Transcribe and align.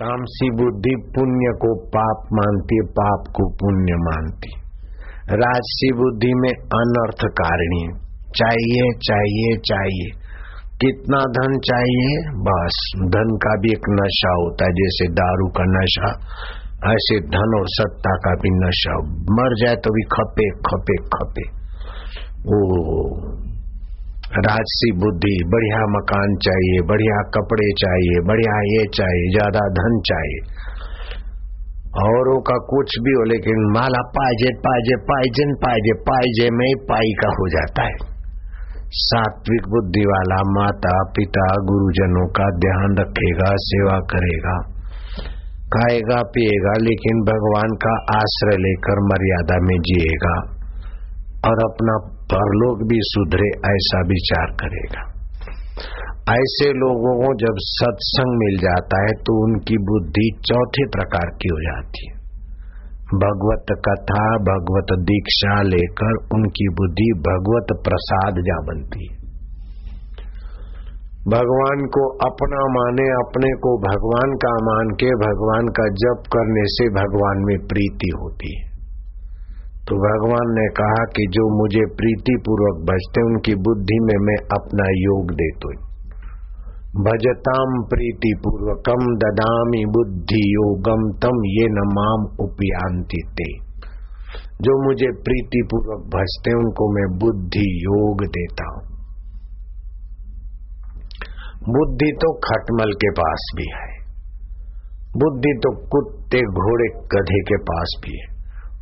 तामसी 0.00 0.50
बुद्धि 0.50 0.94
पुण्य 1.14 1.52
को 1.62 1.70
पाप 1.94 2.28
मानती 2.32 2.76
है 2.76 2.84
पाप 2.98 3.26
को 3.36 3.48
पुण्य 3.50 3.96
मानती 4.04 4.52
राजसी 5.42 5.90
बुद्धि 5.92 6.30
में 6.34 6.52
अनर्थकारिणी 6.78 7.82
चाहिए 8.36 8.86
चाहिए 9.08 9.58
चाहिए 9.64 10.08
कितना 10.84 11.20
धन 11.36 11.58
चाहिए 11.58 12.14
बस 12.46 12.78
धन 13.16 13.36
का 13.44 13.52
भी 13.56 13.72
एक 13.72 13.90
नशा 13.90 14.32
होता 14.34 14.64
है 14.64 14.72
जैसे 14.72 15.08
दारू 15.12 15.48
का 15.48 15.64
नशा 15.68 16.12
ऐसे 16.92 17.20
धन 17.32 17.56
और 17.58 17.66
सत्ता 17.68 18.12
का 18.16 18.34
भी 18.34 18.50
नशा। 18.50 18.94
मर 19.38 19.56
जाए 19.56 19.74
तो 19.74 19.90
भी 19.90 20.02
खपे 20.12 20.46
खपे 20.68 20.96
खपे। 21.14 21.44
ओ 22.54 22.60
राजसी 24.30 24.92
बुद्धि, 24.92 25.44
बढ़िया 25.46 25.78
मकान 25.86 26.34
चाहिए, 26.36 26.82
बढ़िया 26.82 27.22
कपड़े 27.34 27.72
चाहिए, 27.72 28.20
बढ़िया 28.20 28.58
ये 28.62 28.82
चाहिए, 28.94 29.30
ज़्यादा 29.30 29.62
धन 29.68 29.96
चाहिए। 30.00 30.42
औरों 32.02 32.40
का 32.40 32.58
कुछ 32.58 32.98
भी 32.98 33.12
हो, 33.12 33.24
लेकिन 33.24 33.72
माला 33.74 34.02
पाइजे 34.02 34.52
पाइजे 34.58 34.96
पाइजन 34.96 35.54
पाइजे 35.54 35.92
पाइजे 35.92 36.50
में 36.50 36.68
पाई 36.88 37.10
का 37.22 37.28
हो 37.28 37.48
जाता 37.48 37.82
है। 37.82 37.96
सात्विक 39.00 39.66
बुद्धि 39.68 40.04
वाला 40.06 40.38
माता, 40.50 40.94
पिता, 41.16 41.48
गुरुजनों 41.64 42.28
का 42.28 42.48
ध्यान 42.58 42.96
रखेगा, 43.00 43.50
सेवा 43.56 43.98
करेगा, 44.14 44.56
खाएगा, 45.74 46.22
पिएगा, 46.22 46.72
लेकिन 46.78 47.20
भगवान 47.20 47.76
का 47.86 47.98
आश्रय 48.16 48.56
लेकर 48.56 49.02
मर्यादा 49.02 49.60
में 49.60 49.76
जिएगा 49.80 50.38
और 51.50 51.64
अपना 51.64 52.19
परलोक 52.34 52.78
भी 52.78 52.98
सुधरे, 53.02 53.48
ऐसा 53.70 54.00
विचार 54.08 54.46
करेगा। 54.52 55.10
ऐसे 56.32 56.72
लोगों 56.72 57.26
को 57.26 57.34
जब 57.34 57.54
सत्संग 57.58 58.38
मिल 58.38 58.58
जाता 58.58 59.00
है 59.00 59.12
तो 59.12 59.44
उनकी 59.44 59.78
बुद्धि 59.78 60.38
चौथे 60.46 60.86
प्रकार 60.86 61.26
की 61.26 61.48
हो 61.48 61.60
जाती 61.60 62.08
है। 62.08 62.20
भगवत 63.14 63.66
कथा, 63.88 64.36
भगवत 64.36 64.98
दीक्षा 65.00 65.62
लेकर 65.62 66.12
उनकी 66.34 66.68
बुद्धि 66.68 67.12
भगवत 67.18 67.78
प्रसाद 67.84 68.34
जा 68.34 68.58
बनती 68.60 69.08
है। 69.12 69.20
भगवान 71.28 71.86
को 71.86 72.08
अपना 72.10 72.60
माने, 72.66 73.02
अपने 73.02 73.50
को 73.50 73.78
भगवान 73.78 74.36
का 74.36 74.52
मान 74.52 74.90
के, 74.90 75.06
भगवान 75.06 75.66
का 75.66 75.88
जप 75.88 76.22
करने 76.26 76.62
से 76.66 76.88
भगवान 76.90 77.44
में 77.44 77.66
प्रीति 77.66 78.12
होती 78.20 78.60
है। 78.60 78.69
तो 79.90 79.96
भगवान 79.96 80.50
ने 80.50 80.68
कहा 80.68 81.04
कि 81.04 81.26
जो 81.30 81.62
मुझे 81.62 81.86
प्रीति 81.94 82.42
पूर्वक 82.46 82.82
भजते, 82.82 83.22
उनकी 83.22 83.54
बुद्धि 83.54 83.98
में 84.00 84.26
मैं 84.26 84.36
अपना 84.36 84.84
योग 84.90 85.30
देता 85.30 85.90
भजताम 86.96 87.82
प्रीति 87.82 88.34
पूर्वकम 88.44 89.16
ददामी 89.16 89.84
बुद्धि 89.86 90.54
योगम 90.54 91.10
तम 91.22 91.42
ये 91.46 91.66
न 91.68 91.84
माम 91.92 92.44
उपयांति 92.44 93.22
ते। 93.40 93.70
जो 94.62 94.88
मुझे 94.88 95.12
प्रीति 95.12 95.62
पूर्वक 95.70 96.06
भजते, 96.06 96.54
उनको 96.54 96.92
मैं 96.92 97.18
बुद्धि 97.18 97.82
योग 97.84 98.24
देता 98.24 98.70
हूँ। 98.70 98.82
बुद्धि 101.68 102.12
तो 102.12 102.32
खटमल 102.38 102.92
के 102.92 103.10
पास 103.10 103.52
भी 103.56 103.66
है। 103.72 104.04
बुद्धि 105.16 105.58
तो 105.58 105.86
कुत्ते 105.88 106.42
घोड़े 106.42 106.88
गधे 106.88 107.40
के 107.40 107.56
पास 107.56 108.00
भी 108.04 108.18
है। 108.18 108.29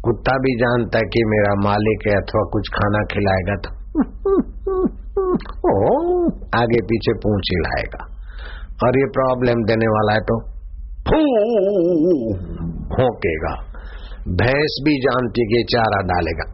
कुत्ता 0.05 0.35
भी 0.37 0.53
जानता 0.57 0.99
है 0.99 1.05
कि 1.05 1.23
मेरा 1.27 1.55
मालिक 1.65 2.07
है 2.09 2.15
अथवा 2.17 2.43
कुछ 2.53 2.69
खाना 2.75 3.01
खिलाएगा 3.13 3.57
तो 3.65 3.71
ओ, 5.71 5.79
आगे 6.55 6.81
पीछे 6.83 7.13
पूछ 7.13 7.51
हिलाएगा। 7.53 8.03
और 8.87 8.99
ये 8.99 9.07
प्रॉब्लम 9.07 9.63
देने 9.65 9.87
वाला 9.87 10.13
है 10.13 10.21
तो 10.21 10.37
भोंकेगा। 12.93 13.53
भैंस 14.41 14.77
भी 14.85 14.95
जानती 15.01 15.43
है 15.43 15.47
कि 15.53 15.63
चारा 15.75 16.01
डालेगा। 16.01 16.47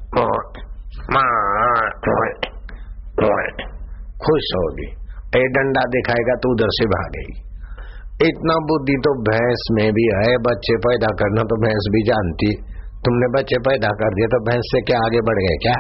खुश 4.26 4.46
होगी। 4.56 4.88
ए 5.36 5.42
डंडा 5.48 5.82
दिखाएगा 5.88 6.34
तो 6.34 6.52
उधर 6.52 6.68
से 6.70 6.86
भागेगी 6.86 7.36
इतना 8.26 8.54
बुद्धि 8.56 8.96
तो 9.04 9.12
भैंस 9.30 9.66
में 9.72 9.92
भी 9.92 10.04
है 10.16 10.36
बच्चे 10.36 10.76
पैदा 10.76 11.06
करना 11.06 11.42
तो 11.42 11.56
भैंस 11.56 11.88
भी 11.92 12.02
जानती 12.02 12.50
है। 12.54 12.73
तुमने 13.04 13.28
बच्चे 13.32 13.58
पैदा 13.64 13.88
कर 14.00 14.14
दिए 14.14 14.26
तो 14.32 14.38
भैंस 14.46 14.68
से 14.68 14.80
क्या 14.82 14.98
आगे 15.06 15.22
बढ़ 15.22 15.40
गए 15.40 15.56
क्या? 15.62 15.76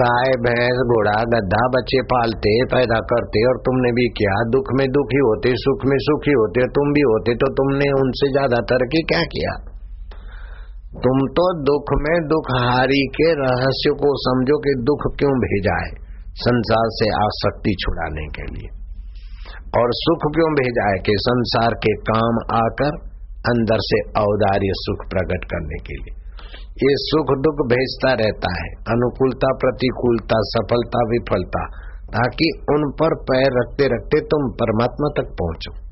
गाय, 0.00 0.28
भैंस, 0.42 0.80
घोड़ा 0.86 1.14
गद्दा 1.30 1.60
बच्चे 1.68 2.02
पालते, 2.10 2.50
पैदा 2.74 2.98
करते 3.12 3.40
और 3.48 3.56
तुमने 3.60 3.90
भी 3.92 4.04
किया। 4.18 4.34
दुख 4.50 4.68
में 4.80 4.84
दुखी 4.88 5.22
होते, 5.22 5.54
सुख 5.62 5.86
में 5.86 5.96
सुखी 6.00 6.34
होते, 6.34 6.66
तुम 6.76 6.92
भी 6.92 7.02
होते 7.06 7.34
तो 7.34 7.48
तुमने 7.54 7.88
उनसे 7.96 8.30
ज़्यादा 8.32 8.60
तरक्की 8.70 9.02
क्या 9.04 9.24
किया? 9.32 9.56
तुम 11.02 11.26
तो 11.34 11.48
दुख 11.64 11.90
में 12.04 12.14
दुख 12.28 12.54
हारी 12.58 13.02
के 13.16 13.26
रहस्य 13.40 13.96
को 13.98 14.14
समझो 14.20 14.56
कि 14.60 14.78
दुख 14.86 15.10
क्यों 15.18 15.34
भेजा 15.42 15.76
है 15.82 15.92
संसार 16.40 16.88
से 16.94 17.10
आसक्ति 17.18 17.74
छुड़ाने 17.80 18.26
के 18.38 18.48
लिए। 18.54 18.70
और 19.80 19.92
सुख 19.98 20.32
क्यों 20.32 20.50
भेजा 20.54 20.88
है 20.90 20.98
कि 21.06 21.14
संसार 21.20 21.74
के 21.84 21.92
काम 22.06 22.40
आकर 22.56 22.98
अंदर 23.48 23.76
से 23.80 24.00
औदार्य 24.20 24.68
सुख 24.72 25.10
प्रकट 25.10 25.44
करने 25.44 25.78
के 25.78 25.94
लिए। 25.94 26.20
ये 26.70 26.92
सुख 26.92 27.26
दुख 27.38 27.66
भेजता 27.66 28.12
रहता 28.12 28.62
है। 28.62 28.68
अनुकूलता, 28.68 29.48
प्रतिकूलता, 29.60 30.34
सफलता, 30.38 30.98
विफलता, 31.08 31.64
ताकि 32.00 32.52
उन 32.70 32.90
पर 32.90 33.14
पैर 33.14 33.48
रखते 33.52 33.84
रखते 33.86 34.20
तुम 34.20 34.50
परमात्मा 34.50 35.22
तक 35.22 35.28
पहुंचो। 35.30 35.90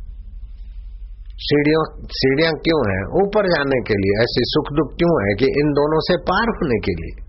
सीढ़ियों, 1.40 2.08
सीढ़ियाँ 2.10 2.52
क्यों 2.52 2.94
है? 2.94 3.26
ऊपर 3.26 3.46
जाने 3.46 3.80
के 3.80 3.94
लिए। 3.94 4.22
ऐसे 4.22 4.40
सुख 4.40 4.64
दुख 4.76 4.88
क्यों 4.98 5.28
है 5.28 5.34
कि 5.34 5.44
इन 5.44 5.72
दोनों 5.72 6.00
से 6.00 6.16
पार 6.16 6.48
होने 6.48 6.78
के 6.78 6.92
लिए? 6.92 7.24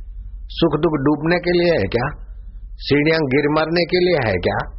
सुख 0.47 0.79
दुख 0.79 0.91
डूबने 0.91 1.35
के 1.35 1.51
लिए 1.51 1.73
है 1.73 1.83
क्या? 1.83 2.07
सीढ़ियाँ 2.75 3.19
गिर 3.19 3.49
मरने 3.49 3.85
के 3.85 3.97
लिए 3.97 4.31
है 4.31 4.33
क्या? 4.33 4.78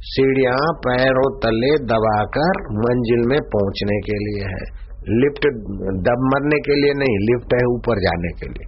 सीढ़िया 0.00 0.52
पैरों 0.86 1.28
तले 1.38 1.70
दबाकर 1.84 2.60
मंजिल 2.76 3.24
में 3.28 3.40
पहुँचने 3.40 3.96
के 4.00 4.12
लिए 4.12 4.44
है। 4.44 4.62
लिफ्ट 5.20 5.46
दब 6.06 6.22
मरने 6.24 6.58
के 6.60 6.74
लिए 6.74 6.94
नहीं, 6.94 7.16
लिफ्ट 7.20 7.54
है 7.54 7.66
ऊपर 7.66 8.00
जाने 8.00 8.28
के 8.28 8.46
लिए। 8.46 8.66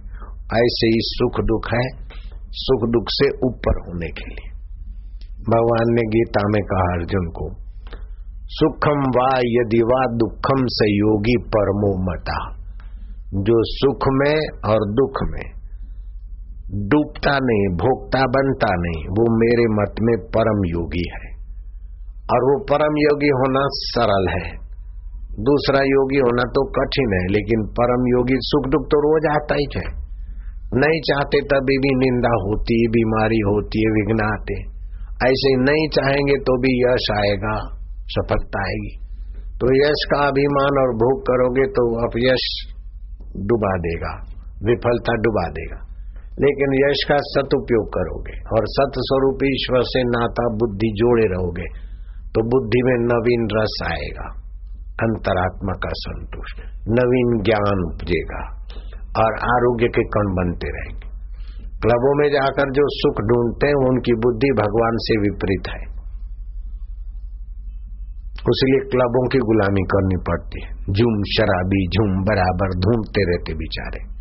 ऐसे 0.61 0.87
ही 0.87 0.99
सुख 0.99 1.39
दुख 1.45 1.69
है, 1.73 1.85
सुख 2.51 2.89
दुख 2.89 3.05
से 3.09 3.29
ऊपर 3.47 3.79
होने 3.81 4.09
के 4.09 4.27
लिए। 4.29 4.51
भगवान 5.49 5.93
ने 5.93 6.01
गीता 6.01 6.43
में 6.47 6.61
कहा 6.63 6.93
अर्जुन 6.93 7.25
को, 7.27 7.47
सुखम 8.49 9.01
वा 9.17 9.29
यदि 9.37 9.81
वा 9.83 10.01
दुखम 10.15 10.65
से 10.69 10.91
योगी 10.97 11.37
परमो 11.47 11.91
मता। 12.03 12.39
जो 13.33 13.57
सुख 13.73 14.07
में 14.13 14.37
और 14.69 14.89
दुख 14.93 15.21
में 15.23 15.63
डूबता 16.87 17.31
नहीं, 17.31 17.67
भोगता 17.77 18.21
बनता 18.21 18.67
नहीं, 18.71 19.05
वो 19.05 19.23
मेरे 19.37 19.65
मत 19.73 19.95
में 20.01 20.15
परम 20.29 20.59
योगी 20.65 21.09
है। 21.13 21.22
और 22.31 22.43
वो 22.43 22.53
परम 22.63 22.97
योगी 22.97 23.29
होना 23.29 23.63
सरल 23.77 24.27
है। 24.33 24.45
दूसरा 25.43 25.79
योगी 25.83 26.19
होना 26.19 26.43
तो 26.43 26.61
कठिन 26.71 27.13
है, 27.13 27.23
लेकिन 27.27 27.65
परम 27.79 28.07
योगी 28.07 28.37
सुख 28.41 28.69
दुख 28.69 28.83
तो 28.85 28.99
रोज 28.99 29.25
आता 29.31 29.55
ही 29.55 29.67
है। 29.75 29.85
नहीं 30.75 30.99
चाहते 31.01 31.41
तभी 31.41 31.77
भी 31.77 31.91
निंदा 31.95 32.31
होती 32.43 32.77
है 32.81 32.91
बीमारी 32.91 33.39
होती 33.39 33.81
है 33.85 33.91
विघ्न 33.93 34.21
आते 34.25 34.61
ऐसे 35.25 35.51
नहीं 35.55 35.87
चाहेंगे 35.89 36.37
तो 36.37 36.53
भी 36.61 36.71
यश 36.79 37.05
आएगा, 37.17 37.55
सफलता 38.07 38.63
आएगी। 38.63 38.93
तो 39.57 39.67
यश 39.75 40.01
का 40.11 40.19
अभिमान 40.27 40.79
और 40.81 40.95
भोग 40.95 41.21
करोगे 41.21 41.67
तो 41.67 41.83
अब 42.05 42.17
यश 42.17 42.47
डुबा 43.37 43.73
देगा, 43.77 44.13
विफलता 44.63 45.13
डुबा 45.13 45.47
देगा। 45.49 45.79
लेकिन 46.39 46.89
यश 46.89 47.03
का 47.09 47.17
सदउपयोग 47.17 47.87
करोगे 47.87 48.35
और 48.55 48.67
सत 48.67 48.99
स्वरूप 48.99 49.43
ईश्वर 49.43 49.81
से 49.83 50.03
नाता 50.03 50.45
बुद्धि 50.55 50.89
जोड़े 50.95 51.25
रहोगे। 51.25 51.92
तो 52.33 52.43
बुद्धि 52.43 52.81
में 52.85 52.95
नवीन 52.95 53.47
रस 53.51 53.79
आएगा, 53.85 54.27
अंतरात्मा 55.03 55.73
का 55.73 55.89
संतोष, 55.93 56.65
नवीन 56.89 57.43
ज्ञान 57.43 57.93
उपजेगा, 57.93 58.41
और 59.23 59.33
आरोग्य 59.33 59.87
के 59.87 60.03
कण 60.03 60.35
बनते 60.35 60.69
रहेंगे। 60.69 61.13
क्लबों 61.79 62.23
में 62.23 62.29
जाकर 62.29 62.71
जो 62.71 62.81
सुख 62.85 63.15
ढूंढते 63.21 63.67
हैं, 63.67 63.75
उनकी 63.75 64.13
बुद्धि 64.13 64.47
भगवान 64.57 64.91
से 64.95 65.19
विपरीत 65.21 65.63
है। 65.67 65.93
उसलिए 68.33 68.89
क्लबों 68.89 69.29
की 69.29 69.37
गुलामी 69.37 69.81
करनी 69.81 70.23
पड़ती 70.27 70.63
है। 70.65 70.69
झूम 70.69 71.23
शराबी, 71.23 71.87
झूम 71.87 72.23
बराबर, 72.23 72.67
ढूंढते 72.79 73.31
रहते 73.31 73.53
बेचारे। 73.53 74.12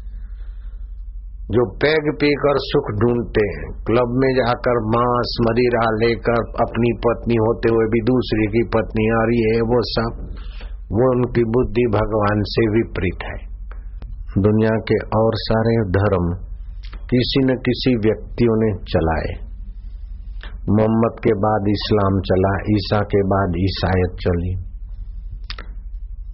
जो 1.42 1.70
पैग 1.70 2.14
पीकर 2.14 2.54
सुख 2.56 2.90
ढूंढते 2.90 3.46
हैं। 3.46 3.84
क्लब 3.84 4.08
में 4.08 4.34
जाकर 4.34 4.78
मांस, 4.78 5.36
मदिरा 5.42 5.80
लेकर 5.80 6.40
अपनी 6.62 6.92
पत्नी 7.06 7.34
होते 7.34 7.74
हुए 7.74 7.84
भी 7.84 8.00
दूसरे 8.00 8.46
की 8.46 8.64
पत्नी 8.64 9.10
आ 9.10 9.22
रही 9.22 9.54
है, 9.54 9.60
वो 9.60 9.78
सब, 9.82 10.12
वो 10.92 11.10
उनकी 11.16 11.44
बुद्धि 11.44 11.86
भगवान 11.92 12.42
से 12.42 12.70
विपरीत 12.70 13.18
है। 13.22 13.52
दुनिया 14.42 14.70
के 14.70 14.94
और 15.18 15.32
सारे 15.34 15.76
धर्म 15.84 16.34
किसी 17.10 17.44
न 17.44 17.54
किसी 17.54 17.96
व्यक्तियों 17.96 18.56
ने 18.56 18.84
चलाए। 18.84 19.52
मोहम्मद 20.70 21.16
के 21.24 21.34
बाद 21.34 21.64
इस्लाम 21.68 22.20
चला, 22.20 22.54
ईसा 22.70 23.00
के 23.00 23.22
बाद 23.22 23.52
ईसायत 23.58 24.16
चली। 24.20 24.54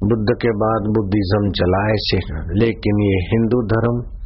बुद्ध 0.05 0.29
के 0.43 0.49
बाद 0.49 0.83
बुद्धिज्म 0.83 1.51
चलाए 1.51 1.93
से 1.97 2.17
लेकिन 2.65 3.01
ये 3.01 3.17
हिंदू 3.17 3.63
धर्म 3.63 4.18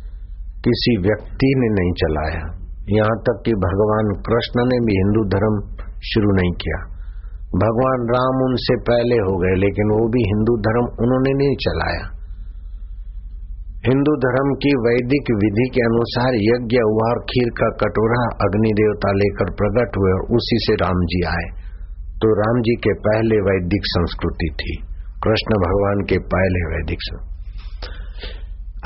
किसी 0.64 1.02
व्यक्ति 1.02 1.54
ने 1.56 1.68
नहीं 1.68 1.92
चलाया। 1.92 2.42
यहाँ 2.88 3.16
तक 3.18 3.42
कि 3.46 3.52
भगवान 3.52 4.14
कृष्ण 4.26 4.64
ने 4.66 4.78
भी 4.80 4.92
हिंदू 4.92 5.24
धर्म 5.24 5.54
शुरू 6.04 6.30
नहीं 6.32 6.52
किया। 6.52 6.80
भगवान 7.56 8.06
राम 8.08 8.44
उनसे 8.44 8.76
पहले 8.76 9.14
हो 9.14 9.38
गए, 9.38 9.54
लेकिन 9.54 9.90
वो 9.90 10.08
भी 10.08 10.22
हिंदू 10.22 10.56
धर्म 10.56 10.84
उन्होंने 11.04 11.32
नहीं 11.32 11.56
चलाया। 11.56 12.04
हिंदू 13.86 14.16
धर्म 14.16 14.54
की 14.54 14.72
वैदिक 14.76 15.30
विधि 15.30 15.70
के 15.74 15.80
अनुसार 15.80 16.34
यज्ञ 16.34 16.76
हुआ 16.84 17.10
और 17.10 17.20
खीर 17.20 17.48
का 17.48 17.70
कटोरा 17.70 18.22
अग्नि 18.46 18.70
देवता 18.70 19.12
लेकर 19.12 19.50
प्रकट 19.50 19.98
हुए 19.98 20.12
और 20.12 20.22
उसी 20.36 20.58
से 20.58 20.74
राम 20.74 21.04
जी 21.04 21.22
आए। 21.24 21.46
तो 22.18 22.34
राम 22.40 22.62
जी 22.62 22.74
के 22.74 22.92
पहले 22.92 23.40
वैदिक 23.40 23.80
संस्कृति 23.84 24.50
थी। 24.54 24.76
कृष्ण 25.24 25.54
भगवान 25.54 26.00
के 26.00 26.18
पहले 26.18 26.76
वैदिक 26.76 27.31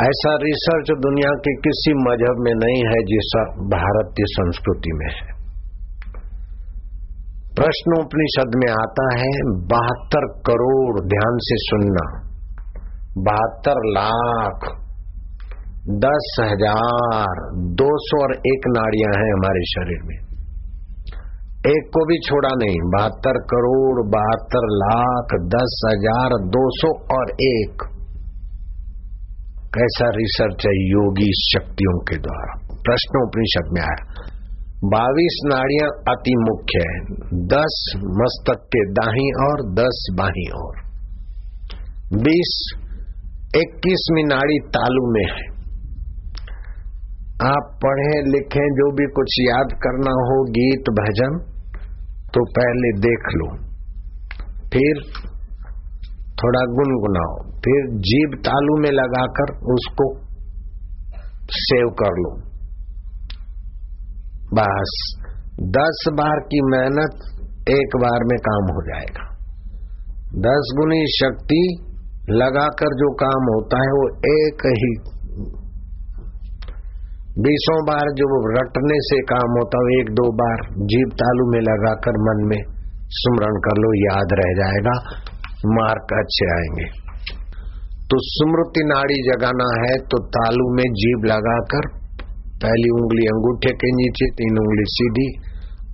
ऐसा 0.02 0.36
रिसर्च 0.36 0.90
दुनिया 1.00 1.28
के 1.28 1.54
किसी 1.56 1.92
मज़हब 1.94 2.36
में 2.38 2.54
नहीं 2.54 2.80
है 2.88 2.96
जैसा 3.04 3.66
भारतीय 3.68 4.24
संस्कृति 4.26 4.90
में 4.92 5.06
है। 5.06 5.36
प्रश्न 7.54 7.90
प्रश्नोपनिषद 7.94 8.56
में 8.56 8.72
आता 8.72 9.16
है, 9.16 9.30
बहत्तर 9.50 10.26
करोड़ 10.26 11.00
ध्यान 11.00 11.38
से 11.38 11.56
सुनना, 11.56 12.04
बहत्तर 13.18 13.80
लाख, 13.86 14.68
दस 15.88 16.36
हज़ार, 16.40 17.42
दो 17.56 17.98
सौ 17.98 18.22
और 18.22 18.32
एक 18.32 18.68
नाड़ियाँ 18.68 19.12
हैं 19.12 19.32
हमारे 19.32 19.64
शरीर 19.64 20.02
में। 20.02 20.16
एक 21.72 21.90
को 21.94 22.06
भी 22.06 22.18
छोड़ा 22.18 22.54
नहीं, 22.54 22.78
बहत्तर 22.96 23.38
करोड़, 23.38 24.06
बहत्तर 24.06 24.60
लाख, 24.60 25.38
दस 25.40 25.80
हज़ार, 25.86 26.28
दो 26.28 26.70
सौ 26.70 27.16
और 27.20 27.30
एक। 27.30 27.95
कैसा 29.76 30.06
रिसर्च 30.08 30.66
है 30.66 30.88
योगी 30.90 31.30
शक्तियों 31.52 31.98
के 31.98 32.16
द्वारा? 32.16 32.76
प्रश्नोपनिषद 32.76 33.68
में 33.72 33.82
आया। 33.82 34.32
बाईस 34.84 35.42
नाड़ियाँ 35.46 36.16
अति 36.16 36.34
मुख्य 36.38 36.78
है। 36.78 37.00
दस 37.46 37.92
मस्तक 37.96 38.64
के 38.64 38.92
दाही 38.92 39.28
और 39.48 39.74
दस 39.74 40.06
बाही 40.14 40.48
और 40.50 40.74
बीस 42.14 42.74
इक्कीसवीं 43.56 44.24
नाड़ी 44.24 44.58
तालू 44.68 45.12
में 45.12 45.24
है। 45.24 45.56
आप 47.46 47.78
पढ़े, 47.84 48.30
लिखे, 48.30 48.60
जो 48.60 48.92
भी 48.92 49.12
कुछ 49.12 49.36
याद 49.40 49.68
करना 49.72 50.10
हो, 50.10 50.44
गीत, 50.44 50.84
भजन 50.90 51.38
तो 52.34 52.44
पहले 52.44 53.00
देख 53.00 53.28
लो। 53.34 53.66
फिर 54.68 55.02
थोड़ा 56.42 56.62
गुनगुनाओ, 56.72 57.36
फिर 57.58 57.86
जीव 58.06 58.34
तालू 58.40 58.74
में 58.82 58.90
लगाकर 58.90 59.52
उसको 59.74 60.06
सेव 61.52 61.88
कर 61.88 62.18
लो। 62.18 62.32
बस, 64.54 64.92
दस 65.76 66.04
बार 66.12 66.40
की 66.40 66.60
मेहनत 66.70 67.24
एक 67.70 67.96
बार 67.96 68.24
में 68.24 68.38
काम 68.38 68.70
हो 68.74 68.82
जाएगा। 68.82 69.24
दस 70.38 70.72
गुनी 70.76 71.02
शक्ति 71.16 71.60
लगाकर 72.30 72.94
जो 72.94 73.08
काम 73.14 73.52
होता 73.54 73.82
है 73.82 73.90
वो 73.90 74.06
एक 74.30 74.66
ही 74.76 74.94
बीसों 77.38 77.76
बार 77.86 78.10
जो 78.12 78.26
रटने 78.60 78.98
से 79.00 79.16
काम 79.22 79.56
होता 79.58 79.78
है, 79.78 80.00
एक 80.00 80.10
दो 80.10 80.26
बार 80.32 80.62
जीव 80.92 81.08
तालू 81.14 81.46
में 81.52 81.60
लगाकर 81.60 82.18
मन 82.18 82.38
में 82.48 82.60
स्मरण 83.10 83.58
कर 83.58 83.80
लो, 83.80 83.90
याद 84.04 84.32
रह 84.32 84.52
जाएगा। 84.52 84.94
मार्क 85.66 86.14
अच्छे 86.18 86.46
आएँगे। 86.54 87.06
तो 88.10 88.18
स्मृति 88.18 88.82
नाड़ी 88.84 89.22
जगाना 89.22 89.68
है 89.82 89.98
तो 89.98 90.18
तालू 90.26 90.74
में 90.74 90.88
जीव 90.92 91.24
लगाकर 91.24 91.88
पहली 92.62 92.90
उंगली 92.90 93.26
अंगूठे 93.26 93.72
के 93.72 93.88
नीचे, 93.92 94.30
तीन 94.30 94.58
उंगली 94.58 94.84
सीधी 94.86 95.28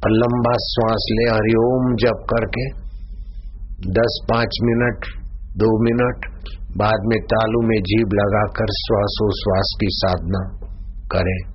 और 0.05 0.11
लंबा 0.11 0.53
श्वास 0.53 1.07
ले 1.13 1.25
हरिओम 1.31 1.97
जप 1.97 2.27
करके 2.31 2.65
दस 3.91 4.21
पाँच 4.31 4.59
मिनट, 4.63 5.07
दो 5.57 5.71
मिनट 5.85 6.27
बाद 6.77 7.01
में 7.07 7.19
तालू 7.21 7.63
में 7.63 7.83
जीव 7.83 8.07
लगाकर 8.15 8.67
श्वासोश्वास 8.71 9.77
की 9.81 9.87
साधना 9.91 10.43
करें। 11.13 11.53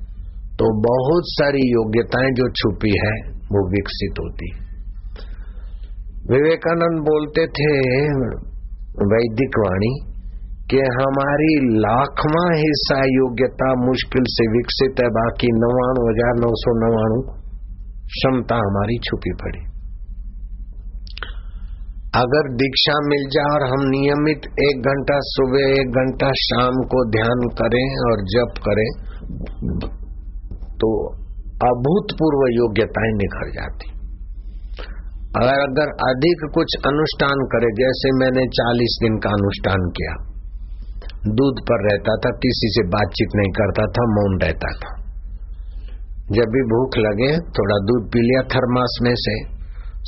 तो 0.56 0.66
बहुत 0.82 1.24
सारी 1.26 1.72
योग्यताएँ 1.72 2.32
जो 2.32 2.50
छुपी 2.50 2.92
है, 3.06 3.16
वो 3.32 3.70
विकसित 3.72 4.20
होती 4.20 4.67
विवेकानंद 6.30 7.00
बोलते 7.04 7.44
थे, 7.58 7.74
वैदिक 9.12 9.58
वाणी, 9.60 9.92
कि 10.72 10.80
हमारी 10.96 11.52
लाखवा 11.78 12.42
हिस्सा 12.56 12.98
योग्यता 13.10 13.70
मुश्किल 13.82 14.26
से 14.32 14.48
विकसित 14.56 15.00
है, 15.00 15.08
बाकी 15.18 15.52
नवाणु 15.60 16.04
हज़ार 16.08 16.34
नौ 16.40 16.50
सौ 16.62 16.74
नवाणु 16.80 17.20
क्षमता 18.10 18.58
हमारी 18.62 18.98
छुपी 19.06 19.34
पड़ी। 19.42 19.64
अगर 22.18 22.52
दीक्षा 22.60 23.00
मिल 23.06 23.26
जाए 23.32 23.56
और 23.56 23.64
हम 23.72 23.82
नियमित 23.88 24.46
एक 24.62 24.88
घंटा 24.92 25.18
सुबह, 25.26 25.66
एक 25.74 26.00
घंटा 26.02 26.30
शाम 26.44 26.86
को 26.94 27.04
ध्यान 27.12 27.50
करें 27.60 27.88
और 28.06 28.24
जप 28.30 28.64
करें 28.68 28.90
तो 30.80 30.90
अभूतपूर्व 31.66 32.48
योग्यताएँ 32.54 33.14
निखर 33.18 33.52
जाती। 33.52 33.97
अगर 35.36 35.60
अगर 35.70 35.88
अधिक 36.10 36.52
कुछ 36.54 36.68
अनुष्ठान 36.88 37.38
करे, 37.40 37.68
जैसे 37.68 38.12
मैंने 38.20 38.48
40 38.48 39.00
दिन 39.02 39.18
का 39.18 39.30
अनुष्ठान 39.30 39.90
किया। 39.90 40.14
दूध 41.28 41.56
पर 41.70 41.92
रहता 41.92 42.12
था, 42.16 42.30
किसी 42.30 42.68
से 42.68 42.88
बातचीत 42.88 43.30
नहीं 43.36 43.52
करता 43.52 43.84
था, 43.86 44.04
मौन 44.16 44.40
रहता 44.42 44.68
था। 44.68 45.08
जब 46.32 46.48
भी 46.48 46.62
भूख 46.62 46.98
लगे, 46.98 47.38
थोड़ा 47.38 47.76
दूध 47.76 48.10
पी 48.14 48.20
लिया, 48.20 48.42
थर्मास 48.42 49.00
में 49.02 49.14
से। 49.16 49.57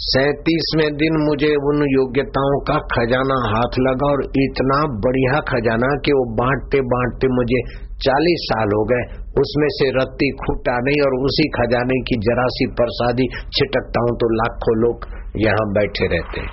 सैतीसवें 0.02 0.90
दिन 1.00 1.16
मुझे 1.22 1.48
उन 1.70 1.82
योग्यताओं 1.92 2.60
का 2.68 2.76
खजाना 2.92 3.38
हाथ 3.46 3.78
लगा 3.80 4.10
और 4.10 4.22
इतना 4.44 4.78
बढ़िया 5.06 5.40
खजाना 5.50 5.90
कि 6.06 6.14
वो 6.14 6.22
बांटते 6.38 6.82
बांटते 6.94 7.32
मुझे 7.32 7.60
चालीस 8.06 8.46
साल 8.46 8.76
हो 8.76 8.84
गए। 8.92 9.02
उसमें 9.42 9.68
से 9.70 9.90
रत्ती 9.98 10.30
खूटा 10.36 10.76
नहीं 10.86 11.02
और 11.08 11.18
उसी 11.22 11.48
खजाने 11.50 11.98
की 12.02 12.20
जरा 12.28 12.46
सी 12.50 12.68
प्रसादी 12.80 13.28
छिटकता 13.58 14.06
हूँ 14.06 14.16
तो 14.16 14.30
लाखों 14.36 14.78
लोग 14.78 15.10
यहाँ 15.38 15.68
बैठे 15.74 16.08
रहते 16.16 16.46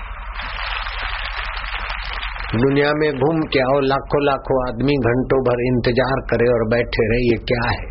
दुनिया 2.59 2.91
में 2.99 3.09
घूम 3.13 3.41
के 3.53 3.61
आओ, 3.61 3.79
लाखों 3.93 4.25
लाखों 4.25 4.59
आदमी 4.69 4.99
घंटों 5.07 5.41
भर 5.47 5.63
इंतज़ार 5.67 6.21
करे 6.31 6.53
और 6.53 6.69
बैठे 6.69 7.09
रहे, 7.09 7.23
ये 7.31 7.39
क्या 7.45 7.65
है? 7.71 7.89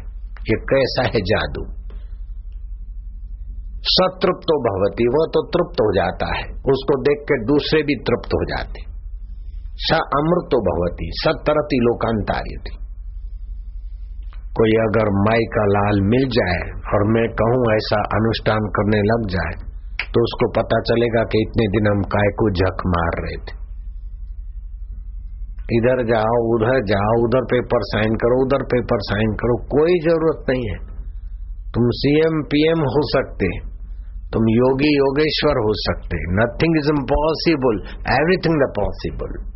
ये 0.50 0.58
कैसा 0.70 1.04
है 1.16 1.22
जादू? 1.32 1.66
सतृप्तो 3.88 4.56
भवती 4.64 5.06
वह 5.10 5.26
तो 5.34 5.42
तृप्त 5.50 5.82
हो 5.82 5.90
जाता 5.96 6.28
है। 6.32 6.46
उसको 6.74 6.96
देख 7.04 7.20
के 7.28 7.36
दूसरे 7.46 7.82
भी 7.90 7.96
तृप्त 8.06 8.34
हो 8.36 8.40
जाते। 8.48 8.84
स 9.82 10.00
अमृतो 10.18 10.60
भवती, 10.66 11.08
सतरती 11.18 11.80
लोकांतार्य 11.84 12.58
थी 12.66 12.74
कोई 14.58 14.74
अगर 14.82 15.10
माई 15.20 15.46
का 15.54 15.64
लाल 15.70 15.98
मिल 16.10 16.26
जाए 16.34 16.60
और 16.90 17.04
मैं 17.14 17.24
कहूँ 17.40 17.64
ऐसा 17.72 17.98
अनुष्ठान 18.18 18.68
करने 18.76 19.02
लग 19.08 19.26
जाए 19.32 19.56
तो 20.08 20.24
उसको 20.24 20.48
पता 20.54 20.78
चलेगा 20.90 21.24
कि 21.32 21.42
इतने 21.46 21.66
दिन 21.72 21.90
हम 21.90 22.04
काय 22.12 22.30
को 22.40 22.50
झक 22.54 22.84
मार 22.88 23.18
रहे 23.20 23.38
थे। 23.40 23.56
इधर 25.74 26.02
जाओ, 26.08 26.38
उधर 26.54 26.80
जाओ, 26.88 27.14
उधर 27.24 27.48
पेपर 27.52 27.86
साइन 27.86 28.16
करो, 28.16 28.38
उधर 28.42 28.64
पेपर 28.74 29.04
साइन 29.04 29.32
करो, 29.36 29.56
कोई 29.70 29.96
ज़रूरत 30.02 30.50
नहीं 30.50 30.68
है। 30.68 30.78
तुम 31.74 31.88
सीएम 32.00 32.42
पीएम 32.52 32.84
हो 32.90 33.02
सकते 33.10 33.50
तुम 34.34 34.44
योगी 34.50 34.98
योगेश्वर 34.98 35.60
हो 35.66 35.74
सकते 35.74 36.18
nothing 36.40 36.78
is 36.78 36.90
impossible 36.90 37.76
everything 38.14 38.56
the 38.56 38.74
possible 38.80 39.56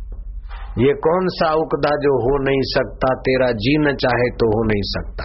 ये 0.78 0.92
कौन 0.92 1.26
सा 1.28 1.54
उकदा 1.54 1.90
जो 1.96 2.12
हो 2.24 2.44
नहीं 2.44 2.60
सकता? 2.62 3.08
तेरा 3.14 3.52
जी 3.52 3.78
न 3.78 3.94
चाहे 3.94 4.30
तो 4.30 4.46
हो 4.46 4.62
नहीं 4.64 4.82
सकता। 4.82 5.24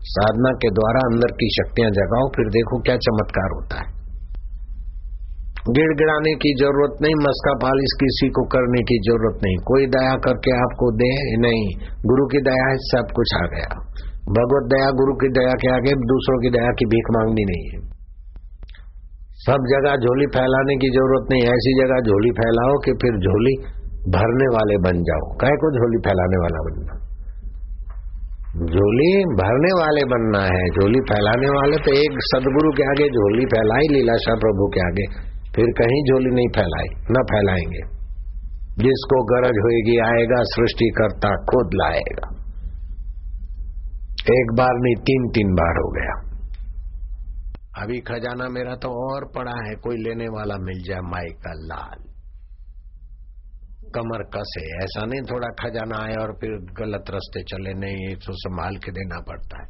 साधना 0.00 0.52
के 0.52 0.70
द्वारा 0.70 0.98
अंदर 0.98 1.32
की 1.32 1.48
शक्तियाँ 1.50 1.90
जगाओ, 1.90 2.28
फिर 2.28 2.48
देखो 2.48 2.80
क्या 2.80 2.96
चमत्कार 2.96 3.50
होता 3.54 3.80
है। 3.80 3.96
गिड़गिड़ाने 5.70 6.34
की 6.34 6.54
ज़रूरत 6.54 6.98
नहीं, 7.02 7.14
मस्का 7.14 7.54
पालिश 7.54 7.94
किसी 8.00 8.28
को 8.28 8.44
करने 8.44 8.82
की 8.82 8.98
ज़रूरत 8.98 9.40
नहीं। 9.44 9.56
कोई 9.56 9.86
दया 9.86 10.14
करके 10.16 10.56
आपको 10.56 10.90
दे 10.92 11.36
नहीं। 11.36 11.90
गुरु 12.06 12.26
की 12.26 12.38
दया 12.40 12.68
है 12.70 12.76
सब 12.76 13.12
कुछ 13.14 13.34
आ 13.36 13.46
गया। 13.46 13.70
भगवत 14.30 14.70
दया 14.74 14.90
गुरु 14.90 15.14
की 15.14 15.28
दया 15.28 15.52
के 15.52 15.74
आगे 15.74 15.92
दूसरों 15.92 16.40
की 16.42 16.50
दया 16.50 16.70
की 16.72 16.84
भीख 16.84 17.10
मांगनी 17.10 17.44
नहीं 17.44 17.66
है। 17.72 17.85
सब 19.46 19.66
जगह 19.70 19.96
झोली 19.96 20.26
फैलाने 20.26 20.74
की 20.76 20.88
ज़रूरत 20.90 21.26
नहीं, 21.30 21.42
ऐसी 21.42 21.84
जगह 21.84 22.10
झोली 22.10 22.30
फैलाओ 22.30 22.74
कि 22.84 22.92
फिर 22.92 23.12
झोली 23.12 23.54
भरने 24.12 24.48
वाले 24.56 24.76
बन 24.76 25.02
जाओ। 25.02 25.36
कह 25.40 25.48
को 25.48 25.70
झोली 25.72 25.98
फैलाने 25.98 26.36
वाला 26.36 26.60
बनना? 26.62 27.06
झोली 28.56 29.24
भरने 29.24 29.72
वाले 29.80 30.00
बनना 30.00 30.38
है। 30.38 30.64
झोली 30.70 31.00
फैलाने 31.00 31.48
वाले 31.48 31.76
तो 31.76 31.90
एक 31.90 32.18
सदगुरु 32.20 32.70
के 32.70 32.82
आगे 32.82 33.08
झोली 33.08 33.46
फैलाई, 33.46 33.94
लीलाशाह 33.94 34.34
प्रभु 34.34 34.70
के 34.74 34.80
आगे। 34.80 35.36
फिर 35.56 35.64
कहीं 35.64 36.04
झोली 36.04 36.30
नहीं 36.34 36.48
फैलाई, 36.48 37.04
न 37.10 37.14
फैलाएँगे। 37.14 37.96
जिसको 38.82 39.24
गरज 39.24 39.56
होएगी, 39.64 39.98
आएगा 39.98 40.36
सृष्टि 40.38 40.90
करता 40.98 41.28
खुद 41.28 41.70
लाएगा। 41.74 42.28
एक 44.34 44.54
बार 44.58 44.74
नहीं 44.74 44.94
तीन 44.94 45.28
तीन 45.28 45.54
बार 45.54 45.76
हो 45.76 45.88
गया। 45.90 46.25
अभी 47.82 48.00
खजाना 48.00 48.48
मेरा 48.48 48.74
तो 48.74 49.14
और 49.14 49.24
पड़ा 49.24 49.68
है, 49.68 49.74
कोई 49.74 49.96
लेने 49.96 50.24
वाला 50.24 50.54
मिल 50.56 50.82
जाए 50.82 51.00
माई 51.00 51.32
का 51.32 51.52
लाल। 51.52 52.04
कमर 53.94 54.22
कसे, 54.22 54.84
ऐसा 54.84 55.06
नहीं 55.06 55.20
थोड़ा 55.20 55.48
खजाना 55.48 55.98
आए 55.98 56.14
और 56.14 56.32
फिर 56.32 56.50
गलत 56.50 57.04
रास्ते 57.10 57.42
चले, 57.42 57.74
नहीं, 57.74 58.08
ये 58.08 58.16
तो 58.16 58.32
संभाल 58.32 58.76
के 58.76 58.90
देना 58.90 59.20
पड़ता 59.20 59.62
है। 59.62 59.68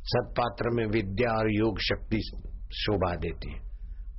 सत्पात्र 0.00 0.70
में 0.70 0.86
विद्या 0.86 1.32
और 1.32 1.50
योग 1.52 1.78
शक्ति 1.78 2.20
शोभा 2.72 3.14
देती 3.14 3.52
है। 3.52 3.60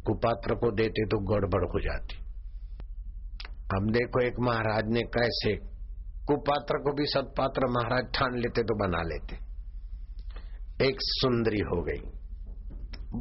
कुपात्र 0.06 0.56
को 0.56 0.72
देते 0.72 1.06
तो 1.06 1.20
गड़बड़ 1.20 1.66
हो 1.66 1.80
जाती। 1.80 2.18
हम 3.76 3.92
देखो 3.92 4.22
एक 4.22 4.34
महाराज 4.40 4.84
ने 4.88 5.02
कैसे, 5.02 5.56
कुपात्र 6.26 6.78
को 6.78 6.94
भी 6.94 7.06
सत्पात्र 7.06 7.68
महाराज 7.68 8.04
ठान 8.16 8.36
लेते 8.36 8.64
तो 8.64 8.88
बना 8.88 9.02
लेते। 9.02 9.36
एक 10.86 10.96
सुंदरी 11.00 11.60
हो 11.60 11.84
गई। 11.84 12.25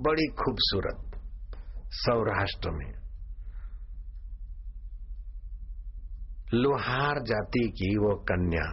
बड़ी 0.02 0.26
खूबसूरत 0.34 1.16
सौराष्ट्र 1.94 2.70
में 2.70 2.92
लोहार 6.54 7.20
जाति 7.22 7.62
की 7.78 7.88
वो 7.98 8.14
कन्या, 8.28 8.64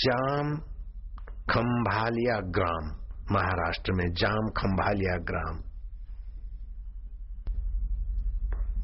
जाम 0.00 0.50
खंभालिया 1.50 2.36
ग्राम, 2.56 2.90
महाराष्ट्र 3.32 3.92
में 3.92 4.04
जाम 4.12 4.50
खंभालिया 4.56 5.16
ग्राम, 5.30 5.56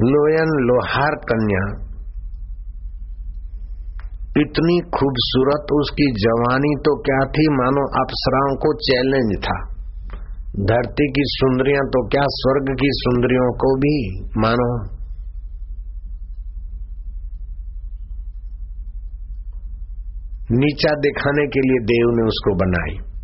लोयन 0.04 0.56
लोहार 0.62 1.16
कन्या, 1.24 1.66
इतनी 4.38 4.80
खूबसूरत 4.90 5.72
उसकी 5.72 6.06
जवानी 6.20 6.74
तो 6.80 6.96
क्या 7.02 7.20
थी 7.30 7.44
मानो 7.52 7.84
अप्सराओं 8.00 8.56
को 8.56 8.74
चैलेंज 8.80 9.36
था। 9.44 9.58
धरती 10.60 11.08
की 11.08 11.22
सुंदरियाँ 11.24 11.84
तो 11.86 12.08
क्या 12.08 12.22
स्वर्ग 12.24 12.76
की 12.76 12.88
सुंदरियों 12.92 13.52
को 13.52 13.76
भी 13.76 14.20
मानो? 14.38 14.94
नीचा 20.50 20.94
दिखाने 20.94 21.46
के 21.46 21.60
लिए 21.60 21.84
देव 21.84 22.06
ने 22.16 22.26
उसको 22.26 22.54
बनाई। 22.54 23.14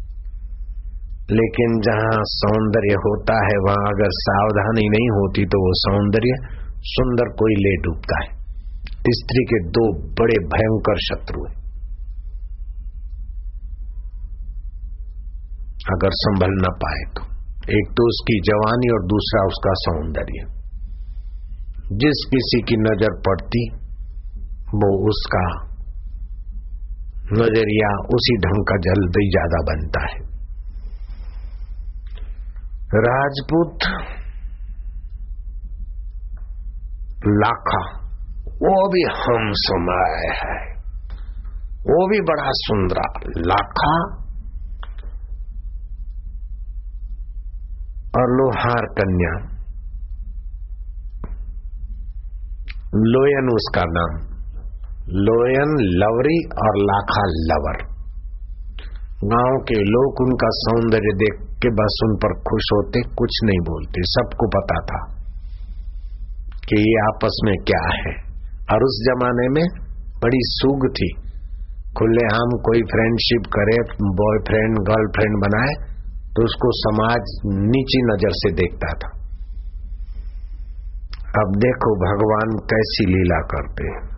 लेकिन 1.31 1.81
जहाँ 1.81 2.21
सौंदर्य 2.23 2.95
होता 2.95 3.35
है, 3.35 3.57
वहाँ 3.57 3.87
अगर 3.87 4.09
सावधानी 4.11 4.89
नहीं 4.89 5.11
होती 5.11 5.45
तो 5.45 5.67
वो 5.67 5.73
सौंदर्य 5.73 6.57
सुंदर 6.79 7.25
कोई 7.25 7.53
ले 7.53 7.77
डूबता 7.77 8.25
है। 8.25 8.31
स्त्री 9.11 9.45
के 9.45 9.69
दो 9.69 9.93
बड़े 9.93 10.39
भयंकर 10.39 10.99
शत्रु 10.99 11.45
हैं। 11.45 11.60
अगर 15.87 16.11
संभल 16.11 16.51
न 16.51 16.71
पाए 16.71 17.05
तो। 17.17 17.23
एक 17.73 17.91
तो 17.91 18.09
उसकी 18.09 18.41
जवानी 18.41 18.89
और 18.93 19.07
दूसरा 19.07 19.47
उसका 19.47 19.73
सौंदर्य। 19.73 20.47
जिस 21.97 22.25
किसी 22.31 22.63
की 22.63 22.77
नज़र 22.77 23.15
पड़ती, 23.21 23.71
वो 24.75 25.09
उसका 25.09 25.45
नज़रिया 27.33 27.91
उसी 28.15 28.37
ढंग 28.37 28.65
का 28.65 28.77
जल्दी 28.77 29.31
ज़्यादा 29.31 29.63
बनता 29.63 30.03
है। 30.07 30.19
राजपूत 33.03 33.89
लाखा, 37.27 37.83
वो 38.63 38.89
भी 38.89 39.03
हम 39.03 39.53
समय 39.53 40.33
है। 40.45 40.59
वो 41.85 42.09
भी 42.09 42.21
बड़ा 42.21 42.51
सुंदरा 42.51 43.03
लाखा 43.39 44.21
और 48.17 48.23
लोहार 48.23 48.87
कन्या। 48.87 49.61
लोयन 52.97 53.49
उसका 53.55 53.83
नाम। 53.87 54.31
लोयन 55.09 55.77
लवरी 55.81 56.39
और 56.45 56.77
लाखा 56.77 57.23
लवर। 57.27 57.91
गाँव 59.25 59.65
के 59.69 59.75
लोग 59.75 60.15
उनका 60.21 60.49
सौंदर्य 60.51 61.13
देख 61.15 61.41
के 61.63 61.69
बस 61.69 62.01
उन 62.05 62.17
पर 62.17 62.35
खुश 62.35 62.63
होते, 62.73 63.01
कुछ 63.03 63.41
नहीं 63.45 63.59
बोलते, 63.59 64.03
सबको 64.03 64.49
पता 64.49 64.75
था 64.75 65.23
कि 66.69 66.81
ये 66.81 67.07
आपस 67.09 67.41
में 67.45 67.55
क्या 67.55 67.95
है। 67.95 68.31
और 68.73 68.85
उस 68.85 69.05
जमाने 69.07 69.49
में 69.49 69.65
बड़ी 70.23 70.39
सूग 70.41 70.89
थी। 70.89 71.15
खुले 71.99 72.35
आम 72.35 72.51
कोई 72.51 72.83
फ्रेंडशिप 72.83 73.43
करे 73.47 73.77
बॉयफ्रेंड 74.03 74.79
गर्लफ्रेंड 74.79 75.37
बनाए 75.37 76.00
उसको 76.45 76.71
समाज 76.73 77.21
नीची 77.47 78.03
नज़र 78.03 78.31
से 78.33 78.53
देखता 78.53 78.93
था। 78.93 79.11
अब 81.43 81.57
देखो 81.57 81.95
भगवान 81.97 82.59
कैसी 82.59 83.07
लीला 83.07 83.41
करते 83.41 83.85
हैं। 83.85 84.11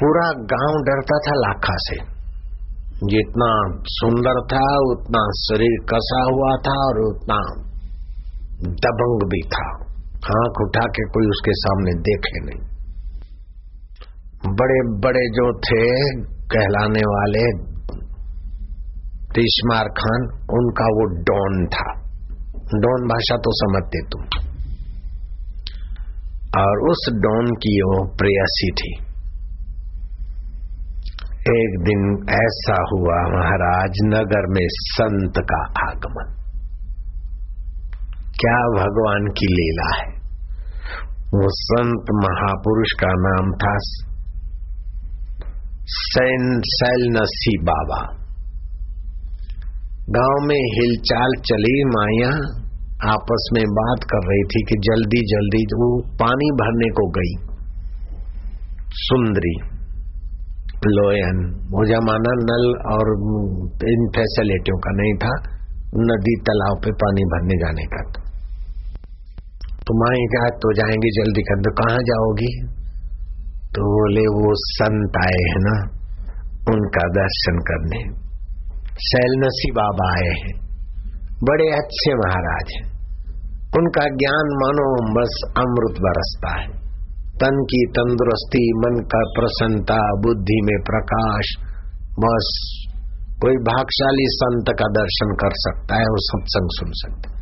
पूरा 0.00 0.26
गाँव 0.30 0.82
डरता 0.82 1.18
था 1.18 1.34
लाखा 1.34 1.74
से। 1.76 2.16
जितना 3.06 3.78
सुंदर 3.84 4.40
था, 4.52 4.66
उतना 4.92 5.20
शरीर 5.34 5.86
कसा 5.88 6.22
हुआ 6.32 6.56
था 6.56 6.76
और 6.86 7.00
उतना 7.00 7.38
दबंग 8.62 9.28
भी 9.30 9.40
था। 9.48 9.66
आँख 10.36 10.60
उठा 10.60 10.80
के 10.80 11.04
कोई 11.04 11.26
उसके 11.26 11.50
सामने 11.52 11.94
देखे 11.94 12.40
नहीं। 12.44 12.60
बड़े 14.54 15.00
बड़े 15.00 15.28
जो 15.28 15.58
थे, 15.58 15.84
कहलाने 16.46 17.00
वाले 17.00 17.75
तिशमार 19.36 19.88
खान 19.98 20.28
उनका 20.58 20.90
वो 20.98 21.06
डॉन 21.30 21.64
था 21.72 21.86
डॉन 22.84 23.08
भाषा 23.08 23.36
तो 23.46 23.50
समझते 23.56 24.02
तुम 24.12 24.22
और 26.60 26.86
उस 26.90 27.02
डॉन 27.24 27.50
की 27.64 27.74
वो 27.82 27.98
प्रेयसी 28.20 28.70
थी 28.80 28.92
एक 31.50 31.76
दिन 31.82 32.06
ऐसा 32.36 32.76
हुआ 32.92 33.18
महाराज 33.32 33.98
नगर 34.06 34.46
में 34.54 34.64
संत 34.76 35.38
का 35.50 35.58
आगमन 35.82 36.32
क्या 38.40 38.56
भगवान 38.72 39.28
की 39.38 39.52
लीला 39.52 39.92
है 39.92 40.08
वो 41.34 41.46
संत 41.58 42.10
महापुरुष 42.18 42.92
का 43.00 43.12
नाम 43.20 43.52
था 43.62 43.78
सैन 45.94 46.60
सैल 46.70 47.06
नसी 47.14 47.56
बाबा 47.64 48.00
गाँव 50.10 50.46
में 50.48 50.56
हिलचाल 50.56 51.30
चली 51.40 51.84
माया 51.84 52.30
आपस 53.12 53.48
में 53.52 53.64
बात 53.64 54.04
कर 54.04 54.28
रही 54.28 54.42
थी 54.42 54.62
कि 54.62 54.74
जल्दी 54.74 55.20
जल्दी 55.26 55.62
वो 55.64 56.00
पानी 56.00 56.50
भरने 56.50 56.88
को 56.88 57.08
गई। 57.10 57.56
सुंदरी, 58.90 59.54
लोयन 60.86 61.68
वो 61.70 61.86
जमाना 61.86 62.32
नल 62.32 62.66
और 62.92 63.10
इन 63.88 64.08
फैसिलिटियों 64.16 64.78
का 64.78 64.90
नहीं 64.90 65.14
था, 65.14 65.32
नदी 65.96 66.36
तालाब 66.36 66.80
पे 66.84 66.90
पानी 66.92 67.24
भरने 67.24 67.56
जाने 67.58 67.82
का 67.82 68.02
था। 68.02 68.22
तो 69.86 70.04
माए 70.04 70.16
क्या 70.16 70.58
तो 70.58 70.72
जाएँगे 70.72 71.24
जल्दी 71.24 71.42
कर 71.42 71.60
दो, 71.60 71.70
कहाँ 71.70 71.98
जाओगी? 71.98 72.66
तो 73.74 73.82
बोले, 73.82 74.20
वो 74.20 74.50
संत 74.54 75.12
आए 75.24 75.42
हैं 75.50 75.60
ना, 75.60 75.82
उनका 76.72 77.08
दर्शन 77.08 77.58
करने। 77.58 78.25
शैल 79.00 79.40
नसी 79.40 79.70
बाबा 79.70 80.12
आए 80.12 80.34
हैं। 80.40 80.66
बड़े 81.44 81.68
अच्छे 81.68 82.14
महाराज 82.14 82.72
हैं। 82.76 82.96
उनका 83.78 84.04
ज्ञान 84.04 84.46
मानो 84.46 85.14
बस 85.14 85.52
अमृत 85.58 86.02
बरसता 86.02 86.60
है। 86.60 86.86
तन 87.30 87.64
की 87.64 87.86
तंदुरुस्ती, 87.86 88.72
मन 88.72 89.00
का 89.00 89.18
प्रसन्नता, 89.18 89.98
बुद्धि 89.98 90.60
में 90.64 90.82
प्रकाश, 90.82 91.56
बस 92.18 92.46
कोई 93.42 93.54
भागशाली 93.54 94.26
संत 94.26 94.64
का 94.68 94.84
दर्शन 94.84 95.34
कर 95.34 95.50
सकता 95.52 95.94
है 95.94 96.00
और 96.00 96.18
सत्संग 96.18 96.68
सुन 96.72 96.90
सकता 96.90 97.30
है। 97.30 97.36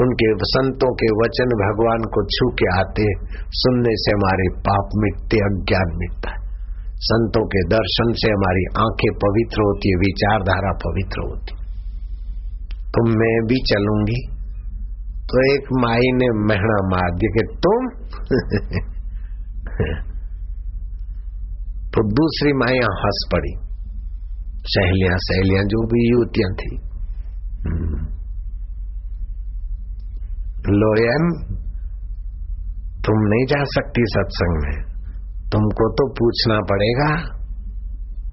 उनके 0.00 0.34
संतों 0.38 0.94
के 0.94 1.06
वचन 1.06 1.44
भगवान 1.44 1.98
को 1.98 2.24
छू 2.24 2.48
के 2.48 2.80
आते, 2.80 3.26
सुनने 3.50 3.90
से 3.90 4.10
हमारे 4.12 4.60
पाप 4.60 4.88
मिटते, 4.96 5.36
अज्ञान 5.36 5.96
मिटता 5.96 6.30
है। 6.30 6.43
संतों 7.04 7.46
के 7.46 7.68
दर्शन 7.68 8.12
से 8.12 8.30
हमारी 8.30 8.64
आँखें 8.78 9.14
पवित्र 9.14 9.62
होती 9.62 9.90
है, 9.90 9.96
विचारधारा 9.96 10.78
पवित्र 10.86 11.30
होती 11.30 11.54
तो 12.92 13.18
मैं 13.18 13.46
भी 13.46 13.62
चलूँगी। 13.70 14.34
तो 15.24 15.54
एक 15.54 15.62
माई 15.72 15.96
ने 15.96 16.46
महना 16.46 16.88
मार 16.88 17.14
दिया 17.14 17.36
कि 17.36 17.58
तुम 17.66 17.88
तो 21.94 22.12
दूसरी 22.12 22.52
माया 22.52 23.02
हंस 23.02 23.28
पड़ी। 23.32 23.54
सहेलियाँ 24.66 25.16
सहेलियाँ 25.16 25.64
जो 25.64 25.86
भी 25.86 26.10
युवतियाँ 26.10 26.54
थी। 26.54 26.80
हम्म। 27.66 28.14
लोयन 30.74 31.54
तुम 33.04 33.32
नहीं 33.32 33.46
जा 33.46 33.64
सकती 33.64 34.00
सत्संग 34.06 34.62
में। 34.62 34.93
तुमको 35.52 35.92
तो 35.92 36.12
पूछना 36.12 36.58
पड़ेगा। 36.58 37.34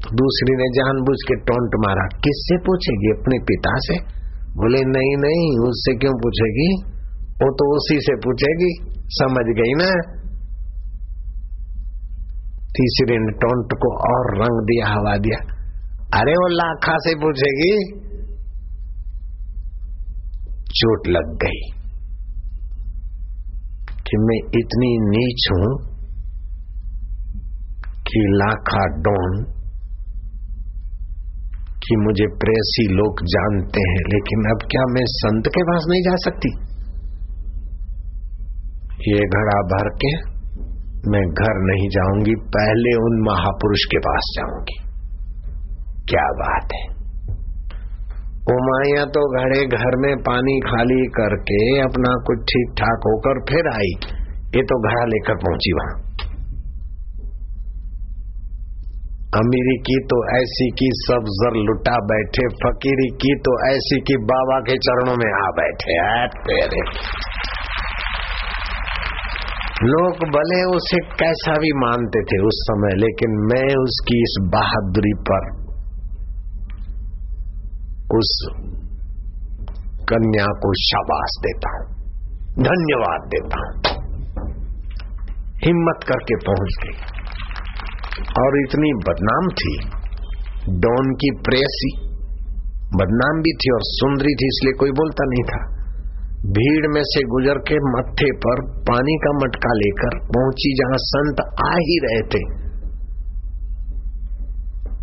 तो 0.04 0.16
दूसरी 0.16 0.56
ने 0.56 0.70
जानबूझ 0.70 1.18
के 1.28 1.36
टोंट 1.36 1.72
मारा। 1.88 2.08
किससे 2.08 2.58
पूछेगी? 2.58 3.22
अपने 3.22 3.40
पिता 3.40 3.70
से? 3.76 4.22
बोले, 4.52 4.80
नहीं 4.80 5.18
नहीं, 5.18 5.70
उससे 5.70 5.98
क्यों 5.98 6.14
पूछेगी? 6.14 6.92
वो 7.28 7.54
तो 7.54 7.76
उसी 7.76 8.00
से 8.00 8.16
पूछेगी। 8.16 8.92
समझ 9.08 9.46
गई 9.46 9.74
ना? 9.74 10.22
तीसरे 12.68 13.18
ने 13.18 13.32
टोंट 13.32 13.74
को 13.74 14.18
और 14.18 14.38
रंग 14.38 14.64
दिया, 14.64 14.88
हवा 14.88 15.18
दिया। 15.18 15.62
अरे, 16.20 16.32
वो 16.32 16.48
लाखा 16.48 16.94
से 16.98 17.16
पूछेगी? 17.16 18.02
चोट 20.70 21.08
लग 21.08 21.38
गई 21.44 21.72
कि 23.90 24.18
मैं 24.18 24.38
इतनी 24.38 24.98
नीच 25.00 25.48
हूँ 25.52 25.91
कि 28.12 28.20
लाखा 28.20 28.86
डोन 28.88 29.44
कि 31.86 31.96
मुझे 31.96 32.28
प्रेसी 32.28 32.88
लोग 32.94 33.22
जानते 33.24 33.80
हैं, 33.80 34.02
लेकिन 34.14 34.40
अब 34.52 34.68
क्या 34.72 34.82
मैं 34.86 35.04
संत 35.06 35.48
के 35.48 35.64
पास 35.64 35.86
नहीं 35.90 36.02
जा 36.02 36.16
सकती? 36.16 36.50
ये 39.12 39.22
घड़ा 39.28 39.62
भर 39.62 39.90
के, 39.90 40.12
मैं 41.12 41.24
घर 41.30 41.60
नहीं 41.62 41.90
जाऊँगी, 41.90 42.36
पहले 42.36 42.94
उन 42.96 43.22
महापुरुष 43.26 43.80
के 43.80 43.98
पास 43.98 44.34
जाऊँगी। 44.36 44.80
क्या 46.10 46.28
बात 46.32 46.74
है? 46.74 47.02
उमाया 48.52 49.06
तो 49.06 49.42
घड़े 49.42 49.66
घर 49.66 49.96
में 49.98 50.18
पानी 50.18 50.60
खाली 50.60 51.08
करके 51.08 51.80
अपना 51.80 52.16
कुछ 52.28 52.40
ठीक 52.40 52.74
ठाक 52.78 53.00
होकर 53.06 53.40
फिर 53.50 53.68
आई 53.74 53.92
ये 54.56 54.64
तो 54.64 54.90
घड़ा 54.90 55.06
लेकर 55.06 55.36
पहुँची 55.36 55.74
वहाँ। 55.74 56.11
अमीरी 59.34 59.74
की 59.80 59.94
तो 60.04 60.16
ऐसी 60.38 60.66
की 60.72 60.88
सब 60.94 61.28
जर 61.36 61.58
लुटा 61.58 61.92
बैठे, 62.08 62.48
फकीरी 62.56 63.06
की 63.16 63.36
तो 63.40 63.52
ऐसी 63.68 64.00
की 64.00 64.18
बाबा 64.32 64.58
के 64.60 64.76
चरणों 64.78 65.14
में 65.22 65.30
आ 65.34 65.46
बैठे 65.60 66.00
तेरे। 66.48 66.82
लोग 69.84 70.26
भले 70.34 70.58
उसे 70.72 71.00
कैसा 71.14 71.56
भी 71.60 71.72
मानते 71.76 72.24
थे 72.24 72.40
उस 72.48 72.60
समय, 72.64 72.98
लेकिन 72.98 73.38
मैं 73.54 73.70
उसकी 73.84 74.18
इस 74.24 74.36
बहादुरी 74.50 75.14
पर 75.30 75.48
उस 78.18 78.34
कन्या 80.12 80.52
को 80.60 80.74
शाबाश 80.82 81.40
देता 81.42 81.74
हूँ, 81.78 81.88
धन्यवाद 82.64 83.32
देता 83.32 83.64
हूँ। 83.64 83.74
हिम्मत 85.66 86.06
करके 86.08 86.36
पहुँच 86.46 86.78
गई। 86.84 87.21
और 88.42 88.60
इतनी 88.60 88.94
बदनाम 88.94 89.50
थी। 89.62 89.74
डॉन 90.80 91.14
की 91.14 91.32
प्रेसी 91.32 91.92
बदनाम 92.96 93.42
भी 93.42 93.52
थी 93.54 93.74
और 93.74 93.80
सुंदरी 93.82 94.34
थी, 94.36 94.48
इसलिए 94.48 94.74
कोई 94.74 94.92
बोलता 94.92 95.24
नहीं 95.24 95.44
था। 95.44 95.62
भीड़ 96.46 96.88
में 96.88 97.04
से 97.04 97.22
गुजर 97.24 97.58
के 97.58 97.76
मत्थे 97.76 98.32
पर 98.32 98.62
पानी 98.90 99.16
का 99.16 99.32
मटका 99.32 99.74
लेकर 99.74 100.18
पहुँची 100.20 100.74
जहाँ 100.76 100.98
संत 100.98 101.42
आ 101.66 101.72
ही 101.74 101.98
रहे 102.00 102.22
थे। 102.22 102.42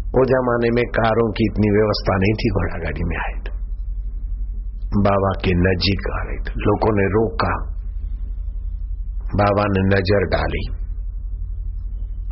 वो 0.08 0.24
जमाने 0.24 0.70
में 0.70 0.84
कारों 0.84 1.32
की 1.32 1.44
इतनी 1.44 1.70
व्यवस्था 1.70 2.16
नहीं 2.16 2.32
थी 2.32 2.50
घोड़ा 2.50 2.78
गाड़ी 2.78 3.04
में 3.04 3.16
आए 3.16 3.34
थे। 3.38 3.56
बाबा 5.02 5.32
के 5.44 5.54
नजीक 5.54 6.10
आ 6.12 6.22
रहे 6.22 6.36
थे। 6.36 6.52
लोगों 6.58 6.92
ने 6.96 7.06
रोका। 7.08 7.52
बाबा 9.34 9.64
ने 9.64 9.80
नज़र 9.88 10.26
डाली। 10.26 10.87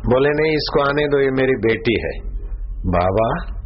बोले, 0.09 0.29
नहीं, 0.29 0.51
इसको 0.51 0.81
आने 0.89 1.07
दो, 1.07 1.19
ये 1.21 1.31
मेरी 1.31 1.55
बेटी 1.55 2.01
है। 2.01 2.37
बाबा, 2.85 3.57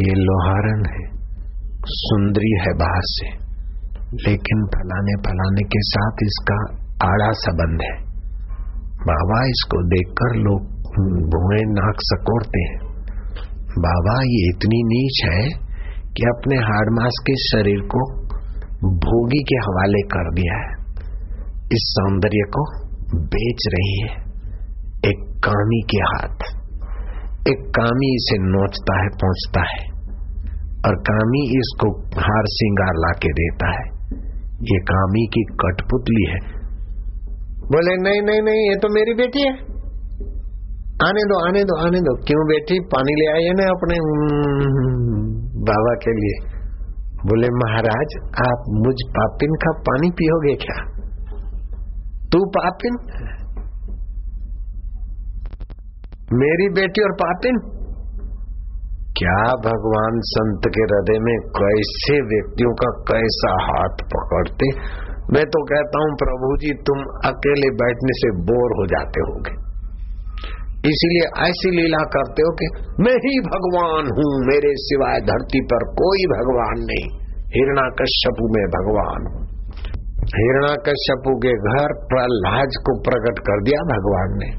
ये 0.00 0.12
लोहारन 0.14 0.82
है, 0.90 1.20
सुंदरी 1.86 2.58
है 2.60 2.72
बाहर 2.78 3.00
से, 3.02 3.28
लेकिन 4.30 4.66
फलाने 4.66 5.14
फलाने 5.16 5.62
के 5.62 5.78
साथ 5.78 6.12
इसका 6.22 6.58
आड़ा 7.08 7.30
संबंध 7.32 7.80
है। 7.82 8.10
बाबा, 9.00 9.46
इसको 9.46 9.82
देखकर 9.86 10.36
लोग 10.36 10.62
भुए 11.30 11.62
नाक 11.62 11.94
सकोरते 11.98 12.60
हैं। 12.60 12.78
बाबा, 13.78 14.22
ये 14.22 14.48
इतनी 14.48 14.82
नीच 14.82 15.22
है 15.24 15.70
कि 16.12 16.22
अपने 16.22 16.56
हाड़ 16.56 16.90
मास 16.90 17.24
के 17.26 17.34
शरीर 17.36 17.80
को 17.80 18.20
भोगी 18.84 19.42
के 19.42 19.56
हवाले 19.56 20.02
कर 20.02 20.34
दिया 20.34 20.58
है। 20.58 20.80
इस 21.72 21.94
सौंदर्य 21.96 22.50
को 22.56 22.79
बेच 23.14 23.68
रही 23.74 24.00
है। 24.02 24.30
एक 25.06 25.40
कामी 25.44 25.80
के 25.80 25.98
हाथ। 25.98 26.60
एक 27.48 27.72
कामी 27.76 28.14
इसे 28.14 28.38
नोचता 28.38 29.02
है 29.02 29.08
पहुँचता 29.08 29.60
है। 29.60 29.90
और 30.86 30.96
कामी 30.96 31.48
इसको 31.48 32.00
हार 32.00 32.42
सिंगार 32.46 32.92
लाके 32.94 33.28
देता 33.28 33.66
है। 33.72 34.00
ये 34.62 34.78
कामी 34.78 35.26
की 35.26 35.42
कठपुतली 35.42 36.30
है। 36.30 36.60
बोले 37.62 38.10
नहीं 38.10 38.22
नहीं 38.22 38.42
नहीं 38.42 38.70
ये 38.70 38.76
तो 38.76 38.88
मेरी 38.88 39.14
बेटी 39.14 39.40
है। 39.42 39.52
आने 41.08 41.20
दो 41.20 41.48
आने 41.48 41.64
दो 41.64 41.86
आने 41.86 41.98
दो। 41.98 42.24
क्यों 42.24 42.46
बेटी? 42.46 42.80
पानी 42.80 43.14
ले 43.20 43.38
आई 43.38 43.44
है 43.44 43.52
ना 43.52 43.64
अपने 43.64 43.94
हम्म, 43.94 45.30
बाबा 45.64 45.94
के 45.94 46.10
लिए। 46.10 46.50
बोले 47.26 47.48
महाराज 47.48 48.30
आप 48.48 48.64
मुझ 48.86 48.94
पापिन 49.10 49.48
का 49.48 49.72
पानी 49.72 50.10
पियोगे 50.10 50.54
क्या? 50.54 50.99
तू 52.32 52.38
पापिन? 52.50 52.96
मेरी 56.32 56.68
बेटी 56.68 57.02
और 57.02 57.12
पापिन? 57.12 57.56
क्या 59.18 59.40
भगवान 59.44 60.20
संत 60.20 60.62
के 60.66 60.80
हृदय 60.80 61.18
में 61.18 61.38
कैसे 61.40 62.20
व्यक्तियों 62.22 62.74
का 62.74 62.90
कैसा 62.90 63.52
हाथ 63.62 64.04
पकड़ते? 64.16 64.68
मैं 65.32 65.44
तो 65.44 65.64
कहता 65.64 65.98
हूँ, 65.98 66.16
प्रभु 66.16 66.56
जी, 66.56 66.74
तुम 66.74 67.02
अकेले 67.24 67.70
बैठने 67.70 68.12
से 68.12 68.30
बोर 68.42 68.76
हो 68.80 68.86
जाते 68.86 69.20
होगे। 69.20 69.70
इसीलिए 70.88 71.48
ऐसी 71.48 71.70
लीला 71.70 71.98
करते 71.98 72.42
हो 72.42 72.52
कि 72.52 72.66
मैं 73.02 73.14
ही 73.14 73.40
भगवान 73.40 74.04
हूँ, 74.04 74.46
मेरे 74.46 74.70
सिवाय 74.76 75.20
धरती 75.20 75.60
पर 75.60 75.84
कोई 75.84 76.26
भगवान 76.26 76.78
नहीं। 76.78 77.20
हिरणा 77.46 77.88
कश्यपु 77.88 78.48
में 78.50 78.64
भगवान 78.66 79.32
हूँ। 79.34 79.49
हिरणा 80.34 80.74
कश्यपु 80.88 81.30
के 81.36 81.52
घर 81.52 81.92
प्रहलाद 82.08 82.76
को 82.86 83.00
प्रकट 83.00 83.38
कर 83.38 83.62
दिया 83.62 83.80
भगवान 83.82 84.34
ने। 84.38 84.50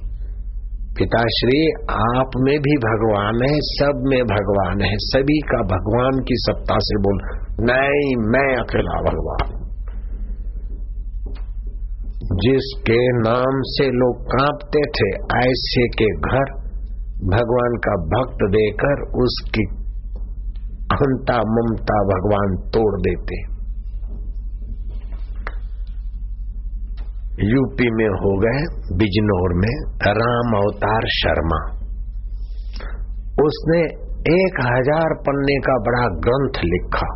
पिताश्री, 0.97 1.60
आप 1.91 2.31
में 2.38 2.60
भी 2.60 2.77
भगवान 2.77 3.43
है, 3.43 3.53
सब 3.60 4.01
में 4.05 4.23
भगवान 4.23 4.81
है, 4.81 4.91
सभी 4.95 5.39
का 5.39 5.62
भगवान 5.62 6.19
की 6.19 6.36
सत्ता 6.36 6.75
से 6.79 6.97
बोल, 6.97 7.21
नहीं, 7.71 8.15
मैं 8.31 8.55
अकेला 8.55 9.01
भगवान 9.01 9.62
जिसके 12.31 12.99
नाम 13.19 13.62
से 13.62 13.86
लोग 13.91 14.19
कांपते 14.23 14.81
थे, 14.97 15.07
ऐसे 15.47 15.88
के 15.88 16.05
घर 16.05 16.51
भगवान 17.29 17.79
का 17.88 17.95
भक्त 18.13 18.43
देकर 18.49 19.01
उसकी 19.23 19.65
अहंता 20.91 21.39
ममता 21.55 21.97
भगवान 22.03 22.55
तोड़ 22.69 23.01
देते। 23.01 23.50
यूपी 27.39 27.89
में 27.91 28.09
हो 28.21 28.31
गए, 28.37 28.63
बिजनौर 28.95 29.53
में, 29.55 29.73
राम 30.17 30.55
अवतार 30.57 31.05
शर्मा। 31.11 31.59
उसने 33.43 33.79
एक 34.31 34.59
हज़ार 34.61 35.13
पन्ने 35.21 35.55
का 35.59 35.77
बड़ा 35.77 36.01
ग्रंथ 36.25 36.59
लिखा 36.65 37.07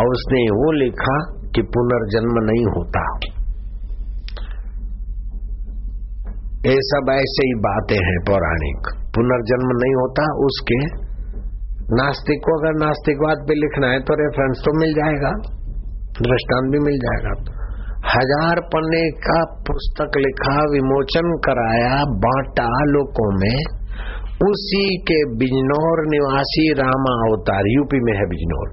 और 0.00 0.08
उसने 0.08 0.42
वो 0.50 0.72
लिखा 0.72 1.14
कि 1.54 1.62
पुनर्जन्म 1.62 2.40
नहीं 2.44 2.66
होता। 2.66 3.04
ये 6.66 6.76
सब 6.82 7.10
ऐसे 7.10 7.46
ही 7.46 7.54
बातें 7.54 7.96
हैं 7.96 8.20
पौराणिक। 8.26 8.94
पुनर्जन्म 9.16 9.74
नहीं 9.76 9.94
होता, 9.94 10.22
उसके 10.46 10.80
नास्तिक 11.94 12.40
को 12.40 12.58
अगर 12.60 12.78
नास्तिकवाद 12.78 13.44
पे 13.48 13.54
लिखना 13.54 13.88
है 13.88 14.00
तो 14.00 14.14
रेफरेंस 14.14 14.62
तो 14.64 14.72
मिल 14.80 14.94
जाएगा। 14.94 15.30
दृष्टांत 16.20 16.72
भी 16.72 16.78
मिल 16.78 16.98
जाएगा। 16.98 17.34
हज़ार 18.06 18.60
पन्ने 18.60 19.04
का 19.24 19.38
पुस्तक 19.68 20.16
लिखा, 20.16 20.54
विमोचन 20.72 21.32
कराया 21.44 21.96
बांटा 22.24 22.68
लोगों 22.90 23.26
में। 23.40 23.58
उसी 24.46 24.84
के 25.08 25.18
बिजनौर 25.36 26.02
निवासी 26.06 26.64
रामा 26.72 27.12
अवतार, 27.26 27.68
यूपी 27.68 28.00
में 28.00 28.12
है 28.18 28.26
बिजनौर। 28.26 28.68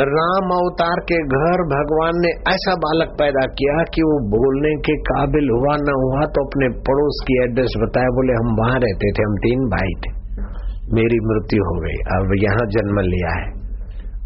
राम 0.00 0.50
अवतार 0.56 1.00
के 1.00 1.18
घर, 1.36 1.62
भगवान 1.68 2.18
ने 2.20 2.28
ऐसा 2.28 2.74
बालक 2.74 3.14
पैदा 3.18 3.44
किया 3.52 3.76
कि 3.94 4.02
वो 4.02 4.16
बोलने 4.30 4.72
के 4.76 4.96
काबिल 5.02 5.50
हुआ, 5.50 5.76
न 5.76 5.94
हुआ 5.96 6.26
तो 6.26 6.44
अपने 6.46 6.68
पड़ोस 6.88 7.24
की 7.28 7.42
एड्रेस 7.44 7.76
बताया, 7.78 8.08
बोले, 8.08 8.32
हम 8.32 8.56
वहाँ 8.58 8.80
रहते 8.80 9.12
थे, 9.12 9.22
हम 9.22 9.36
तीन 9.36 9.68
भाई 9.68 9.94
थे। 10.04 10.10
मेरी 10.94 11.20
मृत्यु 11.26 11.62
हो 11.64 11.78
गई, 11.80 11.96
अब 12.16 12.34
यहाँ 12.42 12.66
जन्म 12.70 13.00
लिया 13.00 13.30
है। 13.36 13.55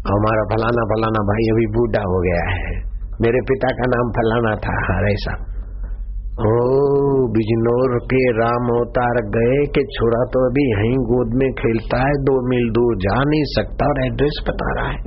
हमारा 0.05 0.43
फलाना 0.51 0.83
फलाना 0.91 1.21
भाई 1.25 1.47
अभी 1.51 1.65
बूढ़ा 1.73 1.99
हो 2.05 2.19
गया 2.21 2.43
है। 2.51 2.75
मेरे 3.21 3.41
पिता 3.49 3.71
का 3.79 3.87
नाम 3.89 4.11
फलाना 4.13 4.53
था 4.63 4.75
ऐसा 5.09 5.33
ओ, 6.41 6.51
बिजनौर 7.33 7.91
के 8.11 8.21
राम 8.37 8.69
अवतार 8.75 9.17
गए 9.33 9.57
के 9.75 9.83
छोरा 9.95 10.21
तो 10.33 10.43
अभी 10.47 10.63
यहीं 10.67 10.95
गोद 11.09 11.35
में 11.41 11.49
खेलता 11.53 11.99
है, 12.03 12.13
दो 12.27 12.35
मील 12.49 12.69
दूर 12.69 12.95
जा 12.97 13.17
नहीं 13.23 13.49
सकता 13.51 13.89
और 13.89 13.99
एड्रेस 14.05 14.39
बता 14.47 14.69
रहा 14.77 14.93
है। 14.93 14.99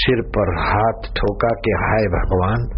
सिर 0.00 0.22
पर 0.34 0.50
हाथ 0.60 1.08
ठोका 1.18 1.52
के 1.66 1.76
हाय 1.82 2.08
भगवान। 2.14 2.68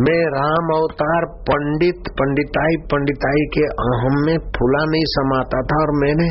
मैं 0.00 0.18
राम 0.34 0.72
अवतार 0.74 1.26
पंडित, 1.48 2.10
पंडिताई 2.20 2.78
पंडिताई 2.92 3.46
के 3.54 3.64
अहम 3.84 4.20
में 4.26 4.36
फूला 4.56 4.82
नहीं 4.90 5.08
समाता 5.10 5.62
था 5.70 5.80
और 5.82 5.92
मैंने 6.00 6.28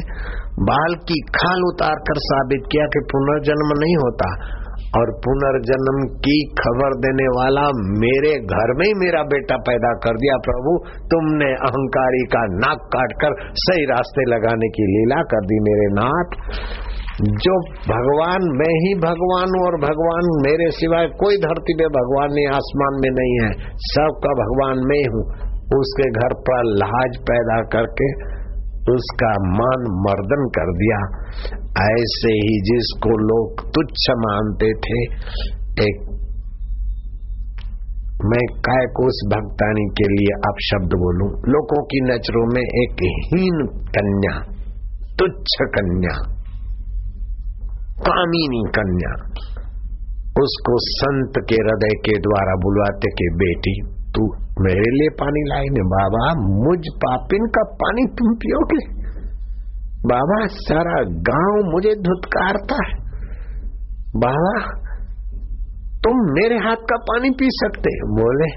बाल 0.67 0.95
की 1.09 1.17
खाल 1.35 1.61
उतार 1.65 1.99
कर 2.07 2.17
साबित 2.19 2.65
किया 2.71 2.85
कि 2.85 3.01
पुनर्जन्म 3.11 3.69
नहीं 3.79 3.95
होता 3.95 4.29
और 4.97 5.11
पुनर्जन्म 5.25 5.99
की 6.25 6.35
खबर 6.59 6.95
देने 6.95 7.27
वाला 7.29 7.63
मेरे 8.03 8.31
घर 8.55 8.73
में 8.77 8.85
ही 8.85 8.93
मेरा 8.93 9.21
बेटा 9.23 9.57
पैदा 9.67 9.91
कर 10.05 10.17
दिया 10.17 10.37
प्रभु। 10.37 10.73
तुमने 11.05 11.49
अहंकारी 11.67 12.23
का 12.25 12.41
नाक 12.53 12.87
काटकर 12.95 13.35
सही 13.63 13.85
रास्ते 13.85 14.25
लगाने 14.29 14.69
की 14.69 14.87
लीला 14.93 15.21
कर 15.33 15.45
दी 15.45 15.59
मेरे 15.59 15.89
नाथ। 15.93 16.37
जो 17.43 17.55
भगवान, 17.87 18.47
मैं 18.59 18.73
ही 18.83 18.95
भगवान 18.95 19.55
हूँ 19.55 19.65
और 19.65 19.77
भगवान 19.81 20.27
मेरे 20.45 20.71
सिवाय 20.71 21.07
कोई 21.07 21.37
धरती 21.37 21.73
में 21.73 21.87
भगवान 21.89 22.33
नहीं, 22.33 22.47
आसमान 22.47 22.99
में 23.03 23.09
नहीं 23.11 23.37
है। 23.43 23.51
सबका 23.91 24.33
भगवान 24.43 24.83
मैं 24.87 25.03
हूँ। 25.13 25.23
उसके 25.79 26.09
घर 26.19 26.33
पर 26.49 26.69
लाज 26.83 27.17
पैदा 27.31 27.57
करके 27.73 28.07
उसका 28.93 29.31
मान 29.57 29.87
मर्दन 30.03 30.45
कर 30.57 30.71
दिया। 30.73 30.99
ऐसे 31.89 32.31
ही 32.31 32.55
जिसको 32.61 33.17
लोग 33.23 33.61
तुच्छ 33.69 34.11
मानते 34.17 34.73
थे, 34.73 35.01
एक 35.87 36.07
मैं 38.25 38.45
काय 38.59 38.85
को 38.85 39.05
उस 39.07 39.19
भक्तानी 39.33 39.83
के 39.89 40.07
लिए 40.13 40.33
अब 40.47 40.57
शब्द 40.63 40.95
बोलूँ? 40.97 41.29
लोगों 41.49 41.83
की 41.83 42.01
नज़रों 42.01 42.45
में 42.53 42.61
एक 42.61 43.03
हीन 43.27 43.61
कन्या, 43.67 44.33
तुच्छ 45.19 45.53
कन्या, 45.61 46.15
कामिनी 48.01 48.63
कन्या, 48.79 49.13
उसको 50.43 50.73
संत 50.77 51.33
के 51.49 51.55
हृदय 51.55 51.95
के 52.05 52.19
द्वारा 52.19 52.55
बुलवाते 52.55 53.11
के 53.11 53.29
बेटी, 53.35 53.73
तू 54.15 54.27
मेरे 54.61 54.89
लिए 54.91 55.09
पानी 55.19 55.41
लाई 55.49 55.69
ने, 55.71 55.83
बाबा, 55.89 56.23
मुझ 56.63 56.79
पापिन 57.03 57.45
का 57.47 57.63
पानी 57.81 58.05
तुम 58.19 58.33
पियोगे? 58.35 58.79
बाबा, 60.05 60.39
सारा 60.47 60.97
गाँव 61.29 61.59
मुझे 61.71 61.95
धुतकारता 62.01 62.79
है। 62.85 62.93
बाबा, 64.15 64.53
तुम 66.03 66.21
मेरे 66.33 66.57
हाथ 66.57 66.83
का 66.91 66.97
पानी 66.97 67.29
पी 67.29 67.49
सकते 67.53 67.93
बोले 68.17 68.49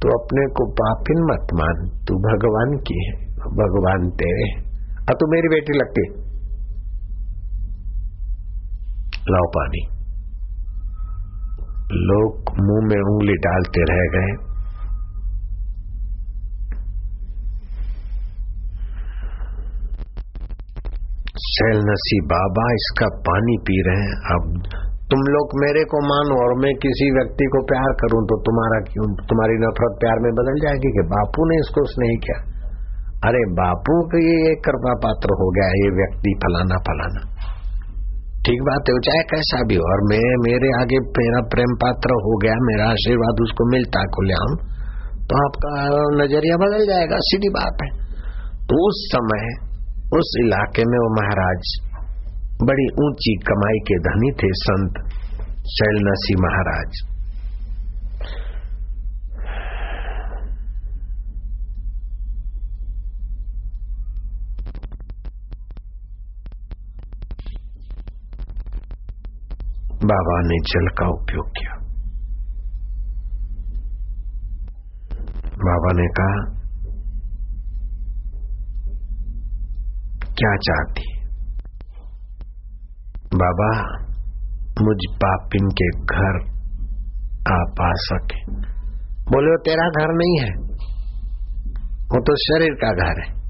तो 0.00 0.12
अपने 0.18 0.44
को 0.50 0.64
पापिन 0.72 1.18
मत 1.24 1.52
मान, 1.54 1.82
तू 2.06 2.14
भगवान 2.20 2.76
की 2.78 2.98
है, 3.04 3.12
भगवान 3.56 4.08
तेरे 4.22 4.46
अब 5.02 5.18
तू 5.20 5.26
मेरी 5.32 5.48
बेटी 5.48 5.76
लगती 5.78 6.04
लाओ 9.30 9.46
पानी। 9.56 9.82
लोग 12.06 12.50
मुँह 12.60 12.88
में 12.88 13.00
उंगली 13.02 13.36
डालते 13.42 13.84
रह 13.90 14.02
गए। 14.14 14.51
शैल 21.44 21.78
नसी 21.86 22.18
बाबा, 22.30 22.64
इसका 22.76 23.06
पानी 23.26 23.54
पी 23.66 23.76
रहे 23.86 24.02
हैं। 24.02 24.16
अब 24.34 24.44
तुम 25.10 25.22
लोग 25.32 25.54
मेरे 25.60 25.80
को 25.84 25.98
मानो 26.04 26.36
और 26.42 26.52
मैं 26.60 26.70
किसी 26.82 27.06
व्यक्ति 27.14 27.46
को 27.54 27.60
प्यार 27.70 27.94
करूँ 28.02 28.20
तो 28.28 28.36
तुम्हारा 28.44 28.78
क्यों, 28.84 29.08
तुम्हारी 29.30 29.56
नफरत 29.62 29.96
प्यार 30.02 30.22
में 30.24 30.28
बदल 30.38 30.60
जाएगी 30.60 30.92
कि 30.94 31.04
बापू 31.10 31.46
ने 31.50 31.58
इसको 31.62 31.84
स्नेह 31.90 32.14
किया। 32.26 32.36
अरे 33.28 33.42
बापू 33.58 33.96
के 34.12 34.20
ये 34.22 34.52
कृपा 34.60 34.94
पात्र 35.02 35.36
हो 35.40 35.48
गया 35.56 35.66
ये 35.78 35.90
व्यक्ति 35.98 36.32
फलाना 36.44 36.78
फलाना। 36.86 37.24
ठीक 38.46 38.62
बात 38.68 38.88
है 38.88 38.94
चाहे 39.06 39.26
कैसा 39.32 39.58
भी 39.64 39.76
हो, 39.76 39.84
और 39.88 40.00
मैं, 40.06 40.22
मेरे 40.44 40.70
आगे 40.76 41.02
मेरा 41.18 41.42
प्रेम 41.48 41.74
पात्र 41.82 42.16
हो 42.22 42.38
गया, 42.44 42.54
मेरा 42.70 42.86
आशीर्वाद 42.92 43.42
उसको 43.44 43.68
मिलता 43.72 44.06
खुलेआम 44.16 44.56
तो 45.24 45.36
आपका 45.40 45.74
नज़रिया 46.16 46.56
बदल 46.60 46.82
जाएगा, 46.86 47.20
सीधी 47.26 47.50
बात 47.50 47.84
है। 47.84 47.90
तो 48.66 48.80
उस 48.88 49.04
समय 49.10 49.44
उस 50.16 50.34
इलाके 50.40 50.82
में 50.84 50.98
वो 50.98 51.10
महाराज 51.20 51.68
बड़ी 52.62 52.84
ऊँची 53.04 53.34
कमाई 53.34 53.78
के 53.78 53.96
धनी 53.98 54.30
थे, 54.32 54.48
संत 54.52 54.98
शैलनसी 55.66 56.34
महाराज। 56.42 57.00
बाबा 70.04 70.40
ने 70.40 70.58
जल 70.58 70.88
का 70.88 71.08
उपयोग 71.08 71.48
किया। 71.48 71.74
बाबा 75.64 75.92
ने 75.92 76.08
कहा 76.08 76.61
क्या 80.38 80.56
चाहती? 80.56 81.22
बाबा, 83.34 83.98
मुझ 84.82 85.16
पापिन 85.16 85.68
के 85.68 85.88
घर 85.88 86.52
आप 87.52 87.74
आ 87.80 87.92
सके। 87.94 88.52
बोले, 89.30 89.50
वो 89.50 89.62
तेरा 89.64 89.88
घर 89.88 90.12
नहीं 90.14 90.40
है। 90.40 90.72
वो 91.82 92.20
तो 92.20 92.36
शरीर 92.36 92.74
का 92.74 92.92
घर 92.92 93.22
है। 93.22 93.42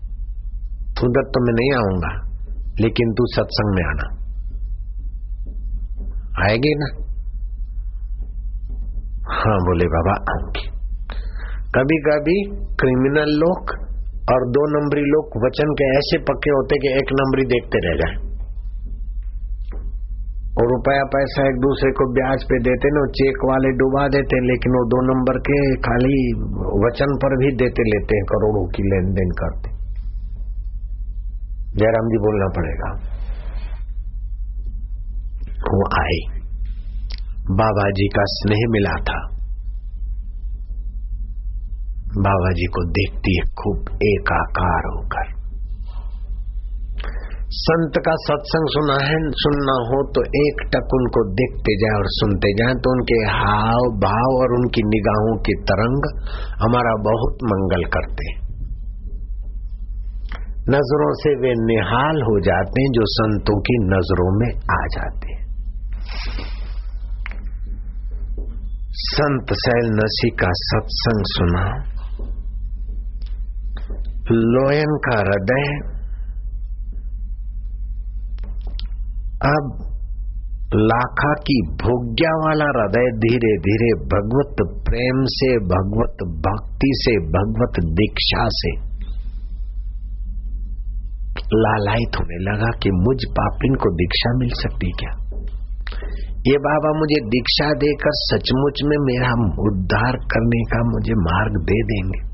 उधर 1.03 1.23
तो 1.23 1.41
मैं 1.41 1.53
नहीं 1.53 1.73
आऊँगा, 1.73 2.43
लेकिन 2.81 3.13
तू 3.13 3.27
सत्संग 3.27 3.75
में 3.75 3.85
आना। 3.89 4.23
आएगी 6.47 6.75
ना? 6.75 7.03
हाँ 9.35 9.59
बोले, 9.59 9.85
बाबा, 9.85 10.13
आऊँगी। 10.13 10.69
कभी 11.75 11.97
कभी 11.97 12.67
क्रिमिनल 12.75 13.29
लोग 13.29 13.92
और 14.31 14.45
दो 14.49 14.63
नंबरी 14.73 15.03
लोग 15.05 15.39
वचन 15.45 15.73
के 15.79 15.87
ऐसे 15.99 16.19
पक्के 16.27 16.51
होते 16.51 16.77
कि 16.79 16.91
एक 16.99 17.09
नंबरी 17.21 17.45
देखते 17.45 17.81
रह 17.87 17.97
जाए। 18.03 18.19
और 20.59 20.69
रुपया 20.71 21.05
पैसा 21.13 21.45
एक 21.49 21.59
दूसरे 21.59 21.91
को 21.91 22.07
ब्याज 22.13 22.45
पे 22.45 22.59
देते 22.59 22.91
ना, 22.91 23.03
चेक 23.11 23.45
वाले 23.45 23.71
डुबा 23.73 24.05
देते 24.09 24.41
लेकिन 24.47 24.73
वो 24.73 24.83
दो 24.85 25.01
नंबर 25.03 25.39
के 25.39 25.57
खाली 25.77 26.19
वचन 26.85 27.15
पर 27.17 27.37
भी 27.39 27.51
देते 27.57 27.87
लेते 27.91 28.17
हैं, 28.17 28.25
करोड़ों 28.25 28.65
की 28.69 28.83
लेन 28.83 29.09
देन 29.13 29.35
करते 29.41 29.73
जयराम 31.81 32.09
जी 32.09 32.19
बोलना 32.19 32.49
पड़ेगा। 32.57 32.89
वो 35.73 35.85
आई 36.01 36.19
बाबा 37.59 37.91
जी 37.91 38.09
का 38.09 38.25
स्नेह 38.33 38.65
मिला 38.71 38.97
था। 39.09 39.21
बाबा 42.19 42.51
जी 42.53 42.67
को 42.67 42.85
देखती 42.85 43.37
है 43.39 43.45
खूब 43.55 43.89
एकाकार 44.03 44.89
होकर। 44.97 45.43
संत 47.49 47.99
का 48.07 48.13
सत्संग 48.17 48.67
सुना 48.69 48.93
है, 48.93 49.17
सुनना 49.33 49.73
हो 49.73 50.03
तो 50.13 50.23
एक 50.23 50.61
टक 50.69 50.95
उनको 50.95 51.25
देखते 51.33 51.77
जाए 51.77 51.97
और 51.99 52.05
सुनते 52.09 52.53
जाए 52.53 52.75
तो 52.75 52.93
उनके 52.93 53.15
हाव 53.15 53.89
भाव 53.97 54.37
और 54.37 54.53
उनकी 54.53 54.83
निगाहों 54.83 55.37
की 55.37 55.55
तरंग 55.55 56.07
हमारा 56.63 56.95
बहुत 57.03 57.45
मंगल 57.45 57.85
करते 57.85 58.43
नज़रों 60.69 61.13
से 61.15 61.31
वे 61.41 61.53
निहाल 61.67 62.23
हो 62.23 62.41
जाते 62.41 62.83
हैं 62.83 62.89
जो 62.89 63.03
संतों 63.05 63.61
की 63.61 63.79
नज़रों 63.85 64.39
में 64.39 64.51
आ 64.71 64.87
जाते 64.87 65.33
हैं। 65.33 65.43
संत 68.93 69.47
सैल 69.53 69.87
नसी 69.93 70.31
का 70.31 70.49
सत्संग 70.51 71.25
सुना। 71.25 71.92
लोयन 74.31 75.01
का 75.09 75.19
हृदय 75.19 75.93
अब 79.49 79.89
लाखा 80.75 81.35
की 81.35 81.63
भोग्या 81.63 82.31
वाला 82.31 82.65
हृदय 82.65 83.11
धीरे 83.11 83.57
धीरे 83.59 83.95
भगवत 83.95 84.83
प्रेम 84.85 85.25
से, 85.25 85.59
भगवत 85.59 86.17
भक्ति 86.23 86.93
से, 86.95 87.19
भगवत 87.19 87.85
दीक्षा 87.85 88.45
से 88.45 88.93
लालायित 91.55 92.17
होने 92.17 92.53
लगा 92.53 92.71
कि 92.83 92.91
मुझ 92.91 93.17
पापिन 93.31 93.75
को 93.75 93.95
दीक्षा 93.95 94.39
मिल 94.39 94.49
सकती 94.49 94.91
क्या? 94.91 95.11
ये 96.47 96.59
बाबा 96.59 96.99
मुझे 96.99 97.29
दीक्षा 97.29 97.73
देकर 97.73 98.11
सचमुच 98.13 98.81
में 98.85 98.97
मेरा 99.01 99.33
उद्धार 99.63 100.17
करने 100.17 100.63
का 100.63 100.79
मुझे 100.79 101.13
मार्ग 101.13 101.53
दे 101.53 101.83
देंगे। 101.83 102.32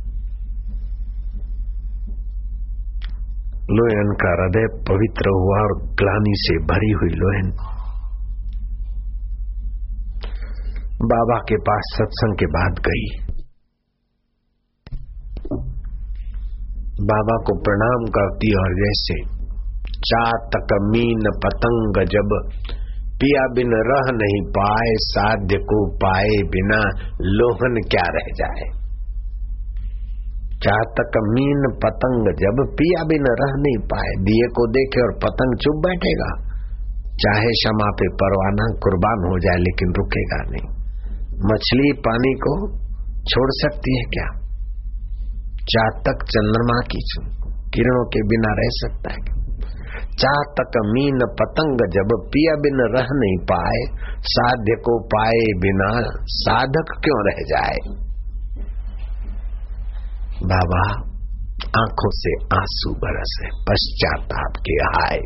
लोहन 3.70 4.12
का 4.20 4.30
हृदय 4.32 4.66
पवित्र 4.88 5.30
हुआ 5.30 5.58
और 5.62 5.72
ग्लानी 5.94 6.32
से 6.34 6.58
भरी 6.64 6.90
हुई 6.90 7.08
लोहन 7.08 7.52
बाबा 11.02 11.38
के 11.38 11.56
पास 11.56 11.80
सत्संग 11.96 12.36
के 12.38 12.46
बाद 12.46 12.78
गई। 12.78 13.04
बाबा 17.02 17.36
को 17.36 17.58
प्रणाम 17.62 18.06
करती 18.06 18.54
और 18.60 18.74
जैसे, 18.74 19.16
चातक 19.98 20.72
मीन 20.82 21.30
पतंग 21.44 22.04
जब 22.06 22.50
पिया 23.20 23.46
बिन 23.54 23.70
रह 23.70 24.10
नहीं 24.12 24.42
पाए, 24.50 24.92
साध्य 24.96 25.56
को 25.56 25.90
पाए 25.96 26.42
बिना 26.48 26.80
लोहन 27.20 27.80
क्या 27.90 28.08
रह 28.08 28.32
जाए? 28.34 28.77
चातक 30.64 31.16
मीन 31.34 31.66
पतंग 31.84 32.24
जब 32.40 32.62
पिया 32.78 33.02
बिन 33.04 33.26
रह 33.40 33.52
नहीं 33.58 33.78
पाए, 33.78 34.12
दिए 34.22 34.46
को 34.48 34.66
देखे 34.66 35.00
और 35.00 35.12
पतंग 35.14 35.56
चुप 35.56 35.76
बैठेगा। 35.86 36.30
चाहे 37.16 37.50
क्षमा 37.50 37.90
पे 37.90 38.08
परवाना 38.08 38.66
कुर्बान 38.82 39.18
हो 39.30 39.38
जाए, 39.38 39.56
लेकिन 39.56 39.88
रुकेगा 39.98 40.40
नहीं। 40.50 40.68
मछली 41.50 41.92
पानी 41.92 42.34
को 42.34 42.70
छोड़ 43.30 43.50
सकती 43.50 43.98
है 43.98 44.04
क्या? 44.04 44.26
चातक 45.62 46.24
चंद्रमा 46.24 46.80
की 46.80 47.00
किरणों 47.74 48.04
के 48.04 48.22
बिना 48.22 48.52
रह 48.52 48.68
सकता 48.70 49.10
है 49.10 49.38
चातक 49.98 50.76
मीन 50.84 51.18
पतंग 51.40 51.78
जब 51.92 52.12
पिया 52.32 52.54
बिन 52.54 52.78
रह 52.96 53.06
नहीं 53.12 53.38
पाए, 53.38 53.80
साध्य 54.20 54.74
को 54.74 54.98
पाए 55.04 55.46
बिना 55.60 55.90
साधक 56.26 57.00
क्यों 57.04 57.18
रह 57.26 57.42
जाए? 57.48 58.07
बाबा 60.42 60.82
आँखों 61.78 62.10
से 62.10 62.32
आँसू 62.56 62.94
बरसे, 62.94 63.48
पश्चाताप 63.48 64.52
के 64.68 65.02
आए 65.02 65.20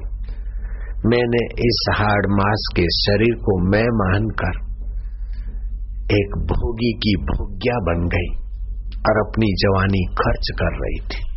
मैंने 1.07 1.63
इस 1.69 1.87
हार्ड 1.95 2.27
मास 2.27 2.69
के 2.77 2.83
शरीर 2.83 3.35
को 3.35 3.71
मैं 3.71 3.85
मानकर 3.85 4.73
एक 6.15 6.37
भोगी 6.39 6.93
की 6.93 7.17
भोग्या 7.17 7.75
बन 7.75 8.09
गई 8.09 8.31
और 8.95 9.29
अपनी 9.29 9.53
जवानी 9.53 10.15
खर्च 10.15 10.51
कर 10.59 10.73
रही 10.73 11.01
थी। 11.01 11.33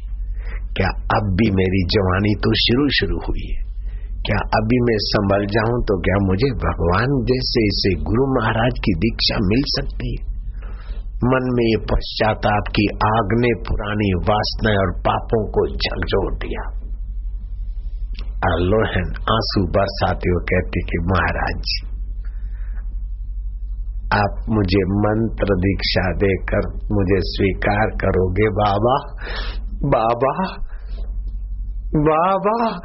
क्या 0.74 0.88
अब 0.88 1.34
भी 1.34 1.52
मेरी 1.52 1.84
जवानी 1.84 2.36
तो 2.36 2.54
शुरू 2.54 2.88
शुरू 2.90 3.18
हुई 3.18 3.54
है? 3.54 3.66
क्या 4.22 4.38
अभी 4.38 4.80
मैं 4.80 4.98
संभल 4.98 5.46
जाऊँ 5.46 5.84
तो 5.84 6.02
क्या 6.02 6.16
मुझे 6.26 6.52
भगवान 6.52 7.24
जैसे 7.24 7.68
इसे 7.68 8.04
गुरु 8.04 8.42
महाराज 8.42 8.72
की 8.80 8.94
दीक्षा 8.94 9.36
मिल 9.42 9.62
सकती 9.68 10.16
है? 10.16 10.35
मन 11.23 11.54
में 11.54 11.63
ये 11.63 11.78
पश्चाताप 11.78 12.63
की 12.67 12.88
आग 13.06 13.28
ने 13.34 13.62
पुरानी 13.62 14.13
वासनाएँ 14.30 14.78
और 14.78 14.91
पापों 14.91 15.47
को 15.47 15.67
झकझोर 15.67 16.34
दिया। 16.36 16.86
लोहन 18.60 19.08
आँसू 19.08 19.67
बरसाते 19.67 20.30
हुए 20.30 20.43
कहती 20.43 20.82
कि, 20.82 20.97
महाराज, 20.97 21.86
आप 24.13 24.45
मुझे 24.49 24.84
मंत्र 24.86 25.43
दीक्षा 25.43 26.13
देकर 26.13 26.67
मुझे 26.67 27.19
स्वीकार 27.19 27.89
करोगे, 27.89 28.49
बाबा? 28.49 29.25
बाबा? 29.84 30.65
बाबा? 31.95 32.80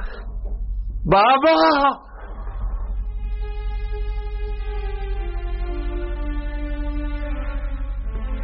बाबा? 1.07 2.10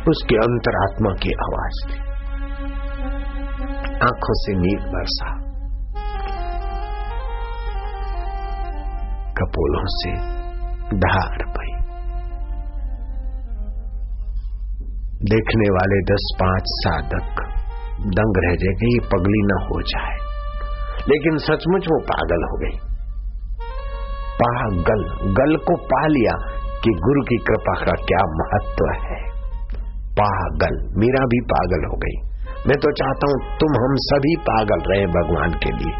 उसके 0.09 0.37
अंतरात्मा 0.37 1.11
की 1.13 1.31
आवाज़ 1.31 1.89
थी। 1.89 1.99
आँखों 3.95 4.35
से 4.35 4.53
नींद 4.53 4.81
बरसा। 4.81 5.47
कपोलों 9.33 9.85
से 9.85 10.13
धार 10.97 11.45
पई 11.45 11.67
देखने 15.17 15.71
वाले 15.71 16.01
दस 16.01 16.37
पाँच 16.41 16.63
साधक 16.67 17.43
दंग 18.01 18.35
रह 18.39 18.57
जाएगा 18.57 18.87
ये 18.87 18.99
पगली 19.01 19.43
न 19.43 19.59
हो 19.63 19.83
जाए। 19.83 20.17
लेकिन 21.09 21.39
सचमुच 21.39 21.87
वो 21.87 22.01
पागल 22.01 22.45
हो 22.45 22.59
गई। 22.59 22.97
पागल, 24.43 25.33
गल 25.33 25.57
को 25.57 25.77
पा 25.77 26.07
लिया 26.07 26.61
कि 26.81 26.91
गुरु 26.91 27.23
की 27.23 27.37
कृपा 27.37 27.75
का 27.79 27.93
क्या 27.93 28.25
महत्व 28.25 29.07
है। 29.07 29.26
पागल। 30.21 30.77
मीरा 30.99 31.25
भी 31.25 31.41
पागल 31.41 31.87
हो 31.87 31.97
गई। 31.97 32.17
मैं 32.69 32.77
तो 32.77 32.93
चाहता 32.93 33.31
हूँ 33.31 33.57
तुम 33.57 33.79
हम 33.85 33.97
सभी 34.03 34.37
पागल 34.37 34.85
रहे 34.91 35.07
भगवान 35.07 35.57
के 35.65 35.73
लिए। 35.77 35.95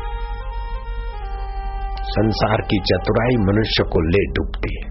संसार 2.09 2.61
की 2.61 2.79
चतुराई 2.81 3.37
मनुष्य 3.45 3.85
को 3.85 4.01
ले 4.01 4.23
डूबती 4.33 4.73
है। 4.77 4.87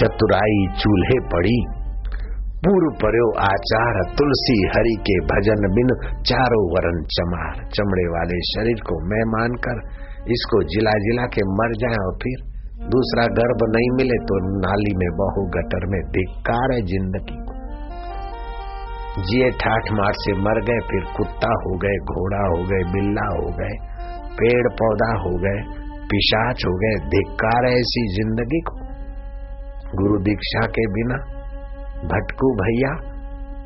चतुराई 0.00 0.66
चूल्हे 0.78 1.20
पड़ी। 1.28 1.58
पूर्व 2.64 2.90
पर्यो 3.02 3.26
आचार 3.40 4.02
तुलसी 4.18 4.58
हरि 4.76 4.96
के 5.00 5.16
भजन 5.24 5.66
बिन 5.74 5.94
चारों 6.22 6.62
वरण 6.72 7.02
चमार। 7.16 7.64
चमड़े 7.68 8.06
वाले 8.08 8.38
शरीर 8.42 8.80
को 8.86 9.00
मैं 9.08 9.24
मानकर 9.32 9.82
इसको 10.32 10.62
जिला 10.64 10.90
जिला 10.90 11.22
के 11.22 11.42
मर 11.52 11.74
जाए 11.74 12.00
और 12.06 12.14
फिर 12.14 12.47
दूसरा 12.78 13.22
गर्भ 13.26 13.62
नहीं 13.70 13.88
मिले 13.90 14.16
तो 14.22 14.36
नाली 14.56 14.90
में 14.96 15.08
बहु 15.16 15.42
गटर 15.46 15.86
में 15.86 16.00
धिक्कार 16.08 16.72
है 16.72 16.82
ज़िंदगी 16.82 17.38
को। 17.38 17.54
जिए 19.22 19.48
ठाठ 19.50 19.90
मार 19.92 20.12
से 20.12 20.34
मर 20.42 20.60
गए, 20.60 20.78
फिर 20.90 21.08
कुत्ता 21.16 21.48
हो 21.48 21.72
गए, 21.78 21.96
घोड़ा 22.12 22.42
हो 22.46 22.60
गए, 22.64 22.82
बिल्ला 22.92 23.24
हो 23.30 23.48
गए, 23.50 23.74
पेड़ 24.32 24.68
पौधा 24.68 25.10
हो 25.22 25.32
गए, 25.38 25.64
पिशाच 26.06 26.62
हो 26.66 26.72
गए, 26.78 26.94
धिक्कार 27.08 27.66
है 27.66 27.72
ऐसी 27.72 28.04
ज़िंदगी 28.14 28.60
को। 28.60 28.76
गुरु 29.96 30.22
दीक्षा 30.22 30.66
के 30.66 30.86
बिना 30.86 31.18
भटकू 32.04 32.52
भैया, 32.54 32.94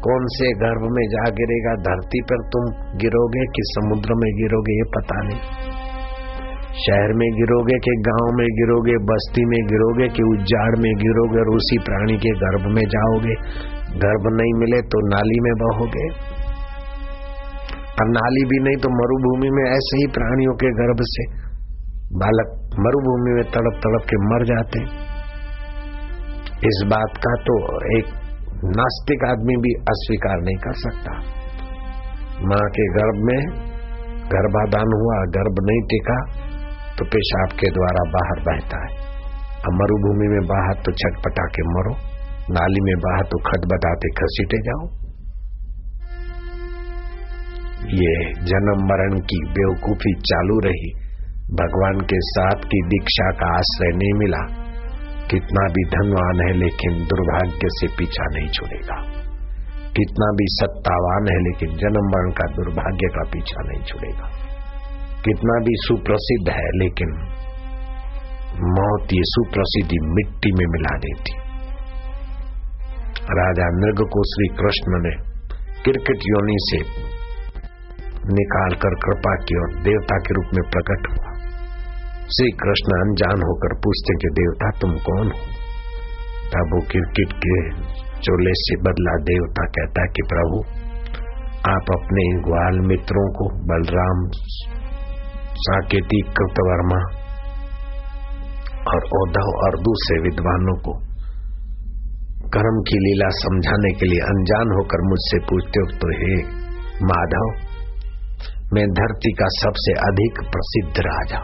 कौन 0.01 0.27
से 0.27 0.53
गर्भ 0.55 0.89
में 0.91 1.05
जा 1.09 1.29
गिरेगा 1.31 1.75
धरती 1.83 2.23
पर, 2.23 2.43
तुम 2.49 2.65
गिरोगे 2.97 3.47
कि 3.47 3.63
समुद्र 3.65 4.15
में 4.15 4.31
गिरोगे 4.37 4.79
ये 4.79 4.85
पता 4.85 5.23
नहीं। 5.23 5.82
शहर 6.73 7.13
में 7.13 7.31
गिरोगे 7.33 7.79
कि 7.79 7.93
गाँव 8.03 8.29
में 8.37 8.47
गिरोगे, 8.47 8.93
बस्ती 8.93 9.45
में 9.45 9.61
गिरोगे 9.67 10.09
कि 10.09 10.23
उज्जाड़ 10.23 10.77
में 10.79 10.93
गिरोगे 10.95 11.39
और 11.39 11.57
उसी 11.57 11.79
प्राणी 11.79 12.17
के 12.17 12.31
गर्भ 12.31 12.67
में 12.75 12.85
जाओगे? 12.85 13.35
गर्भ 13.99 14.29
नहीं 14.33 14.53
मिले 14.55 14.81
तो 14.83 15.01
नाली 15.09 15.41
में 15.41 15.53
बहोगे। 15.55 16.07
और 17.93 18.09
नाली 18.09 18.45
भी 18.45 18.59
नहीं 18.63 18.77
तो 18.77 18.89
मरुभूमि 18.89 19.51
में 19.51 19.71
ऐसे 19.71 19.97
ही 19.97 20.07
प्राणियों 20.07 20.55
के 20.55 20.67
गर्भ 20.67 20.97
से 21.01 21.27
बालक 22.17 22.77
मरुभूमि 22.79 23.31
में 23.31 23.45
तड़प 23.45 23.81
तड़प 23.85 24.03
के 24.11 24.17
मर 24.17 24.45
जाते 24.45 25.13
इस 26.69 26.83
बात 26.87 27.17
का 27.17 27.35
तो 27.35 27.55
एक 27.99 28.05
नास्तिक 28.65 29.25
आदमी 29.25 29.57
भी 29.57 29.75
अस्वीकार 29.75 30.37
नहीं 30.37 30.57
कर 30.57 30.73
सकता। 30.73 31.13
माँ 32.47 32.71
के 32.71 32.93
गर्भ 32.93 33.15
में 33.15 33.63
गर्भाधान 34.27 34.93
हुआ, 35.01 35.17
गर्भ 35.25 35.57
नहीं 35.63 35.83
टिका। 35.83 36.42
तो 37.03 37.07
पेशाब 37.07 37.49
के 37.49 37.69
द्वारा 37.71 38.03
बाहर 38.11 38.41
बहता 38.41 38.79
है। 38.83 38.97
अब 39.59 39.73
मरुभूमि 39.73 40.27
में 40.29 40.41
बाहर 40.47 40.75
तो 40.75 40.93
छटपटा 40.93 41.45
के 41.47 41.63
मरो, 41.63 41.95
नाली 42.51 42.81
में 42.81 42.97
बाहर 42.99 43.23
तो 43.23 43.39
खत 43.39 43.65
बताते 43.67 44.09
खसीटे 44.09 44.59
जाओ। 44.59 44.85
ये 47.95 48.13
जन्म 48.45 48.85
मरण 48.85 49.21
की 49.21 49.39
बेवकूफ़ी 49.49 50.13
चालू 50.21 50.59
रही। 50.59 50.91
भगवान 51.53 52.01
के 52.01 52.21
साथ 52.21 52.57
की 52.65 52.83
दीक्षा 52.83 53.31
का 53.31 53.49
आश्रय 53.57 53.97
नहीं 53.97 54.13
मिला। 54.13 54.43
कितना 55.31 55.69
भी 55.69 55.85
धनवान 55.85 56.49
है, 56.49 56.53
लेकिन 56.53 57.05
दुर्भाग्य 57.05 57.73
से 57.73 57.87
पीछा 57.87 58.25
नहीं 58.25 58.49
छोड़ेगा। 58.49 59.01
कितना 59.91 60.31
भी 60.33 60.47
सत्तावान 60.49 61.27
है, 61.33 61.43
लेकिन 61.43 61.69
जन्म 61.77 62.09
मरण 62.15 62.31
का 62.31 62.53
दुर्भाग्य 62.53 63.09
का 63.09 63.23
पीछा 63.33 63.69
नहीं 63.69 63.85
छोड़ेगा। 63.85 64.32
कितना 65.25 65.61
भी 65.61 65.73
सुप्रसिद्ध 65.75 66.49
है, 66.53 66.69
लेकिन 66.79 67.09
मौत 68.53 69.03
ये 69.03 69.21
सुप्रसिद्धि 69.25 69.99
मिट्टी 70.03 70.53
में 70.53 70.67
मिला 70.71 70.99
देती। 70.99 71.43
राजा 73.23 73.67
मृग 73.67 74.09
को 74.13 74.23
श्री 74.23 74.49
कृष्ण 74.49 74.93
ने 74.93 75.33
क्रिकेट 75.83 76.17
योनि 76.17 76.57
से 76.59 77.13
निकाल 78.33 78.71
कर 78.75 78.95
कृपा 78.95 79.35
की 79.35 79.59
और 79.59 79.83
देवता 79.83 80.17
के 80.17 80.35
रूप 80.35 80.45
में 80.45 80.71
प्रकट 80.71 81.11
हुआ। 81.11 81.33
श्री 82.21 82.51
कृष्ण 82.51 83.01
अनजान 83.01 83.43
होकर 83.43 83.75
पूछते 83.75 84.15
कि, 84.15 84.29
देवता, 84.29 84.71
तुम 84.81 84.91
कौन 84.91 85.27
हो? 85.27 85.63
तब 86.53 86.71
वो 86.75 86.81
क्रिकेट 86.81 87.33
के 87.33 87.71
चोले 88.21 88.51
से 88.55 88.77
बदला 88.77 89.17
देवता 89.17 89.65
कहता 89.65 90.05
कि, 90.07 90.23
प्रभु, 90.29 90.83
आप 91.71 91.87
अपने 91.91 92.43
ग्वाल 92.43 92.81
मित्रों 92.81 93.33
को 93.33 93.49
बलराम 93.49 94.31
साकेती 95.63 96.21
कृतवर्मा 96.37 97.01
और 98.93 99.05
औधव 99.19 99.51
और 99.65 99.77
दूसरे 99.83 100.17
विद्वानों 100.23 100.77
को 100.87 100.95
कर्म 102.55 102.79
की 102.89 102.97
लीला 103.01 103.29
समझाने 103.37 103.93
के 103.95 104.07
लिए 104.07 104.23
अनजान 104.27 104.73
होकर 104.77 105.05
मुझसे 105.09 105.39
पूछते 105.51 105.83
हो 105.83 105.99
तो 105.99 106.09
हे 106.15 106.35
माधव, 107.03 107.47
मैं 108.75 108.87
धरती 108.93 109.33
का 109.33 109.47
सबसे 109.55 109.95
अधिक 110.03 110.41
प्रसिद्ध 110.51 111.05
राजा 111.07 111.41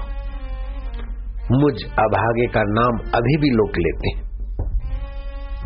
मुझ 1.52 1.74
अभागे 1.98 2.46
का 2.48 2.62
नाम 2.70 2.98
अभी 3.14 3.36
भी 3.36 3.50
लोग 3.52 3.78
लेते 3.78 4.10
हैं। 4.10 4.26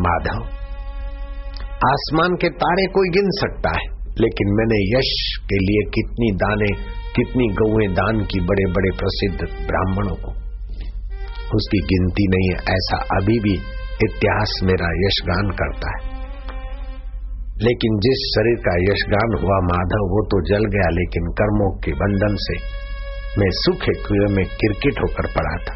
माधव, 0.00 0.44
आसमान 1.86 2.36
के 2.36 2.50
तारे 2.60 2.86
कोई 2.94 3.08
गिन 3.10 3.30
सकता 3.36 3.72
है? 3.78 3.86
लेकिन 4.22 4.48
मैंने 4.48 4.98
यश 4.98 5.36
के 5.44 5.56
लिए 5.56 5.90
कितनी 5.90 6.30
दाने, 6.32 6.68
कितनी 7.16 7.46
गौएँ 7.48 7.88
दान 7.88 8.24
की 8.24 8.40
बड़े 8.40 8.64
बड़े 8.72 8.90
प्रसिद्ध 8.90 9.38
ब्राह्मणों 9.66 10.16
को। 10.16 10.42
उसकी 11.56 11.78
गिनती 11.78 12.28
नहीं 12.28 12.48
है, 12.50 12.74
ऐसा 12.74 12.96
अभी 12.96 13.38
भी 13.40 13.54
इतिहास 14.02 14.60
मेरा 14.64 14.86
यशगान 15.06 15.50
करता 15.50 15.90
है। 15.90 16.12
लेकिन 17.62 17.98
जिस 17.98 18.34
शरीर 18.36 18.56
का 18.56 18.76
यशगान 18.76 19.44
हुआ 19.44 19.60
माधव, 19.60 20.04
वो 20.04 20.26
तो 20.26 20.48
जल 20.48 20.64
गया, 20.64 20.88
लेकिन 20.90 21.22
कर्मों 21.22 21.78
के 21.78 21.92
बंधन 21.92 22.36
से 22.38 22.82
मैं 23.40 23.50
सुखे 23.50 23.92
कुएँ 23.92 24.36
में 24.36 24.44
किरकिट 24.44 24.98
होकर 24.98 25.26
पड़ा 25.26 25.56
था। 25.56 25.74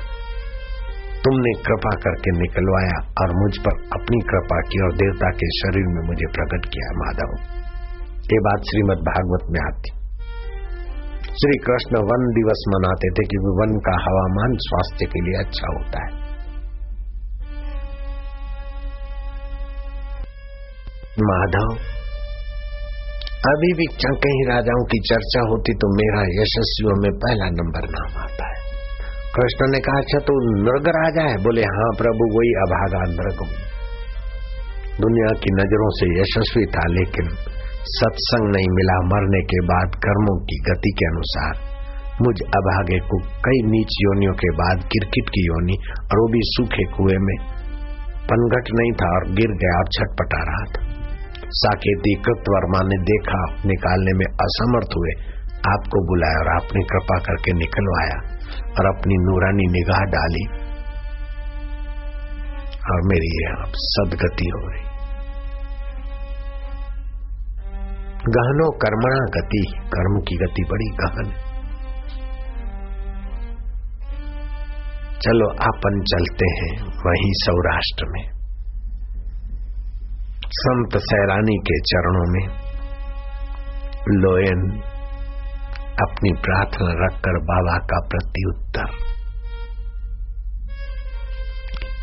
तुमने 1.24 1.52
कृपा 1.62 1.90
करके 1.90 2.38
निकलवाया 2.38 3.12
और 3.22 3.42
मुझ 3.42 3.58
पर 3.58 4.00
अपनी 4.00 4.20
कृपा 4.20 4.60
की 4.60 4.84
और 4.84 4.92
देवता 4.92 5.30
के 5.30 5.46
शरीर 5.46 5.86
में 5.86 6.06
मुझे 6.06 6.26
प्रकट 6.32 6.66
किया, 6.66 6.92
माधव। 6.92 7.55
ये 8.30 8.38
बात 8.44 8.64
श्रीमद 8.68 9.02
भागवत 9.06 9.42
में 9.50 9.58
आती। 9.62 9.90
श्री 11.40 11.56
कृष्ण 11.64 12.00
वन 12.06 12.24
दिवस 12.36 12.62
मनाते 12.68 13.10
थे 13.10 13.24
क्योंकि 13.24 13.52
वन 13.58 13.74
का 13.80 13.92
हवामान 14.04 14.56
स्वास्थ्य 14.64 15.06
के 15.12 15.20
लिए 15.26 15.36
अच्छा 15.40 15.68
होता 15.74 16.02
है। 16.04 16.10
माधव, 21.22 21.70
अभी 23.46 23.70
भी 23.74 23.86
कहीं 24.20 24.44
राजाओं 24.48 24.84
की 24.84 24.98
चर्चा 25.08 25.42
होती 25.48 25.74
तो 25.74 25.94
मेरा 25.96 26.22
यशस्वियों 26.36 26.96
में 27.02 27.10
पहला 27.18 27.50
नंबर 27.54 27.90
नाम 27.90 28.20
आता 28.22 28.48
है। 28.50 28.58
कृष्ण 29.34 29.68
ने 29.72 29.80
कहा 29.80 29.98
अच्छा 29.98 30.20
तो 30.28 30.34
नृग 30.58 30.88
राजा 30.96 31.24
है? 31.30 31.36
बोले 31.44 31.64
हाँ 31.72 31.90
प्रभु, 31.98 32.32
वही 32.34 32.52
अभागा 32.62 33.02
नृग 33.12 33.40
दुनिया 35.00 35.30
की 35.40 35.50
नज़रों 35.54 35.90
से 35.94 36.06
यशस्वी 36.12 36.64
था, 36.74 36.84
लेकिन 36.92 37.26
सत्संग 37.86 38.54
नहीं 38.56 38.70
मिला 38.70 38.96
मरने 39.00 39.42
के 39.42 39.60
बाद 39.60 39.94
कर्मों 39.94 40.44
की 40.44 40.56
गति 40.56 40.90
के 40.98 41.06
अनुसार। 41.06 41.76
मुझ 42.22 42.40
अभागे 42.40 42.98
को 42.98 43.18
कई 43.18 43.70
नीच 43.70 43.94
योनियों 44.00 44.32
के 44.32 44.50
बाद 44.50 44.76
क्रिकेट 44.78 45.28
की 45.28 45.46
योनि 45.46 45.72
और 45.98 46.18
वो 46.18 46.28
भी 46.32 46.38
सूखे 46.42 46.84
कुएँ 46.84 47.18
में। 47.18 47.36
पनघट 48.30 48.64
नहीं 48.80 48.92
था 48.92 49.14
और 49.14 49.24
गिर 49.24 49.48
गया 49.48 49.78
और 49.78 49.84
छटपटा 49.84 50.38
रहा 50.38 50.64
था। 50.64 50.96
साकेती 51.48 52.14
कृत 52.14 52.40
वर्मा 52.40 52.80
ने 52.84 53.02
देखा, 53.02 53.68
निकालने 53.68 54.12
में 54.12 54.26
असमर्थ 54.26 54.88
हुए। 54.96 55.36
आपको 55.56 56.06
बुलाया 56.06 56.38
और 56.38 56.48
आपने 56.48 56.82
कृपा 56.82 57.18
करके 57.18 57.52
निकलवाया 57.52 58.36
और 58.64 58.98
अपनी 58.98 59.14
नूरानी 59.14 59.64
निगाह 59.72 60.00
डाली। 60.00 60.66
और 62.92 63.00
मेरी 63.06 63.46
सदगति 63.74 64.44
हो 64.44 64.68
गई। 64.68 64.85
गहनो 68.26 68.64
कर्मणा 68.76 69.18
गति, 69.34 69.58
कर्म 69.88 70.14
की 70.20 70.36
गति 70.36 70.62
बड़ी 70.70 70.86
गहन। 70.96 71.28
चलो 75.20 75.48
अपन 75.66 76.00
चलते 76.04 76.48
हैं 76.54 76.72
वहीं 77.04 77.30
सौराष्ट्र 77.34 78.08
में। 78.08 78.24
संत 80.56 80.98
सैरानी 81.04 81.56
के 81.68 81.78
चरणों 81.84 82.26
में 82.32 82.42
लोयन 84.16 84.66
अपनी 86.02 86.32
प्रार्थना 86.40 86.98
रखकर 87.04 87.40
बाबा 87.44 87.78
का 87.86 88.00
प्रत्युत्तर 88.08 88.92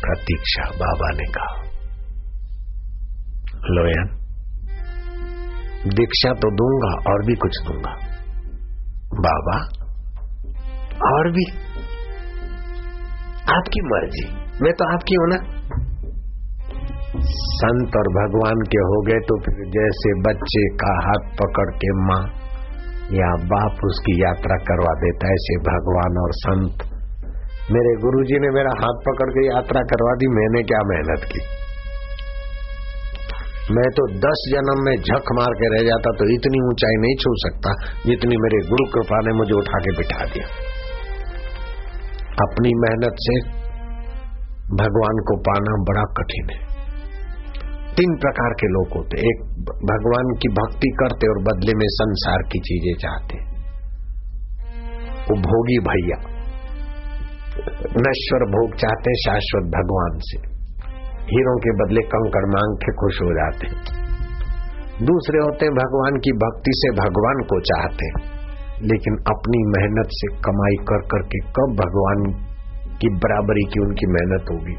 प्रतीक्षा 0.00 0.68
बाबा 0.80 1.14
ने 1.16 1.30
कहा, 1.30 1.54
लोयन 3.70 4.23
दीक्षा 5.88 6.30
तो 6.32 6.50
दूँगा 6.50 7.12
और 7.12 7.26
भी 7.26 7.34
कुछ 7.34 7.56
दूँगा। 7.66 7.90
बाबा, 9.20 9.56
और 11.12 11.30
भी। 11.32 11.44
आपकी 13.54 13.80
मर्ज़ी। 13.80 14.24
मैं 14.62 14.72
तो 14.72 14.94
आपकी 14.94 15.14
हूँ 15.14 15.28
ना। 15.28 15.36
संत 17.34 17.96
और 17.96 18.08
भगवान 18.08 18.62
के 18.62 18.78
हो 18.78 19.02
गए 19.02 19.18
तो 19.18 19.40
फिर 19.40 19.54
जैसे 19.54 20.14
बच्चे 20.20 20.68
का 20.76 20.94
हाथ 21.08 21.28
पकड़ 21.42 21.70
के 21.76 21.92
माँ, 21.92 22.22
या 23.12 23.36
बाप 23.36 23.84
उसकी 23.84 24.22
यात्रा 24.22 24.56
करवा 24.56 24.94
देता 24.94 25.26
है, 25.26 25.32
ऐसे 25.32 25.56
भगवान 25.56 26.18
और 26.22 26.32
संत। 26.32 26.86
मेरे 27.72 27.96
गुरुजी 28.00 28.38
ने 28.38 28.50
मेरा 28.50 28.70
हाथ 28.78 28.94
पकड़ 28.94 29.30
के 29.30 29.46
यात्रा 29.46 29.80
करवा 29.80 30.14
दी, 30.14 30.26
मैंने 30.26 30.62
क्या 30.62 30.78
मेहनत 30.84 31.24
की? 31.24 31.63
मैं 33.70 33.90
तो 33.90 34.04
दस 34.12 34.40
जन्म 34.52 34.80
में 34.84 34.96
झक 34.96 35.30
मार 35.32 35.54
के 35.54 35.68
रह 35.76 35.88
जाता 35.88 36.10
तो 36.10 36.34
इतनी 36.34 36.58
ऊंचाई 36.68 36.96
नहीं 37.00 37.14
छू 37.16 37.30
सकता, 37.34 37.70
जितनी 38.06 38.36
मेरे 38.36 38.68
गुरु 38.68 38.84
कृपा 38.90 39.20
ने 39.20 39.32
मुझे 39.32 39.54
उठा 39.54 39.78
के 39.78 39.96
बिठा 39.96 40.24
दिया। 40.24 40.46
अपनी 42.44 42.74
मेहनत 42.74 43.16
से 43.18 43.40
भगवान 44.76 45.22
को 45.24 45.36
पाना 45.36 45.76
बड़ा 45.84 46.02
कठिन 46.02 46.52
है। 46.52 46.60
तीन 47.94 48.16
प्रकार 48.16 48.52
के 48.52 48.66
लोग 48.66 48.88
होते 48.96 49.16
एक, 49.20 49.42
भगवान 49.84 50.36
की 50.36 50.48
भक्ति 50.48 50.88
करते 50.88 51.26
और 51.26 51.42
बदले 51.42 51.72
में 51.72 51.86
संसार 51.88 52.42
की 52.42 52.58
चीज़ें 52.58 52.94
चाहते। 52.94 53.38
वो 55.24 55.40
भोगी 55.40 55.78
भैया। 55.78 56.18
नश्वर 57.98 58.50
भोग 58.50 58.74
चाहते 58.74 59.14
शाश्वत 59.14 59.62
भगवान 59.62 60.18
से। 60.18 60.53
हीरों 61.24 61.56
के 61.58 61.72
बदले 61.72 62.00
कंकड़ 62.00 62.46
मांग 62.46 62.74
के 62.76 62.92
खुश 62.92 63.20
हो 63.22 63.28
जाते। 63.32 63.68
दूसरे 65.04 65.38
होते 65.38 65.68
भगवान 65.68 66.18
की 66.18 66.32
भक्ति 66.32 66.72
से 66.74 66.90
भगवान 66.90 67.40
को 67.42 67.60
चाहते, 67.60 68.08
लेकिन 68.86 69.16
अपनी 69.26 69.62
मेहनत 69.68 70.08
से 70.10 70.28
कमाई 70.38 70.76
कर 70.82 71.06
करके 71.06 71.38
कब 71.38 71.72
भगवान 71.80 72.26
की 73.00 73.08
बराबरी 73.08 73.64
की 73.64 73.80
उनकी 73.80 74.06
मेहनत 74.06 74.52
होगी? 74.52 74.76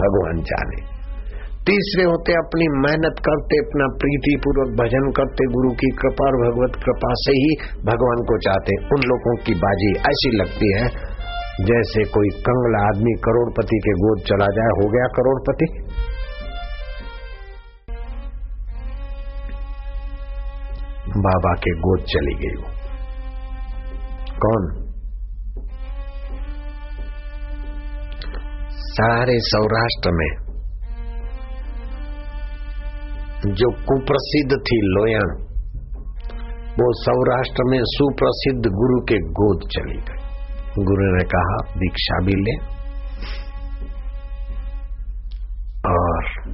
भगवान 0.00 0.42
जाने। 0.42 0.82
तीसरे 1.68 2.04
होते 2.04 2.32
अपनी 2.32 2.66
मेहनत 2.68 3.20
करते, 3.20 3.58
अपना 3.58 3.86
प्रीति 4.00 4.36
पूर्वक 4.44 4.72
भजन 4.80 5.06
करते, 5.10 5.46
गुरु 5.52 5.70
की 5.70 5.90
कृपा 5.90 6.24
और 6.24 6.36
भगवत 6.42 6.74
कृपा 6.84 7.12
से 7.14 7.32
ही 7.32 7.54
भगवान 7.84 8.18
को 8.22 8.38
चाहते। 8.38 8.76
उन 8.94 9.06
लोगों 9.08 9.36
की 9.36 9.54
बाजी 9.54 9.90
ऐसी 10.10 10.32
लगती 10.36 10.72
है, 10.72 11.14
जैसे 11.64 12.04
कोई 12.04 12.28
कंगला 12.28 12.82
आदमी 12.88 13.12
करोड़पति 13.24 13.78
के 13.84 13.92
गोद 13.92 14.22
चला 14.26 14.46
जाए, 14.46 14.72
हो 14.78 14.90
गया 14.90 15.06
करोड़पति। 15.18 15.83
बाबा 21.16 21.54
के 21.54 21.70
गोद 21.70 22.00
चली 22.00 22.34
गई 22.34 22.62
वो। 22.62 22.68
कौन? 24.38 24.84
सारे 28.74 29.32
सौराष्ट्र 29.34 30.10
में 30.10 30.44
जो 33.54 33.70
कुप्रसिद्ध 33.70 34.52
थी 34.52 34.80
लोयण 34.82 35.44
वो 36.74 36.92
सौराष्ट्र 37.02 37.64
में 37.66 37.78
सुप्रसिद्ध 37.82 38.66
गुरु 38.66 39.00
के 39.00 39.18
गोद 39.18 39.68
चली 39.68 39.96
गई। 39.96 40.24
गुरु 40.84 41.16
ने 41.16 41.24
कहा, 41.24 41.78
दीक्षा 41.78 42.18
भी 42.24 42.32
ले 42.32 42.56
और 45.88 46.53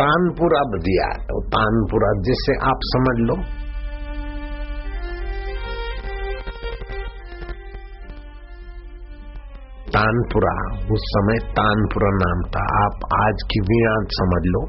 तानपुरा 0.00 0.60
दिया 0.60 1.24
तो 1.24 1.48
तानपुरा 1.48 2.12
जिससे 2.22 2.66
आप 2.66 2.78
समझ 2.82 3.28
लो। 3.28 3.34
तानपुरा, 9.86 10.78
उस 10.92 11.00
समय 11.00 11.52
तानपुरा 11.52 12.10
नाम 12.10 12.50
था। 12.50 12.84
आप 12.84 12.92
आज 13.22 13.42
की 13.50 13.60
वीणा 13.60 14.06
समझ 14.10 14.42
लो। 14.46 14.66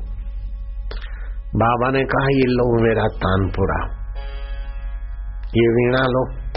बाबा 1.55 1.91
ने 1.91 2.03
कहा, 2.03 2.25
ये 2.25 2.45
लो 2.47 2.84
मेरा 2.84 3.07
तानपुरा। 3.07 3.86
ये 5.43 5.67
वीणा 5.67 6.03
लो। 6.07 6.47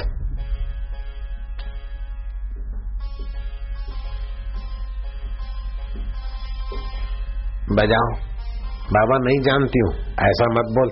बजाओ। 7.76 8.29
बाबा, 8.92 9.18
नहीं 9.18 9.40
जानती 9.40 9.78
हूँ। 9.78 9.94
ऐसा 10.12 10.46
मत 10.50 10.70
बोल। 10.76 10.88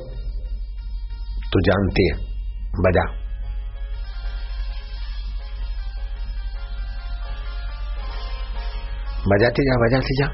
तू 1.52 1.60
जानती 1.60 2.08
है। 2.08 2.16
बजा। 2.80 3.28
बजाती 9.28 9.62
जा 9.62 9.86
बजाती 9.86 10.14
जा 10.14 10.26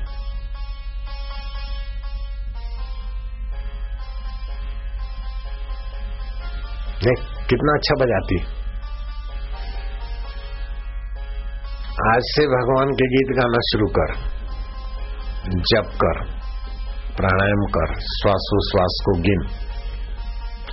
देख, 7.05 7.19
कितना 7.49 7.73
अच्छा 7.75 7.95
बजाती 8.05 8.39
आज 12.11 12.23
से 12.25 12.47
भगवान 12.47 12.89
के 12.91 13.07
गीत 13.07 13.37
गाना 13.37 13.59
शुरू 13.59 13.87
कर। 13.87 14.15
जप 15.51 15.99
कर। 16.05 16.44
प्राणायाम 17.17 17.67
कर, 17.67 18.01
श्वासोश्वास 18.01 19.03
को 19.05 19.13
गिन। 19.21 19.43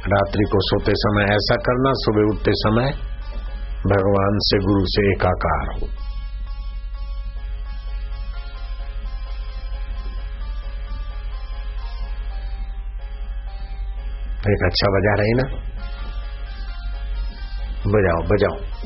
रात्रि 0.07 0.43
को 0.51 0.57
सोते 0.61 0.91
समय 0.95 1.23
ऐसा 1.23 1.55
करना, 1.55 1.91
सुबह 1.93 2.35
उठते 2.35 2.51
समय 2.53 2.91
भगवान 3.85 4.39
से, 4.39 4.57
गुरु 4.59 4.85
से 4.85 5.11
एकाकार 5.11 5.75
हो। 5.75 5.87
एक 14.41 14.65
अच्छा 14.65 14.87
बजा 14.87 15.13
रही 15.13 15.33
ना? 15.33 15.43
बजाओ 17.87 18.21
बजाओ। 18.27 18.81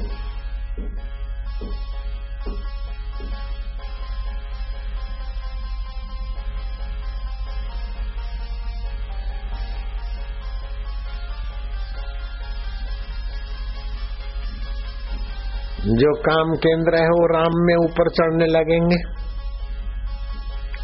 जो 15.95 16.11
काम 16.23 16.53
केंद्र 16.63 16.99
है 16.99 17.09
वो 17.11 17.25
राम 17.31 17.57
में 17.65 17.75
ऊपर 17.77 18.09
चढ़ने 18.13 18.47
लगेंगे। 18.49 18.97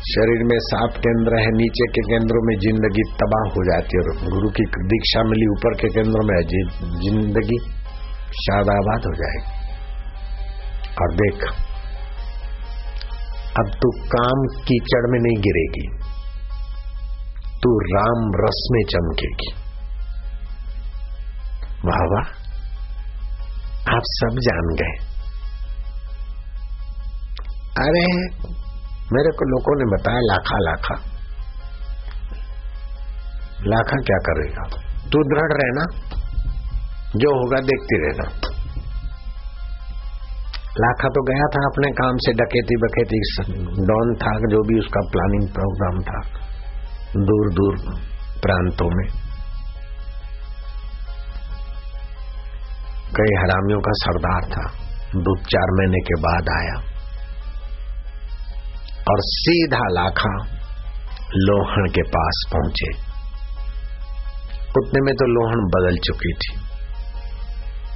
शरीर 0.08 0.44
में 0.46 0.58
सात 0.64 0.96
केंद्र 0.98 1.40
है, 1.40 1.50
नीचे 1.56 1.88
के 1.90 2.04
केंद्रों 2.06 2.42
में 2.46 2.54
ज़िंदगी 2.60 3.04
तबाह 3.20 3.44
हो 3.54 3.66
जाती 3.66 3.98
है 3.98 4.04
और 4.04 4.10
गुरु 4.30 4.50
की 4.52 4.66
दीक्षा 4.88 5.24
मिली, 5.26 5.50
ऊपर 5.50 5.76
के 5.82 5.90
केंद्रों 5.90 6.24
में 6.26 6.34
ज़िंदगी 6.48 7.60
शादाबाद 8.40 9.06
हो 9.06 9.14
जाएगी। 9.16 9.60
और 10.98 11.14
देख, 11.16 11.46
अब 13.60 13.72
तू 13.82 13.92
काम 14.10 14.44
कीचड़ 14.66 15.06
में 15.12 15.20
नहीं 15.20 15.40
गिरेगी, 15.42 15.88
तू 17.64 17.78
राम 17.88 18.30
रस 18.40 18.68
में 18.72 18.84
चमकेगी। 18.90 19.50
वाह 21.86 22.06
वाह। 22.12 22.40
आप 24.02 24.08
सब 24.08 24.40
जान 24.40 24.76
गए 24.76 25.12
अरे, 27.72 28.06
मेरे 29.14 29.32
को 29.32 29.46
लोगों 29.46 29.76
ने 29.80 29.86
बताया 29.96 30.20
लाखा 30.22 30.58
लाखा। 30.60 30.96
लाखा 33.68 33.98
क्या 33.98 34.18
करेगा? 34.18 34.64
तू 35.10 35.24
दृढ़ 35.24 35.54
रहना, 35.54 35.84
जो 37.16 37.34
होगा 37.36 37.60
देखती 37.62 38.00
रहना। 38.02 38.24
लाखा 40.80 41.08
तो 41.08 41.24
गया 41.24 41.48
था 41.48 41.66
अपने 41.66 41.92
काम 41.92 42.18
से, 42.18 42.34
डकेती 42.34 42.76
बकेती, 42.76 43.20
डॉन 43.86 44.16
था, 44.16 44.32
जो 44.38 44.64
भी 44.64 44.80
उसका 44.80 45.02
प्लानिंग 45.12 45.50
प्रोग्राम 45.50 46.02
था 46.02 46.22
दूर 47.18 47.54
दूर 47.54 47.76
प्रांतों 48.42 48.90
में। 48.90 49.31
कई 53.16 53.38
हरामियों 53.40 53.80
का 53.80 53.92
सरदार 53.94 54.42
था। 54.42 54.72
दो 55.16 55.38
चार 55.38 55.72
महीने 55.72 56.00
के 56.00 56.22
बाद 56.22 56.50
आया। 56.50 56.92
और 59.10 59.16
सीधा 59.20 59.80
लाखा 59.80 60.62
लोहन 61.36 61.92
के 61.96 62.02
पास 62.02 62.50
पहुँचे। 62.54 62.90
उतने 64.80 65.02
में 65.02 65.16
तो 65.16 65.26
लोहन 65.26 65.56
बदल 65.56 65.98
चुकी 65.98 66.34
थी। 66.34 66.62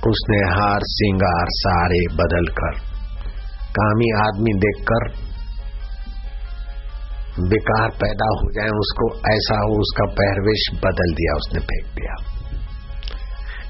उसने 0.09 0.38
हार, 0.38 0.80
सिंगार, 0.84 1.45
सारे 1.49 1.99
बदल 2.13 2.45
कर, 2.45 2.95
कामी 3.80 4.28
आदमी 4.28 4.53
देखकर 4.53 5.26
बेकार 7.49 7.89
पैदा 7.89 8.26
हो 8.26 8.51
जाए, 8.51 8.68
उसको 8.68 9.16
ऐसा 9.16 9.55
हो 9.55 9.80
उसका 9.80 10.05
पहरवेश 10.05 10.70
बदल 10.74 11.13
दिया, 11.13 11.34
उसने 11.36 11.59
फेंक 11.59 11.95
दिया। 11.95 12.34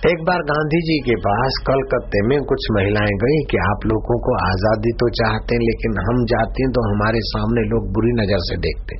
एक 0.06 0.24
बार 0.26 0.42
गांधी 0.48 0.80
जी 0.88 0.96
के 1.04 1.14
पास 1.22 1.56
कलकत्ते 1.68 2.20
में 2.30 2.34
कुछ 2.50 2.66
महिलाएँ 2.74 3.14
गई 3.22 3.38
कि 3.52 3.60
आप 3.66 3.86
लोगों 3.92 4.18
को 4.26 4.34
आज़ादी 4.40 4.92
तो 5.02 5.08
चाहते 5.20 5.56
हैं, 5.56 5.62
लेकिन 5.62 5.96
हम 6.08 6.20
जाते 6.32 6.66
हैं 6.66 6.74
तो 6.76 6.84
हमारे 6.88 7.22
सामने 7.30 7.64
लोग 7.70 7.88
बुरी 7.96 8.12
नज़र 8.18 8.44
से 8.48 8.58
देखते 8.66 8.98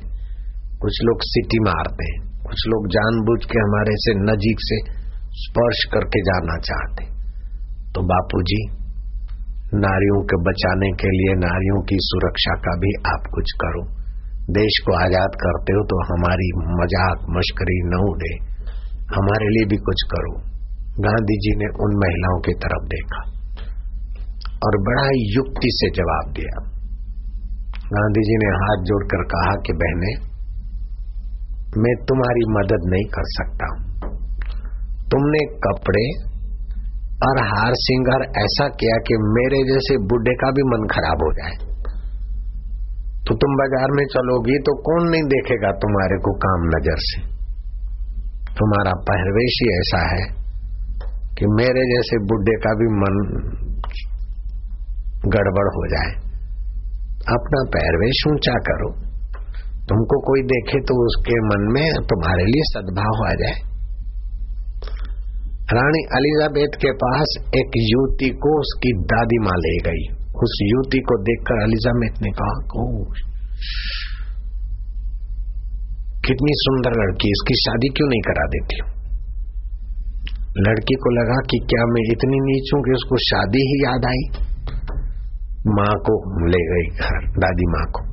कुछ 0.80 0.98
लोग 1.08 1.26
सिटी 1.26 1.60
मारते 1.66 2.08
हैं, 2.08 2.16
कुछ 2.46 2.64
लोग 2.72 2.88
जानबूझ 2.96 3.36
के 3.52 3.60
हमारे 3.60 3.94
से 4.06 4.14
नजीक 4.22 4.64
से 4.64 4.80
स्पर्श 5.42 5.84
करके 5.94 6.24
जाना 6.30 6.58
चाहते 6.64 7.06
तो 7.94 8.04
बापूजी, 8.10 8.58
नारियों 9.84 10.18
के 10.26 10.40
बचाने 10.50 10.90
के 10.96 11.14
लिए 11.14 11.38
नारियों 11.44 11.78
की 11.84 12.00
सुरक्षा 12.06 12.58
का 12.66 12.76
भी 12.80 12.92
आप 13.12 13.30
कुछ 13.36 13.54
करो। 13.62 13.84
देश 14.54 14.82
को 14.86 14.98
आज़ाद 14.98 15.38
करते 15.40 15.78
हो 15.78 15.86
तो 15.92 16.02
हमारी 16.10 16.50
मज़ाक 16.74 17.24
मश्करी 17.38 17.80
न 17.86 18.04
उड़े। 18.08 18.34
हमारे 19.14 19.54
लिए 19.54 19.70
भी 19.70 19.82
कुछ 19.86 20.06
करो। 20.12 20.36
गांधी 20.96 21.34
जी 21.36 21.50
ने 21.56 21.66
उन 21.84 21.94
महिलाओं 21.94 22.38
की 22.40 22.52
तरफ़ 22.60 22.84
देखा 22.88 23.18
और 24.66 24.76
बड़ा 24.84 25.02
युक्ति 25.30 25.72
से 25.72 25.88
जवाब 25.90 26.30
दिया। 26.32 26.60
गांधी 27.88 28.22
जी 28.22 28.36
ने 28.36 28.52
हाथ 28.56 28.84
जोड़कर 28.84 29.24
कहा 29.24 29.50
कि 29.56 29.74
बहने, 29.74 30.12
मैं 31.82 31.92
तुम्हारी 32.04 32.46
मदद 32.52 32.86
नहीं 32.88 33.04
कर 33.08 33.28
सकता। 33.32 33.68
हूँ 33.72 33.82
तुमने 35.10 35.42
कपड़े 35.66 36.04
और 37.22 37.42
हार 37.42 37.76
सिंगार 37.80 38.24
ऐसा 38.38 38.68
किया 38.76 38.96
कि 39.00 39.18
मेरे 39.28 39.60
जैसे 39.68 39.98
बुढ़े 40.06 40.34
का 40.34 40.50
भी 40.50 40.66
मन 40.66 40.88
खराब 40.88 41.22
हो 41.22 41.30
जाए। 41.32 41.54
तो 43.26 43.36
तुम 43.36 43.54
बाज़ार 43.56 43.90
में 43.90 44.02
चलोगी 44.06 44.58
तो 44.62 44.76
कौन 44.82 45.06
नहीं 45.10 45.28
देखेगा 45.28 45.70
तुम्हारे 45.76 46.18
को 46.18 46.34
काम 46.38 46.66
नज़र 46.70 47.04
से? 47.04 47.22
तुम्हारा 48.58 48.92
पहरवेश 49.08 49.60
ही 49.62 49.70
ऐसा 49.78 50.02
है 50.08 50.45
कि 51.38 51.46
मेरे 51.46 51.82
जैसे 51.88 52.18
बुढ़े 52.24 52.54
का 52.56 52.70
भी 52.74 52.86
मन 53.00 53.16
गड़बड़ 55.34 55.66
हो 55.74 55.82
जाए। 55.88 56.12
अपना 57.34 57.60
पैरवेश 57.76 58.22
ऊँचा 58.28 58.54
करो। 58.68 58.90
तुमको 59.88 60.20
कोई 60.20 60.42
देखे 60.42 60.80
तो 60.80 60.96
उसके 61.06 61.36
मन 61.46 61.66
में 61.74 61.86
तुम्हारे 62.06 62.44
लिए 62.44 62.66
सद्भाव 62.66 63.22
आ 63.26 63.32
जाए। 63.34 63.58
रानी 65.72 66.02
अलिजाबेथ 66.16 66.80
के 66.80 66.90
पास 66.92 67.36
एक 67.54 67.78
युवती 67.82 68.30
को 68.30 68.60
उसकी 68.60 68.92
दादी 69.04 69.38
माँ 69.38 69.58
ले 69.58 69.76
गई। 69.78 70.02
उस 70.42 70.58
युवती 70.62 70.98
को 70.98 71.22
देखकर 71.22 71.62
अलिजाबेथ 71.62 72.20
ने 72.22 72.30
कहा 72.30 72.54
कितनी 76.26 76.52
सुंदर 76.56 76.92
लड़की, 77.02 77.28
इसकी 77.28 77.54
शादी 77.54 77.88
क्यों 77.88 78.08
नहीं 78.08 78.20
करा 78.20 78.46
देती 78.46 78.95
लड़की 80.56 80.94
को 80.94 81.10
लगा 81.10 81.36
कि 81.50 81.58
क्या 81.70 81.86
मैं 81.86 82.02
इतनी 82.12 82.36
नीच 82.42 82.70
हूँ 82.74 82.82
कि 82.82 82.92
उसको 82.92 83.16
शादी 83.22 83.62
ही 83.70 83.78
याद 83.84 84.04
आई? 84.04 84.20
माँ 85.78 85.94
को 86.06 86.14
ले 86.46 86.60
गई 86.68 86.86
घर, 86.98 87.26
दादी 87.38 87.66
माँ 87.66 87.86
को। 87.86 88.04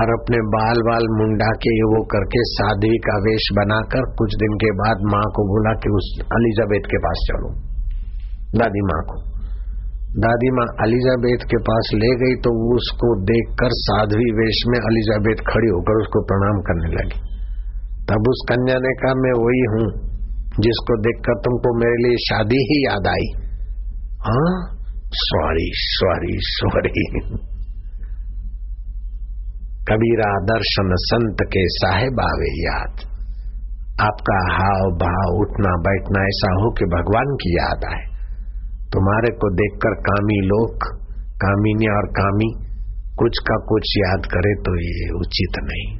और 0.00 0.10
अपने 0.14 0.40
बाल 0.46 0.80
बाल 0.82 1.06
मुंडा 1.18 1.46
के 1.62 1.70
वो 1.84 2.00
करके 2.04 2.42
साध्वी 2.48 2.98
का 2.98 3.14
वेश 3.18 3.46
बनाकर 3.56 4.08
कुछ 4.18 4.34
दिन 4.34 4.56
के 4.56 4.72
बाद 4.72 5.06
माँ 5.12 5.22
को 5.36 5.44
बोला 5.48 5.72
कि 5.74 5.92
उस 5.92 6.10
अलीजाबेथ 6.32 6.90
के 6.90 6.98
पास 6.98 7.22
चलो, 7.28 7.48
दादी 8.58 8.82
माँ 8.82 8.98
को। 9.02 9.16
दादी 10.20 10.50
माँ 10.50 10.66
अलीजाबेथ 10.80 11.46
के 11.50 11.58
पास 11.60 11.90
ले 11.94 12.10
गई 12.16 12.36
तो 12.40 12.52
उसको 12.74 13.08
देखकर 13.22 13.70
साध्वी 13.78 14.28
वेश 14.32 14.60
में 14.68 14.78
अलीजाबेथ 14.80 15.42
खड़ी 15.46 15.68
होकर 15.68 16.02
उसको 16.02 16.22
प्रणाम 16.24 16.60
करने 16.60 16.92
लगी। 16.92 17.18
तब 18.10 18.28
उस 18.28 18.44
कन्या 18.48 18.78
ने 18.78 18.92
कहा, 18.94 19.14
मैं 19.14 19.34
वही 19.46 19.64
हूँ 19.72 20.07
जिसको 20.60 21.00
देखकर 21.00 21.34
तुमको 21.34 21.78
मेरे 21.78 22.08
लिए 22.08 22.16
शादी 22.16 22.56
ही 22.56 22.86
याद 22.86 23.06
आई। 23.06 23.48
हाँ? 24.20 24.78
सॉरी 25.12 25.70
सॉरी 25.74 26.36
सॉरी 26.40 27.04
कबीरा 29.88 30.38
दर्शन 30.40 30.90
संत 30.92 31.36
के 31.42 31.60
साहेब 31.64 32.20
आवे 32.20 32.64
याद। 32.64 32.90
आपका 34.00 34.54
हाव 34.54 34.90
भाव 34.90 35.38
उठना 35.40 35.76
बैठना 35.76 36.22
ऐसा 36.22 36.62
हो 36.62 36.70
कि 36.70 36.84
भगवान 36.84 37.36
की 37.36 37.54
याद 37.54 37.84
आए। 37.84 38.18
तुम्हारे 38.92 39.32
को 39.32 39.54
देखकर 39.54 39.94
कामी 39.94 40.46
लोग 40.46 40.98
कामिनी 41.44 41.96
और 41.96 42.06
कामी, 42.06 42.52
कुछ 43.18 43.38
का 43.38 43.56
कुछ 43.56 43.82
याद 43.98 44.26
करे 44.26 44.54
तो 44.54 44.80
ये 44.80 45.18
उचित 45.18 45.64
नहीं। 45.64 45.98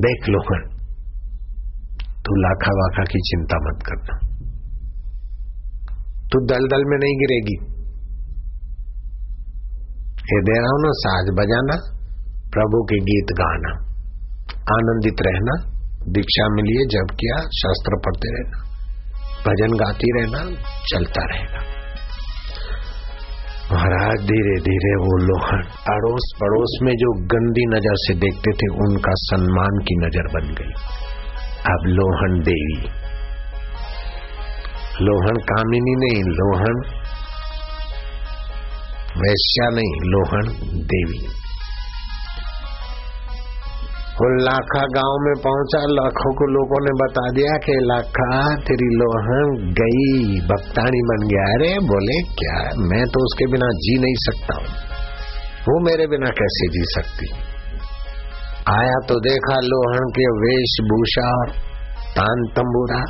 देख 0.00 0.28
लो 0.28 0.66
तू 2.26 2.36
लाखा 2.36 2.72
वाखा 2.72 3.02
की 3.04 3.20
चिंता 3.20 3.56
मत 3.56 3.82
करना। 3.86 4.14
तू 6.30 6.40
दलदल 6.46 6.84
में 6.84 6.96
नहीं 6.98 7.18
गिरेगी। 7.18 7.56
ये 10.30 10.40
दे 10.42 10.56
रहा 10.58 10.70
हूँ 10.70 10.80
ना, 10.82 10.90
साज 10.92 11.28
बजाना, 11.34 11.76
प्रभु 12.50 12.82
के 12.84 12.98
गीत 13.00 13.32
गाना। 13.32 13.72
आनंदित 14.72 15.22
रहना, 15.22 15.54
दीक्षा 16.08 16.48
मिली 16.48 16.76
है 16.76 16.86
जब 16.88 17.14
किया, 17.14 17.38
शास्त्र 17.60 18.00
पढ़ते 18.06 18.34
रहना। 18.34 18.64
भजन 19.46 19.78
गाती 19.78 20.12
रहना, 20.20 20.42
चलता 20.86 21.24
रहेगा 21.24 21.64
महाराज 23.72 24.20
धीरे 24.20 24.60
धीरे 24.60 24.90
वो 24.96 25.14
लोहन 25.18 25.62
अड़ोस 25.92 26.26
पड़ोस 26.40 26.78
में 26.82 26.92
जो 26.92 27.08
गंदी 27.26 27.64
नज़र 27.66 27.96
से 27.96 28.14
देखते 28.14 28.52
थे, 28.52 28.68
उनका 28.68 29.14
सम्मान 29.14 29.78
की 29.78 29.96
नज़र 29.96 30.28
बन 30.34 30.54
गई। 30.54 31.05
अब 31.66 31.86
लोहन 31.86 32.40
देवी। 32.40 32.88
लोहन 35.02 35.36
कामिनी 35.36 35.94
नहीं, 35.96 36.22
लोहन 36.22 36.84
वैश्या 39.20 39.68
नहीं, 39.68 39.96
लोहन 40.04 40.52
देवी। 40.76 41.36
वो 44.20 44.44
लाखा 44.44 44.80
गाँव 44.80 45.16
में 45.20 45.34
पहुँचा, 45.42 45.78
लाखों 45.78 46.34
को 46.34 46.46
लोगों 46.46 46.84
ने 46.84 46.92
बता 46.92 47.32
दिया 47.32 47.56
कि 47.56 47.72
लाखा, 47.82 48.56
तेरी 48.56 48.96
लोहन 48.96 49.72
गई 49.72 50.40
भक्तानी 50.40 51.00
बन 51.02 51.28
गया। 51.28 51.42
अरे 51.42 51.78
बोले, 51.78 52.22
क्या? 52.22 52.56
मैं 52.78 53.06
तो 53.06 53.24
उसके 53.24 53.46
बिना 53.46 53.66
जी 53.66 53.98
नहीं 53.98 54.14
सकता 54.14 54.54
हूँ। 54.54 54.86
वो 55.68 55.84
मेरे 55.84 56.06
बिना 56.06 56.26
कैसे 56.26 56.68
जी 56.68 56.82
सकती? 56.82 57.55
आया 58.70 58.94
तो 59.08 59.20
देखा 59.20 59.54
लोहन 59.54 60.08
के 60.08 60.24
वेशभूषा, 60.40 61.52
तान 62.16 62.44
तंबूरा। 62.56 63.00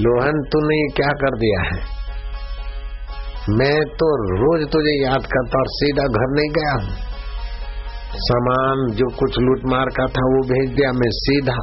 लोहन, 0.00 0.42
तूने 0.52 0.92
क्या 0.96 1.08
कर 1.08 1.38
दिया 1.38 1.60
है? 1.62 1.94
मैं 3.50 3.84
तो 3.84 4.06
रोज 4.36 4.72
तुझे 4.72 5.04
याद 5.04 5.26
करता 5.26 5.58
और 5.58 5.66
सीधा 5.66 6.02
घर 6.02 6.34
नहीं 6.34 6.50
गया 6.50 6.72
हूँ। 6.72 6.96
सामान 8.14 8.86
जो 8.92 9.16
कुछ 9.18 9.38
लूट 9.38 9.60
मार 9.64 9.84
का 9.84 10.06
था, 10.06 10.22
वो 10.24 10.42
भेज 10.42 10.76
दिया 10.76 10.92
मैं 10.92 11.10
सीधा। 11.10 11.56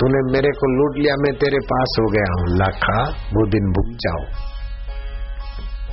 तूने 0.00 0.32
मेरे 0.32 0.48
को 0.48 0.66
लूट 0.78 0.98
लिया, 0.98 1.14
मैं 1.14 1.32
तेरे 1.34 1.58
पास 1.58 1.96
हो 2.00 2.10
गया 2.10 2.32
हूँ। 2.32 2.58
लाखा, 2.58 3.02
वो 3.08 3.46
दिन 3.46 3.72
भूल 3.72 3.96
जाओ। 3.96 4.24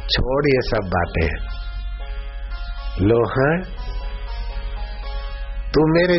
छोड़ 0.09 0.45
ये 0.45 0.61
सब 0.61 0.89
बातें। 0.95 1.61
लोहन 3.01 3.63
तू 5.73 5.81
मेरे 5.91 6.17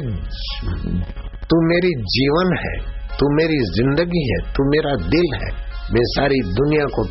तू 1.51 1.57
मेरी 1.69 1.89
जीवन 2.13 2.53
है, 2.59 2.75
तू 3.19 3.27
मेरी 3.37 3.57
ज़िंदगी 3.73 4.23
है, 4.29 4.39
तू 4.55 4.65
मेरा 4.71 4.93
दिल 5.07 5.35
है। 5.35 5.51
मैं 5.95 6.05
सारी 6.11 6.39
दुनिया 6.59 6.85
को 6.95 7.05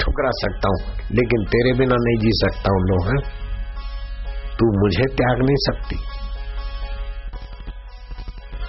ठुकरा 0.00 0.30
सकता 0.34 0.68
हूँ, 0.68 0.80
लेकिन 1.12 1.44
तेरे 1.46 1.72
बिना 1.78 1.96
नहीं 2.00 2.18
जी 2.18 2.32
सकता 2.36 2.74
हूँ 2.74 2.82
लोहन 2.86 3.18
तू 4.58 4.68
मुझे 4.78 5.06
त्याग 5.14 5.42
नहीं 5.42 5.60
सकती। 5.62 5.96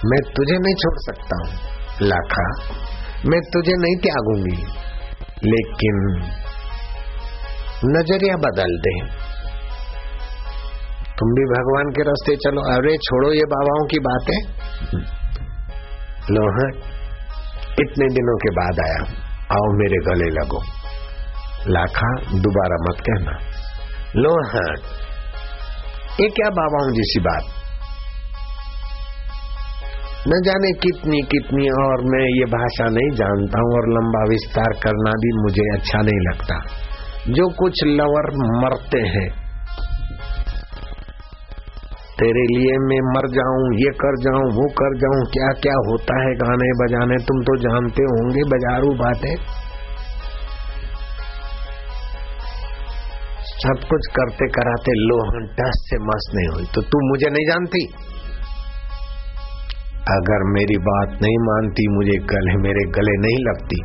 मैं 0.04 0.20
तुझे 0.32 0.56
नहीं 0.58 0.74
छोड़ 0.74 0.96
सकता 1.00 1.36
हूँ, 1.42 1.52
लाखा। 2.02 2.46
मैं 3.26 3.40
तुझे 3.52 3.76
नहीं 3.76 3.96
त्यागूँगी, 3.98 4.56
लेकिन 5.46 6.00
नज़रिया 7.92 8.36
बदल 8.42 8.76
दे। 8.78 8.94
तुम 11.18 11.28
भी 11.28 11.44
भगवान 11.44 11.90
के 11.90 12.02
रास्ते 12.02 12.36
चलो। 12.36 12.60
अरे, 12.60 12.96
छोड़ो 12.96 13.32
ये 13.32 13.40
बाबाओं 13.40 13.86
की 13.86 13.98
बातें। 13.98 14.42
लोहन 16.30 16.72
इतने 17.80 18.06
दिनों 18.06 18.36
के 18.36 18.50
बाद 18.50 18.80
आया। 18.80 19.24
आओ 19.52 19.72
मेरे 19.72 19.96
गले 20.04 20.30
लगो। 20.30 20.62
लाखा, 21.68 22.38
दोबारा 22.38 22.76
मत 22.82 23.00
कहना। 23.00 23.38
लोहन 24.16 24.76
ये 26.20 26.28
क्या 26.28 26.50
बाबाओं 26.50 26.92
जैसी 26.92 27.20
बात? 27.20 27.42
न 30.28 30.30
जाने 30.30 30.72
कितनी 30.72 31.22
कितनी 31.22 31.68
और 31.68 32.04
मैं 32.04 32.38
ये 32.38 32.44
भाषा 32.44 32.84
नहीं 32.84 33.10
जानता 33.10 33.60
हूँ 33.60 33.74
और 33.74 33.88
लंबा 33.88 34.24
विस्तार 34.28 34.80
करना 34.82 35.10
भी 35.10 35.42
मुझे 35.42 35.78
अच्छा 35.78 35.98
नहीं 35.98 36.32
लगता। 36.32 36.58
जो 37.32 37.48
कुछ 37.48 37.84
लवर 37.84 38.30
मरते 38.64 39.00
हैं 39.00 39.43
तेरे 42.18 42.42
लिए 42.42 42.74
मैं 42.78 42.98
मर 43.14 43.26
जाऊँ, 43.28 43.62
ये 43.74 43.90
कर 43.90 44.16
जाऊँ, 44.20 44.44
वो 44.44 44.66
कर 44.72 44.96
जाऊँ 44.96 45.24
क्या 45.26 45.48
क्या 45.62 45.74
होता 45.74 46.18
है 46.22 46.34
गाने 46.34 46.68
बजाने? 46.72 47.16
तुम 47.16 47.40
तो 47.42 47.56
जानते 47.56 48.02
होंगे, 48.02 48.44
बजारू 48.44 48.92
बातें। 48.94 49.36
सब 53.54 53.88
कुछ 53.90 54.06
करते 54.06 54.48
कराते 54.48 54.94
लोहन 54.94 55.46
टस 55.46 55.82
से 55.90 55.98
मस 56.04 56.30
नहीं 56.34 56.48
हुई। 56.48 56.64
तो 56.74 56.82
तू 56.82 57.02
मुझे 57.08 57.30
नहीं 57.30 57.46
जानती? 57.46 57.84
अगर 60.10 60.46
मेरी 60.52 60.78
बात 60.78 61.18
नहीं 61.22 61.36
मानती, 61.38 61.88
मुझे 61.94 62.18
गले, 62.18 62.56
मेरे 62.62 62.88
गले 62.90 63.18
नहीं 63.20 63.44
लगती 63.44 63.82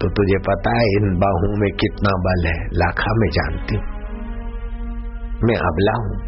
तो 0.00 0.08
तुझे 0.08 0.38
पता 0.38 0.70
है 0.78 0.86
इन 0.86 1.18
बाहों 1.18 1.56
में 1.56 1.70
कितना 1.72 2.10
बल 2.16 2.46
है। 2.46 2.58
लाखा 2.72 3.12
में 3.16 3.28
जानती। 3.28 3.76
मैं 5.46 5.56
अबला 5.56 5.92
हूँ। 5.92 6.25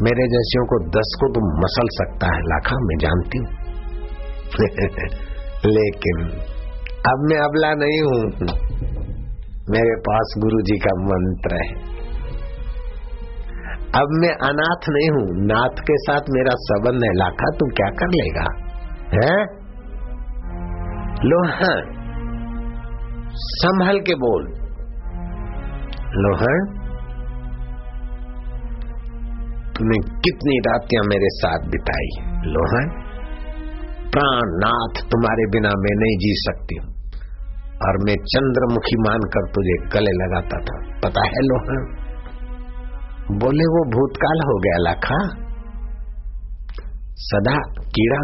मेरे 0.00 0.28
जैसियों 0.28 0.66
को 0.66 0.88
दस 0.88 1.16
को 1.20 1.32
तुम 1.32 1.44
मसल 1.44 1.88
सकता 1.92 2.26
है, 2.26 2.40
लाखा, 2.42 2.76
मैं 2.76 2.98
जानती 2.98 3.38
हूँ। 3.38 3.46
लेकिन 5.66 6.28
अब 7.08 7.26
मैं 7.30 7.38
अबला 7.38 7.74
नहीं 7.74 8.02
हूँ। 8.02 8.30
मेरे 9.70 9.96
पास 10.00 10.34
गुरु 10.38 10.62
जी 10.62 10.78
का 10.78 10.90
मंत्र 10.94 11.54
है। 11.54 11.92
अब 14.02 14.08
मैं 14.10 14.34
अनाथ 14.34 14.88
नहीं 14.88 15.10
हूँ। 15.10 15.46
नाथ 15.46 15.82
के 15.82 15.96
साथ 15.96 16.20
मेरा 16.30 16.54
संबंध 16.54 17.04
है। 17.04 17.12
लाखा, 17.12 17.50
तू 17.50 17.66
क्या 17.66 17.90
कर 17.90 18.06
लेगा? 18.06 18.46
है? 19.14 19.62
लोहन, 21.24 22.02
संभल 23.34 24.00
के 24.00 24.14
बोल। 24.14 24.42
लोहन 26.14 26.81
तूने 29.76 29.98
कितनी 30.20 30.58
रातियाँ 30.58 31.04
मेरे 31.04 31.28
साथ 31.28 31.58
बिताई 31.70 32.08
लोहन 32.50 32.90
प्राण 34.10 34.40
नाथ 34.64 35.02
तुम्हारे 35.10 35.46
बिना 35.46 35.68
मैं 35.68 35.94
नहीं 35.96 36.16
जी 36.18 36.32
सकती 36.36 36.76
हूँ। 36.82 36.92
और 37.86 37.98
मैं 37.98 38.14
चंद्रमुखी 38.14 38.96
मानकर 38.96 39.46
तुझे 39.54 39.76
गले 39.88 40.12
लगाता 40.12 40.58
था। 40.58 41.00
पता 41.04 41.20
है 41.20 41.42
लोहन 41.42 42.02
बोले, 43.32 43.64
वो 43.64 43.90
भूतकाल 43.90 44.40
हो 44.44 44.58
गया, 44.58 44.76
लाखा। 44.76 45.18
सदा 47.16 47.56
कीड़ा 47.80 48.20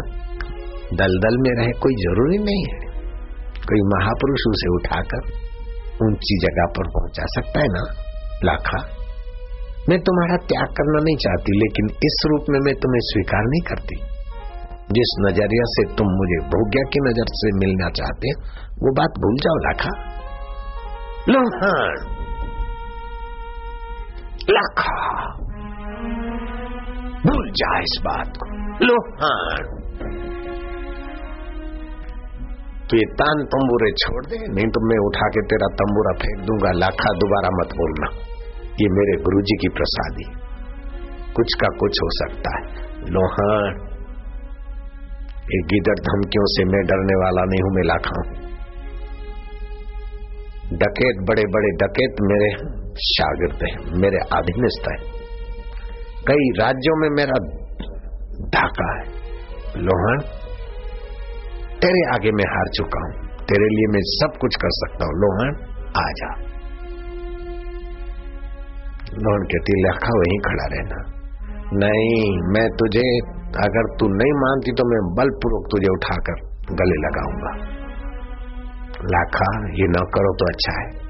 दलदल 0.93 1.37
में 1.37 1.51
रहे, 1.55 1.71
कोई 1.71 1.93
ज़रूरी 1.93 2.37
नहीं 2.37 2.63
है। 2.63 2.79
कोई 3.61 3.81
महापुरुष 3.81 4.39
उसे 4.49 4.75
उठाकर 4.75 5.21
ऊँची 6.07 6.39
जगह 6.41 6.65
पर 6.65 6.87
पहुँचा 6.87 7.23
सकता 7.25 7.59
है 7.59 7.65
ना, 7.65 7.83
लाखा? 8.43 8.98
मैं 9.89 9.99
तुम्हारा 9.99 10.37
त्याग 10.37 10.67
करना 10.67 11.03
नहीं 11.03 11.15
चाहती, 11.15 11.59
लेकिन 11.59 11.85
इस 11.85 12.23
रूप 12.25 12.45
में 12.49 12.59
मैं 12.59 12.73
तुम्हें 12.73 12.99
स्वीकार 13.03 13.41
नहीं 13.41 13.61
करती। 13.61 13.95
जिस 14.91 15.15
नज़रिया 15.19 15.63
से 15.65 15.95
तुम 15.95 16.07
मुझे 16.07 16.45
भोग्या 16.45 16.83
की 16.83 16.99
नज़र 16.99 17.25
से 17.29 17.57
मिलना 17.57 17.89
चाहते 17.89 18.29
वो 18.69 18.93
बात 18.93 19.09
भूल 19.09 19.35
जाओ, 19.35 19.55
लाखा। 19.55 20.19
लोहान। 21.29 22.15
लाखा। 24.49 25.25
भूल 27.25 27.51
जा 27.51 27.79
इस 27.79 28.01
बात 28.01 28.27
को। 28.27 28.45
लोहान। 28.85 29.79
तो 32.89 32.97
ये 32.97 33.13
तान 33.13 33.43
तंबूरे 33.43 33.91
छोड़ 33.91 34.25
दे, 34.25 34.53
नहीं 34.53 34.65
तो 34.65 34.87
मैं 34.89 35.07
उठा 35.07 35.27
के 35.27 35.41
तेरा 35.41 35.67
तंबूरा 35.67 36.11
फेंक 36.11 36.45
दूँगा, 36.45 36.71
लाखा, 36.71 37.13
दोबारा 37.13 37.49
मत 37.53 37.67
बोलना। 37.67 38.28
ये 38.81 38.89
मेरे 38.89 39.23
गुरु 39.23 39.41
जी 39.41 39.57
की 39.57 39.69
प्रसादी। 39.69 40.23
कुछ 41.33 41.53
का 41.61 41.67
कुछ 41.67 41.97
हो 42.03 42.09
सकता 42.11 42.57
है। 42.57 42.63
लोहान, 43.09 43.89
ये 45.39 45.61
गिदड़ 45.61 45.99
धमकियों 45.99 46.45
से 46.45 46.65
मैं 46.65 46.85
डरने 46.85 47.15
वाला 47.15 47.43
नहीं 47.43 47.61
हूँ, 47.61 47.71
मैं 47.75 47.83
लाखा 47.83 48.49
डकेत 50.73 51.27
बड़े 51.29 51.43
बड़े 51.43 51.69
डकेत 51.69 52.15
मेरे 52.21 52.49
शागिर्द 52.95 53.63
हैं, 53.63 53.99
मेरे 53.99 54.17
अधीनस्थ 54.17 54.89
है। 54.89 54.97
कई 56.27 56.49
राज्यों 56.59 56.95
में 57.01 57.09
मेरा 57.09 57.37
ढाका 58.49 58.99
है। 58.99 59.05
लोहन, 59.77 60.19
तेरे 61.81 62.15
आगे 62.15 62.31
मैं 62.31 62.43
हार 62.43 62.67
चुका 62.67 63.07
हूँ। 63.07 63.29
तेरे 63.37 63.65
लिए 63.65 63.87
मैं 63.87 64.01
सब 64.01 64.37
कुछ 64.39 64.55
कर 64.55 64.69
सकता 64.71 65.05
हूँ। 65.05 65.13
लोहन, 65.13 65.75
आ 65.97 66.11
जा। 66.11 66.48
लोहन 69.19 69.43
कहती 69.43 69.87
लखा 69.87 70.09
वहीं 70.17 70.39
खड़ा 70.39 70.65
रहना। 70.71 71.19
नहीं, 71.73 72.51
मैं 72.53 72.69
तुझे, 72.69 73.19
अगर 73.65 73.95
तू 73.99 74.07
नहीं 74.07 74.33
मानती 74.33 74.71
तो 74.71 74.83
मैं 74.85 75.15
बलपूर्वक 75.15 75.67
तुझे 75.71 75.87
उठाकर 75.91 76.33
गले 76.73 77.07
लगाऊँगा। 77.07 77.79
लाखा, 79.03 79.67
ये 79.67 79.87
न 79.87 79.93
करो 79.93 80.33
तो 80.33 80.45
अच्छा 80.45 80.81
है। 80.81 81.09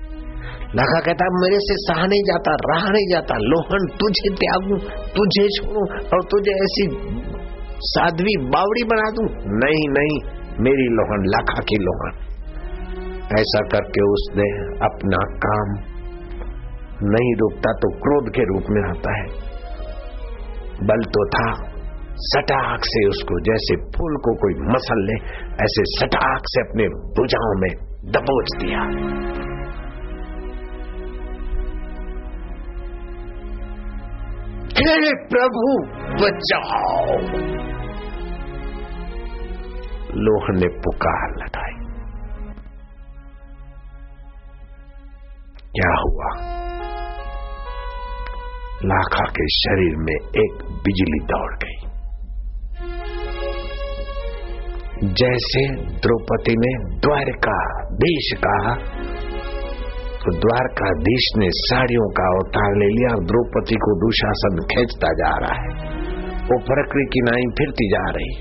लाखा 0.76 1.00
कहता, 1.00 1.26
मेरे 1.26 1.60
से 1.60 1.94
सहा 1.94 2.06
नहीं 2.06 2.24
जाता, 2.24 2.52
रहा 2.52 2.90
नहीं 2.90 3.10
जाता। 3.10 3.36
लोहन, 3.38 3.88
तुझे 3.88 4.36
त्यागू, 4.36 4.78
तुझे 5.18 5.48
छोड़ू 5.48 5.82
और 5.90 6.24
तुझे 6.24 6.52
ऐसी 6.52 6.90
साध्वी 7.80 8.38
बावड़ी 8.38 8.84
बना 8.84 9.12
दू। 9.12 9.22
नहीं 9.58 9.90
नहीं, 9.90 10.20
मेरी 10.64 10.88
लोहन, 10.88 11.24
लाखा 11.26 11.62
की 11.62 11.76
लोहन। 11.76 12.30
ऐसा 13.40 13.60
करके 13.60 14.02
उसने 14.02 14.50
अपना 14.86 15.18
काम 15.18 15.99
नहीं 17.04 17.36
रुकता 17.36 17.74
तो 17.74 17.92
क्रोध 17.92 18.30
के 18.30 18.44
रूप 18.44 18.64
में 18.70 18.90
आता 18.90 19.18
है। 19.18 19.50
बल 20.88 21.02
तो 21.02 21.28
था, 21.28 21.80
सटाक 22.16 22.80
से 22.84 23.08
उसको, 23.08 23.40
जैसे 23.40 23.76
फूल 23.76 24.18
को 24.18 24.36
कोई 24.36 24.54
मसल 24.54 25.06
ले 25.06 25.46
ऐसे 25.46 25.84
सटाक 25.86 26.42
से 26.46 26.62
अपने 26.62 26.88
भुजाओं 26.88 27.60
में 27.60 27.90
दबोच 28.12 28.48
दिया। 28.64 28.84
प्रभु, 35.12 35.84
बचाओ। 36.14 37.18
लोह 40.16 40.48
ने 40.50 40.68
पुकार 40.68 41.36
लगाई। 41.38 41.79
क्या 45.76 45.90
हुआ? 45.96 46.30
लाखा 48.86 49.26
के 49.26 49.48
शरीर 49.48 49.96
में 49.98 50.16
एक 50.16 50.64
बिजली 50.64 51.20
दौड़ 51.20 51.56
गई। 51.56 51.78
जैसे 55.14 55.62
द्रौपदी 55.76 56.54
ने 56.58 57.00
द्वारका 57.00 57.58
देश 57.94 58.32
कहा 58.38 58.74
तो 60.24 60.32
द्वारकाधीश 60.32 61.28
ने 61.38 61.50
साड़ियों 61.50 62.10
का 62.10 62.24
अवतार 62.24 62.76
ले 62.76 62.86
लिया 62.86 63.16
और 63.16 63.24
द्रौपदी 63.24 63.76
को 63.76 63.96
दुशासन 64.00 64.62
खींचता 64.62 65.08
जा 65.08 65.38
रहा 65.38 65.54
है। 65.54 65.72
वो 66.44 66.60
प्रकृति 66.60 67.06
की 67.14 67.22
नाई 67.22 67.42
फिरती 67.42 67.90
जा 67.90 68.06
रही। 68.10 68.32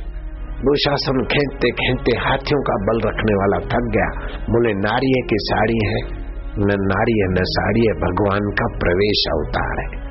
दुशासन 0.61 1.25
खेचते 1.25 1.71
खेचते 1.71 2.17
हाथियों 2.19 2.63
का 2.63 2.75
बल 2.75 3.09
रखने 3.09 3.35
वाला 3.35 3.59
थक 3.67 3.91
गया। 3.97 4.09
बोले 4.47 4.73
नारी 4.73 5.13
की 5.23 5.37
साड़ी 5.41 5.79
है 5.87 6.18
न 6.59 6.67
नारी 6.67 7.19
है, 7.21 7.27
न 7.29 7.37
साड़ी 7.41 7.81
है, 7.81 7.93
भगवान 7.93 8.51
का 8.51 8.79
प्रवेश 8.79 9.25
अवतार 9.33 9.81
है। 9.81 10.09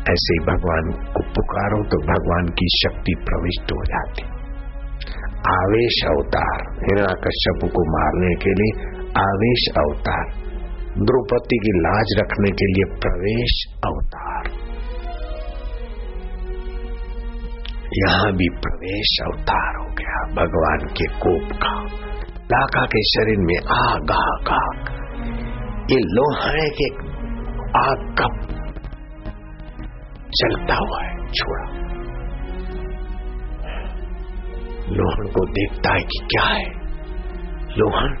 ऐसे 0.00 0.34
ही 0.34 0.38
भगवान 0.38 1.12
को 1.14 1.22
पुकारो 1.22 1.82
तो 1.82 1.98
भगवान 1.98 2.46
की 2.46 2.66
शक्ति 2.82 3.14
प्रविष्ट 3.24 3.72
हो 3.72 3.84
जाती। 3.84 4.22
आवेश 5.48 6.04
अवतार, 6.06 6.72
हिरणा 6.72 7.14
कश्यप 7.14 7.70
को 7.70 7.98
मारने 7.98 8.34
के 8.34 8.50
लिए 8.50 9.00
आवेश 9.18 9.68
अवतार, 9.78 10.24
द्रौपदी 11.04 11.56
की 11.56 11.78
लाज 11.78 12.06
रखने 12.18 12.50
के 12.50 12.66
लिए 12.66 12.94
प्रवेश 12.94 13.66
अवतार। 13.84 14.66
यहाँ 18.06 18.32
भी 18.32 18.48
प्रवेश 18.48 19.18
अवतार 19.22 19.76
हो 19.76 19.94
गया, 19.94 20.44
भगवान 20.44 20.78
के 20.78 21.04
कोप 21.04 21.56
का। 21.56 21.82
लाका 22.36 22.86
के 22.86 23.02
शरीर 23.02 23.38
में 23.38 23.56
आग 23.56 24.10
आग 24.10 24.48
आग। 24.48 25.05
ये 25.90 25.96
लोहे 25.98 26.68
के 26.68 26.94
आग 27.78 28.14
का 28.20 28.56
चलता 30.26 30.74
हुआ 30.74 31.02
है, 31.02 31.26
छोड़ा। 31.26 31.70
लोहन 34.88 35.32
को 35.32 35.46
देखता 35.46 35.92
है 35.92 36.00
कि 36.00 36.26
क्या 36.30 36.44
है? 36.44 36.70
लोहन, 37.78 38.16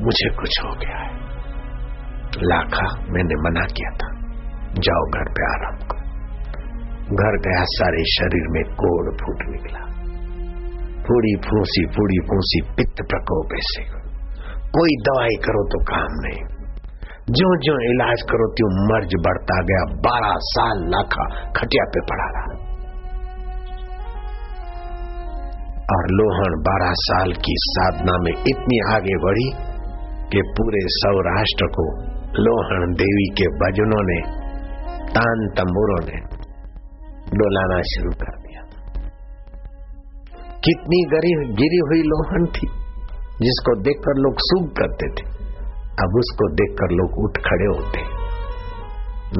मुझे 0.00 0.30
कुछ 0.30 0.64
हो 0.64 0.74
गया 0.74 0.98
है। 0.98 1.12
लाखा 2.42 3.00
मैंने 3.00 3.50
मना 3.50 3.66
किया 3.66 3.90
था। 3.90 4.22
जाओ 4.72 5.10
घर 5.10 5.32
पे 5.32 5.44
आराम 5.44 5.76
करो। 5.76 6.02
घर 7.16 7.38
गया, 7.38 7.64
सारे 7.64 8.04
शरीर 8.04 8.46
में 8.50 8.74
कोड़ 8.74 9.14
फूट 9.14 9.38
निकला। 9.48 9.92
पूरी 11.02 11.36
फूसी 11.36 11.86
पूरी 11.86 12.18
फूसी 12.18 12.60
पित्त 12.60 12.96
प्रकोप 13.10 13.46
ऐसे 13.52 14.01
कोई 14.78 14.96
दवाई 14.96 15.36
करो 15.36 15.68
तो 15.68 15.84
काम 15.84 16.08
नहीं। 16.10 16.52
जो 17.30 17.60
जो 17.60 17.90
इलाज 17.90 18.22
करो, 18.22 18.52
त्यों 18.52 18.92
मर्ज 18.92 19.10
बढ़ता 19.20 19.62
गया। 19.62 19.94
बारह 19.94 20.34
साल 20.36 20.78
लाखा 20.88 21.52
खटिया 21.52 21.84
पे 21.84 22.00
पड़ा 22.00 22.24
रहा। 22.24 22.72
और 25.82 26.06
लोहन 26.10 26.60
बारह 26.60 26.92
साल 26.92 27.32
की 27.32 27.54
साधना 27.58 28.12
में 28.12 28.32
इतनी 28.32 28.94
आगे 28.94 29.22
बढ़ी 29.22 29.72
कि 30.30 30.42
पूरे 30.46 30.78
सौराष्ट्र 30.82 31.66
को 31.66 32.12
लोहन 32.42 32.92
देवी 32.92 33.34
के 33.38 33.46
भजनों 33.46 34.02
ने 34.02 34.42
तान 35.08 35.48
तंबूरों 35.56 36.06
ने 36.06 36.20
डोलाना 37.38 37.82
शुरू 37.82 38.10
कर 38.10 38.36
दिया। 38.36 38.62
कितनी 40.64 41.04
गरीब, 41.04 41.54
गिरी 41.54 41.78
हुई 41.78 42.02
लोहन 42.02 42.46
थी। 42.46 42.81
जिसको 43.40 43.80
देखकर 43.82 44.14
लोग 44.14 44.34
सूख 44.38 44.68
करते 44.68 45.06
थे, 45.06 45.30
अब 46.04 46.18
उसको 46.18 46.52
देखकर 46.52 46.90
लोग 46.90 47.18
उठ 47.18 47.38
खड़े 47.38 47.66
होते 47.66 48.22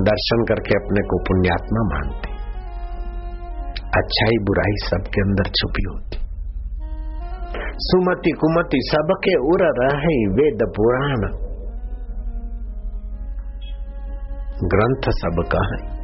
दर्शन 0.03 0.45
करके 0.45 0.77
अपने 0.77 1.03
को 1.03 1.19
पुण्यात्मा 1.19 1.83
मानते 1.83 2.33
अच्छाई 3.99 4.37
बुराई 4.45 4.75
सबके 4.77 5.21
अंदर 5.21 5.43
छुपी 5.43 5.83
होती। 5.89 6.19
सुमति 7.73 8.31
कुमति 8.31 8.79
सबके 8.85 9.35
उर 9.37 9.83
रहे 9.83 10.27
वेद 10.29 10.59
पुराण। 10.77 11.21
ग्रंथ 14.69 15.11
सबका 15.11 15.63
है? 15.67 16.03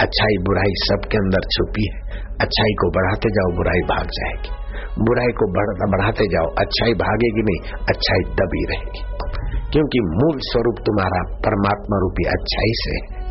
अच्छाई 0.00 0.36
बुराई 0.44 0.72
सबके 0.76 1.16
अंदर 1.16 1.40
छुपी 1.40 1.90
है। 1.94 2.00
अच्छाई 2.40 2.72
को 2.72 2.90
बढ़ाते 2.90 3.28
जाओ, 3.28 3.56
बुराई 3.56 3.80
भाग 3.80 4.06
जाएगी। 4.06 4.61
बुराई 4.98 5.32
को 5.32 5.46
बढ़ाते 5.90 6.24
जाओ, 6.24 6.46
अच्छाई 6.58 6.94
भागेगी 6.94 7.42
नहीं, 7.42 7.72
अच्छाई 7.74 8.18
दबी 8.18 8.64
रहेगी। 8.64 9.02
क्योंकि 9.72 10.00
मूल 10.00 10.38
स्वरूप 10.38 10.74
तुम्हारा 10.78 11.22
परमात्मा 11.32 11.98
रूपी 11.98 12.24
अच्छाई 12.24 12.72
से 12.72 13.22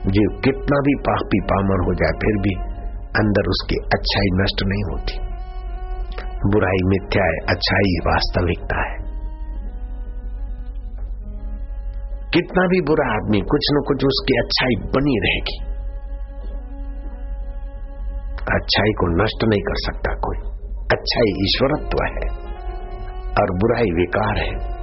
जो 0.00 0.38
कितना 0.40 0.80
भी 0.80 0.94
पापी 0.94 1.40
पामर 1.40 1.84
हो 1.84 1.94
जाए, 1.94 2.18
फिर 2.18 2.36
भी 2.36 2.54
अंदर 3.16 3.48
उसकी 3.48 3.76
अच्छाई 3.76 4.30
नष्ट 4.34 4.64
नहीं 4.66 4.82
होती। 4.82 5.18
बुराई 6.50 6.82
मिथ्या 6.86 7.24
है, 7.24 7.38
अच्छाई 7.48 7.98
वास्तविकता 8.06 8.90
है। 8.90 9.10
कितना 12.34 12.66
भी 12.66 12.80
बुरा 12.80 13.14
आदमी 13.14 13.40
कुछ 13.40 13.60
न 13.72 13.82
कुछ 13.88 14.04
उसकी 14.04 14.38
अच्छाई 14.38 14.88
बनी 14.88 15.18
रहेगी। 15.18 15.69
अच्छाई 18.48 18.92
को 18.92 19.24
नष्ट 19.24 19.44
नहीं 19.44 19.60
कर 19.60 19.74
सकता 19.74 20.14
कोई। 20.14 20.36
अच्छाई 20.92 21.30
ईश्वरत्व 21.42 22.04
है 22.04 22.28
और 23.40 23.50
बुराई 23.50 23.90
विकार 23.90 24.38
है। 24.38 24.80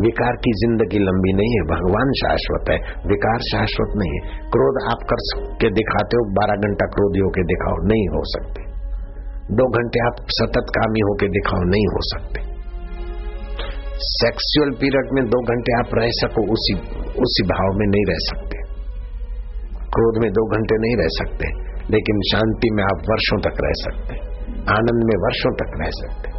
विकार 0.00 0.36
की 0.36 0.52
ज़िंदगी 0.52 0.98
लंबी 0.98 1.32
नहीं 1.32 1.52
है, 1.52 1.62
भगवान 1.62 2.12
शाश्वत 2.12 2.70
है। 2.70 2.76
विकार 3.06 3.38
शाश्वत 3.40 3.92
नहीं 3.96 4.10
है। 4.10 4.20
क्रोध 4.50 4.90
आप 4.90 4.98
कर 5.10 5.16
के 5.60 5.70
दिखाते 5.70 6.16
हो, 6.16 6.24
बारह 6.30 6.54
घंटा 6.54 6.86
क्रोधी 6.86 7.18
होके 7.18 7.42
दिखाओ, 7.42 7.76
नहीं 7.86 8.06
हो 8.08 8.22
सकते। 8.24 8.62
दो 9.54 9.68
घंटे 9.68 10.06
आप 10.06 10.16
सतत 10.28 10.66
कामी 10.78 11.00
होके 11.00 11.28
दिखाओ, 11.28 11.62
नहीं 11.62 11.86
हो 11.86 11.98
सकते। 12.00 12.40
सेक्सुअल 13.98 14.70
पीरियड 14.70 15.06
में 15.12 15.24
दो 15.24 15.42
घंटे 15.42 15.72
आप 15.78 15.94
रह 15.94 16.08
सको, 16.10 16.52
उसी 16.52 16.74
उसी 17.22 17.42
भाव 17.42 17.78
में 17.78 17.86
नहीं 17.86 18.04
रह 18.04 18.18
सकते। 18.18 18.56
क्रोध 19.82 20.22
में 20.22 20.32
दो 20.32 20.46
घंटे 20.46 20.74
नहीं 20.78 20.96
रह 20.96 21.08
सकते। 21.08 21.61
लेकिन 21.90 22.20
शांति 22.32 22.70
में 22.70 22.84
आप 22.84 22.98
वर्षों 23.10 23.40
तक 23.40 23.64
रह 23.64 23.72
सकते 23.72 24.14
आनंद 24.72 25.04
में 25.04 25.16
वर्षों 25.22 25.52
तक 25.54 25.70
रह 25.80 25.90
सकते 25.90 26.32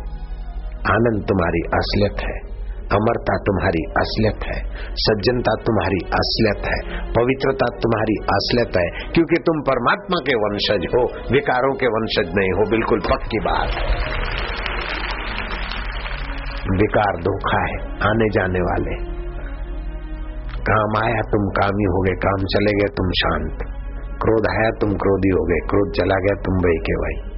आनंद 0.90 1.24
तुम्हारी 1.24 1.62
असलियत 1.62 2.18
है, 2.24 2.54
अमरता 2.84 3.38
तुम्हारी 3.38 3.84
असलियत 3.98 4.44
है, 4.44 4.78
सज्जनता 4.94 5.54
तुम्हारी 5.62 5.98
असलियत 5.98 6.66
है, 6.68 6.78
पवित्रता 7.12 7.66
तुम्हारी 7.66 8.16
असलियत 8.34 8.78
है, 8.78 9.12
क्योंकि 9.12 9.36
तुम 9.36 9.62
परमात्मा 9.62 10.20
के 10.20 10.36
वंशज 10.36 10.86
हो, 10.96 11.04
विकारों 11.32 11.74
के 11.74 11.88
वंशज 11.88 12.34
नहीं 12.38 12.52
हो, 12.52 12.70
बिल्कुल 12.70 13.00
पक्की 13.00 13.40
बात 13.40 13.70
है। 13.70 14.24
विकार 16.78 17.22
धोखा 17.22 17.62
है, 17.66 17.78
आने 18.10 18.30
जाने 18.30 18.60
वाले। 18.60 18.96
काम 20.62 21.04
आया, 21.04 21.22
तुम 21.22 21.48
कामी 21.48 21.84
हो 21.84 22.02
गए, 22.02 22.12
काम 22.12 22.46
चले 22.46 22.72
गए, 22.72 22.88
तुम 22.88 23.10
शांत। 23.10 23.83
क्रोध 24.18 24.48
आया, 24.52 24.70
तुम 24.82 24.90
क्रोधी 24.90 25.30
हो 25.30 25.44
गए। 25.44 25.68
क्रोध 25.68 25.92
चला 25.92 26.16
गया, 26.16 26.42
तुम 26.42 26.56
वही 26.56 26.78
के 26.78 26.94
वही। 26.94 27.34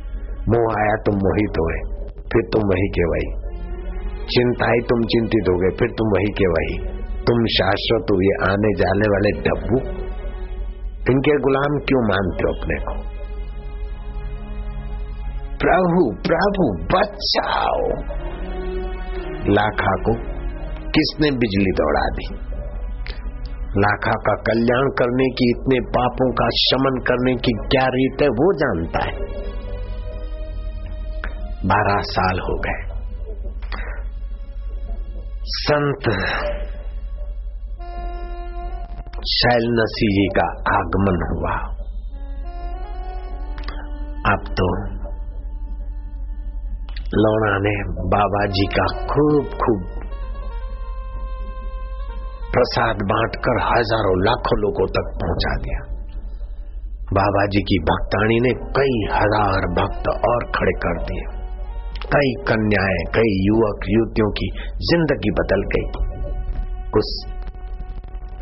मोह 0.50 0.82
आया, 0.82 0.96
तुम 0.96 1.16
मोहित 1.16 1.50
हो 1.50 1.66
गए। 1.66 2.06
फिर 2.06 2.42
तुम 2.54 2.62
वही 2.66 2.88
के 2.88 3.04
वही। 3.04 3.46
चिंता 4.26 4.66
ही 4.66 4.80
तुम 4.80 5.02
चिंतित 5.02 5.50
हो 5.50 5.58
गए। 5.60 5.70
फिर 5.80 5.88
तुम 5.88 6.08
वही 6.08 6.32
के 6.32 6.48
वही। 6.48 6.96
तुम 7.24 7.46
शाश्वत 7.46 8.06
हो, 8.12 8.22
ये 8.22 8.52
आने 8.52 8.74
जाने 8.74 9.10
वाले 9.10 9.32
डब्बू। 9.32 10.06
इनके 11.12 11.38
गुलाम 11.38 11.78
क्यों 11.78 12.04
मानते 12.04 12.44
हो 12.44 12.54
अपने 12.54 12.76
को? 12.76 13.16
प्रभु 15.58 16.16
प्रभु, 16.28 16.84
बचाओ। 16.84 17.90
लाखा 19.54 19.96
को 19.96 20.14
किसने 20.90 21.32
बिजली 21.32 21.72
दौड़ा 21.72 22.02
दी? 22.02 22.45
लाखा 23.78 24.12
का 24.12 24.36
कल्याण 24.36 24.90
करने 24.90 25.30
की, 25.30 25.50
इतने 25.50 25.80
पापों 25.80 26.32
का 26.32 26.50
शमन 26.50 27.00
करने 27.00 27.36
की 27.36 27.52
क्या 27.52 27.88
रीत 27.88 28.22
है, 28.22 28.28
वो 28.28 28.54
जानता 28.54 29.06
है। 29.06 29.46
बारह 31.66 32.02
साल 32.02 32.40
हो 32.40 32.60
गए। 32.60 32.96
संत 35.46 36.10
शैल 39.28 39.64
नसी 39.66 40.08
जी 40.08 40.28
का 40.28 40.78
आगमन 40.78 41.20
हुआ। 41.32 41.76
अब 44.34 44.44
तो 44.48 44.96
लोना 47.18 47.58
ने 47.58 47.94
बाबा 48.10 48.46
जी 48.46 48.66
का 48.66 49.08
खूब 49.08 49.46
खूब 49.46 49.95
प्रसाद 52.56 53.04
बांटकर 53.08 53.62
हज़ारों 53.64 54.16
लाखों 54.24 54.58
लोगों 54.60 54.88
तक 54.88 55.08
पहुँचा 55.22 55.54
दिया। 55.64 55.80
बाबा 57.14 57.46
जी 57.46 57.62
की 57.62 57.80
भक्तानी 57.80 58.38
ने 58.40 58.54
कई 58.78 58.96
हज़ार 59.14 59.68
भक्त 59.74 60.08
और 60.30 60.46
खड़े 60.56 60.74
कर 60.86 61.02
दिए। 61.04 61.26
कई 62.16 62.32
कन्याएँ, 62.48 63.04
कई 63.16 63.36
युवक, 63.46 63.86
युवतियों 63.90 64.30
की 64.32 64.48
ज़िंदगी 64.90 65.32
बदल 65.32 65.66
गई। 65.76 65.86
उस 67.00 67.14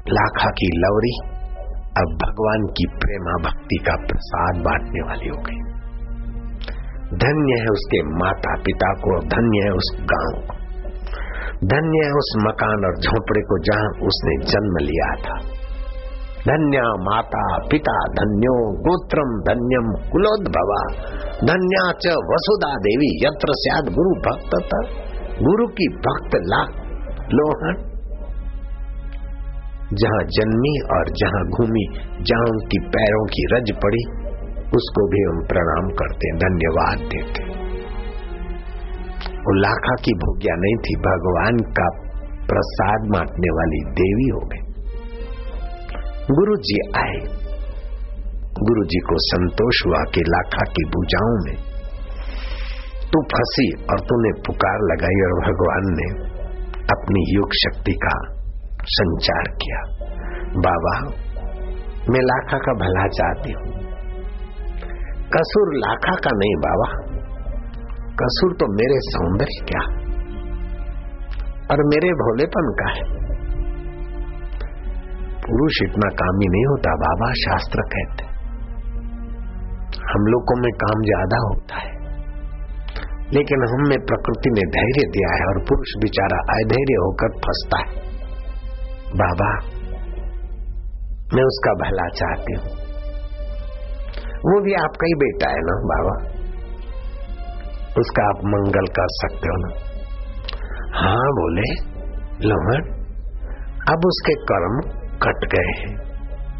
लाखा 0.10 0.50
की 0.52 0.70
लवरी 0.78 1.14
अब 1.98 2.16
भगवान 2.22 2.66
की 2.78 2.86
प्रेमा 2.96 3.38
भक्ति 3.44 3.78
का 3.88 3.96
प्रसाद 4.06 4.64
बांटने 4.64 5.02
वाली 5.02 5.30
हो 5.30 5.42
गई। 5.42 5.62
धन्य 7.18 7.62
है 7.62 7.72
उसके 7.72 8.04
माता 8.20 8.56
पिता 8.62 8.94
को, 8.94 9.20
धन्य 9.28 9.64
है 9.64 9.74
उस 9.74 9.96
गाँव 10.14 10.42
को। 10.48 10.63
धन्य 11.62 12.06
है 12.06 12.14
उस 12.14 12.30
मकान 12.38 12.86
और 12.86 12.98
झोपड़े 13.00 13.42
को 13.42 13.58
जहाँ 13.64 13.92
उसने 14.08 14.34
जन्म 14.46 14.80
लिया 14.82 15.12
था। 15.16 15.38
धन्य 16.48 16.80
माता 17.00 17.44
पिता 17.72 17.94
धन्यो, 18.16 18.56
गोत्रम 18.88 19.30
धन्यम 19.44 19.94
कुलोद्भवा। 20.12 20.82
धन्या 21.44 21.86
च 22.00 22.16
वसुधा 22.32 22.72
देवी, 22.80 23.12
यत्र 23.26 23.56
सियाद 23.56 23.94
गुरु 23.94 24.16
भक्त 24.20 24.60
था 24.74 24.82
गुरु 25.42 25.68
की 25.68 25.88
भक्त 26.08 26.36
ला 26.46 26.62
लोहन 27.34 27.82
जहाँ 29.94 30.22
जन्मी 30.36 30.74
और 30.94 31.10
जहाँ 31.16 31.42
घूमी 31.48 31.86
जहाँ 32.24 32.46
उनकी 32.46 32.80
पैरों 32.88 33.26
की 33.26 33.44
रज 33.54 33.72
पड़ी, 33.78 34.04
उसको 34.76 35.08
भी 35.08 35.24
हम 35.24 35.42
प्रणाम 35.48 35.90
करते 35.94 36.32
धन्यवाद 36.38 37.10
देते 37.12 37.53
वो 39.44 39.62
लाखा 39.62 39.96
की 40.06 40.12
भोग्या 40.12 40.56
नहीं 40.56 40.76
थी, 40.76 40.96
भगवान 40.96 41.58
का 41.58 41.88
प्रसाद 42.48 43.02
बांटने 43.02 43.50
वाली 43.50 43.80
देवी 43.92 44.30
हो 44.30 44.40
गई। 44.40 44.74
गुरु 46.36 46.56
जी 46.56 46.80
आए। 46.98 47.44
गुरु 48.64 48.84
जी 48.84 49.00
को 49.00 49.16
संतोष 49.18 49.86
हुआ 49.88 50.04
कि 50.14 50.22
लाखा 50.22 50.66
की 50.72 50.86
भुजाओं 50.86 51.36
में 51.46 51.56
तू 53.12 53.22
फंसी 53.22 53.84
और 53.84 54.00
तूने 54.00 54.32
पुकार 54.42 54.80
लगाई 54.82 55.22
और 55.26 55.34
भगवान 55.40 55.84
ने 55.86 56.34
अपनी 56.84 57.36
योग 57.36 57.50
शक्ति 57.54 57.92
का 57.92 58.16
संचार 58.84 59.44
किया। 59.44 59.82
बाबा, 60.58 61.10
मैं 62.10 62.22
लाखा 62.22 62.58
का 62.58 62.74
भला 62.74 63.08
चाहती 63.08 63.52
हूँ। 63.52 63.84
कसूर 65.36 65.76
लाखा 65.76 66.16
का 66.16 66.32
नहीं 66.34 66.56
बाबा। 66.56 67.14
कसूर 68.24 68.54
तो 68.54 68.74
मेरे 68.74 68.96
सौंदर्य 69.00 69.66
क्या? 69.66 70.04
और 71.72 71.84
मेरे 71.84 72.10
भोलेपन 72.10 72.74
का 72.82 72.92
है। 72.92 73.24
पुरुष 75.42 75.74
इतना 75.84 76.10
कामी 76.10 76.48
नहीं 76.48 76.66
होता, 76.66 76.96
बाबा 76.96 77.34
शास्त्र 77.34 77.82
कहते। 77.82 78.26
हम 80.14 80.26
लोगों 80.26 80.62
में 80.62 80.72
काम 80.74 81.02
ज़्यादा 81.02 81.38
होता 81.48 81.76
है। 81.76 81.94
लेकिन 83.34 83.64
हम 83.72 84.06
प्रकृति 84.06 84.50
ने 84.50 84.62
धैर्य 84.62 85.06
दिया 85.12 85.30
है 85.36 85.46
और 85.46 85.60
पुरुष 85.60 85.88
बेचारा 85.98 86.38
अधैर्य 86.38 86.94
होकर 86.94 87.28
फंसता 87.28 87.80
है। 87.80 88.04
बाबा, 89.16 89.50
मैं 91.34 91.44
उसका 91.44 91.74
भला 91.74 92.08
चाहती 92.10 92.54
हूँ। 92.54 92.84
वो 94.46 94.64
भी 94.64 94.74
आपका 94.74 95.06
ही 95.06 95.14
बेटा 95.14 95.50
है 95.50 95.60
ना, 95.60 95.76
बाबा? 95.94 96.43
उसका 98.00 98.24
आप 98.30 98.44
मंगल 98.48 98.88
कर 98.98 99.12
सकते 99.16 99.50
हो 99.50 99.58
ना। 99.58 99.72
हाँ 100.96 101.32
बोले। 101.34 101.68
लोहन 102.44 102.90
अब 103.90 104.06
उसके 104.06 104.34
कर्म 104.44 104.80
कट 105.18 105.46
गए 105.52 105.74
हैं। 105.80 105.94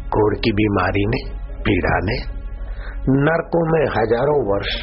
कोड़ 0.08 0.34
की 0.36 0.52
बीमारी 0.52 1.04
ने, 1.06 1.20
पीड़ा 1.62 1.94
ने, 2.04 2.16
नरकों 3.20 3.62
में 3.72 3.82
हज़ारों 3.94 4.36
वर्ष, 4.48 4.74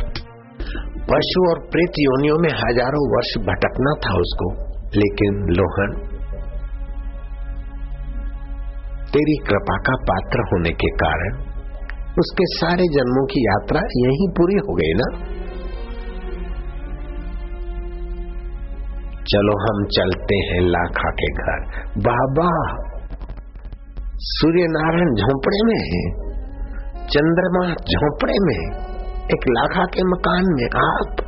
पशु 1.09 1.43
और 1.49 1.59
प्रेत 1.71 1.99
योनियों 1.99 2.37
में 2.37 2.49
हज़ारों 2.57 3.03
वर्ष 3.13 3.31
भटकना 3.47 3.93
था 4.05 4.17
उसको। 4.19 4.49
लेकिन 4.95 5.37
लोहन, 5.51 5.93
तेरी 9.13 9.35
कृपा 9.47 9.77
का 9.79 9.95
पात्र 10.03 10.43
होने 10.51 10.71
के 10.75 10.89
कारण, 10.95 11.37
उसके 12.19 12.45
सारे 12.51 12.87
जन्मों 12.93 13.25
की 13.25 13.45
यात्रा 13.45 13.81
यही 13.97 14.27
पूरी 14.37 14.57
हो 14.59 14.75
गई 14.75 14.93
ना। 14.93 15.07
चलो 19.31 19.53
हम 19.61 19.85
चलते 19.85 20.35
हैं 20.35 20.61
लाखा 20.61 21.09
के 21.09 21.27
घर। 21.27 21.79
बाबा 21.97 22.49
सूर्य 24.17 24.65
नारायण 24.69 25.15
झोंपड़े 25.15 25.59
में 25.63 25.79
है, 25.79 26.31
चंद्रमा 27.07 27.75
झोंपड़े 27.75 28.33
में, 28.33 28.81
एक 29.25 29.47
लाखा 29.47 29.83
के 29.83 30.03
मकान 30.03 30.43
में 30.43 30.65
आप। 30.65 31.21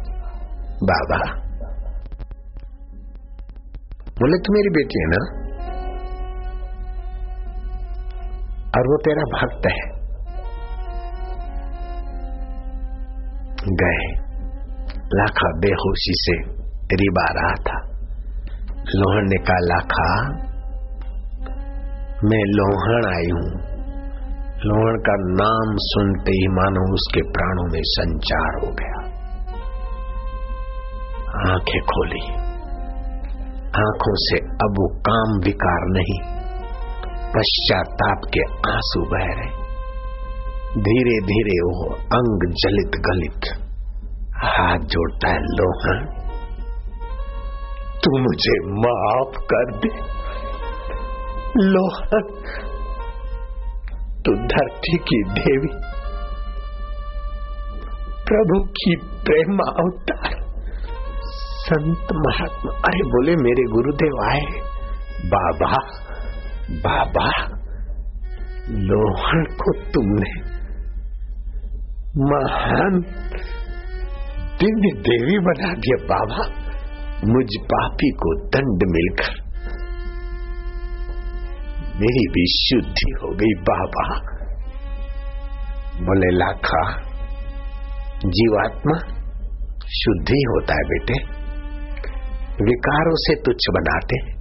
बाबा, 0.83 1.43
बोले, 4.09 4.37
तू 4.37 4.53
मेरी 4.53 4.69
बेटी 4.69 4.99
है 4.99 5.07
ना? 5.07 5.43
और 8.67 8.87
वो 8.87 8.97
तेरा 8.97 9.21
भक्त 9.21 9.67
है। 9.67 10.03
गए, 13.73 14.23
लाखा 15.15 15.59
बेहोशी 15.59 16.13
से 16.17 16.63
रिबा 16.95 17.25
रहा 17.29 17.53
था। 17.53 17.92
लोहन 18.87 19.23
ने 19.23 19.37
कहा 19.37 19.57
लाखा। 19.59 20.29
मैं 22.23 22.43
लोहन 22.45 23.15
आई 23.15 23.29
हूँ। 23.33 23.73
लोहन 24.65 24.97
का 24.97 25.15
नाम 25.43 25.75
सुनते 25.77 26.31
ही 26.31 26.47
मानो 26.47 26.93
उसके 26.93 27.21
प्राणों 27.21 27.73
में 27.73 27.79
संचार 27.83 28.59
हो 28.65 28.73
गया। 28.73 29.13
आँखें 31.53 31.81
खोली। 31.81 32.33
आँखों 33.65 34.15
से 34.15 34.37
अब 34.37 34.75
वो 34.79 34.87
काम 35.09 35.39
विकार 35.45 35.81
नहीं। 35.83 36.19
पश्चाताप 37.37 38.21
के 38.33 38.71
आँसू 38.71 39.01
बह 39.01 39.33
रहे। 39.33 39.63
धीरे 40.81 41.25
धीरे 41.25 41.59
वो 41.59 41.95
अंग 41.95 42.53
जलित 42.53 42.91
गलित 42.99 43.63
हाथ 44.35 44.79
जोड़ता 44.79 45.29
है 45.29 45.39
लोहा 45.39 46.22
तू 48.03 48.17
मुझे 48.19 48.55
माफ़ 48.77 49.37
कर 49.51 49.71
दे। 49.77 49.89
लोहा 51.63 52.19
तू 54.25 54.33
धरती 54.47 54.97
की 54.97 55.17
देवी, 55.31 55.69
प्रभु 58.27 58.59
की 58.77 58.95
प्रेम 59.25 59.59
अवतार। 59.67 60.31
संत 61.63 62.13
महात्मा, 62.21 62.71
अरे 62.79 63.03
बोले, 63.07 63.35
मेरे 63.35 63.63
गुरुदेव 63.71 64.15
आए। 64.23 64.47
बाबा 65.25 65.73
बाबा, 66.83 67.29
लोहन 68.89 69.43
को 69.61 69.73
तुमने 69.91 70.31
महान 72.25 72.99
दिव्य 74.59 74.91
देवी 75.01 75.39
बना 75.39 75.73
दिया, 75.75 75.97
बाबा। 76.05 76.62
मुझ 77.27 77.45
पापी 77.65 78.09
को 78.09 78.35
दंड 78.47 78.83
मिलकर 78.91 79.43
मेरी 81.95 82.27
भी 82.27 82.45
शुद्धि 82.47 83.11
हो 83.21 83.35
गई, 83.35 83.53
बाबा। 83.61 84.19
बोले, 86.05 86.37
लाखा, 86.37 87.01
जीवात्मा 88.25 88.97
शुद्धि 89.87 90.43
होता 90.49 90.73
है 90.73 90.83
बेटे। 90.83 91.43
विकारों 92.65 93.15
से 93.15 93.35
तुच्छ 93.35 93.65
बनाते 93.69 94.33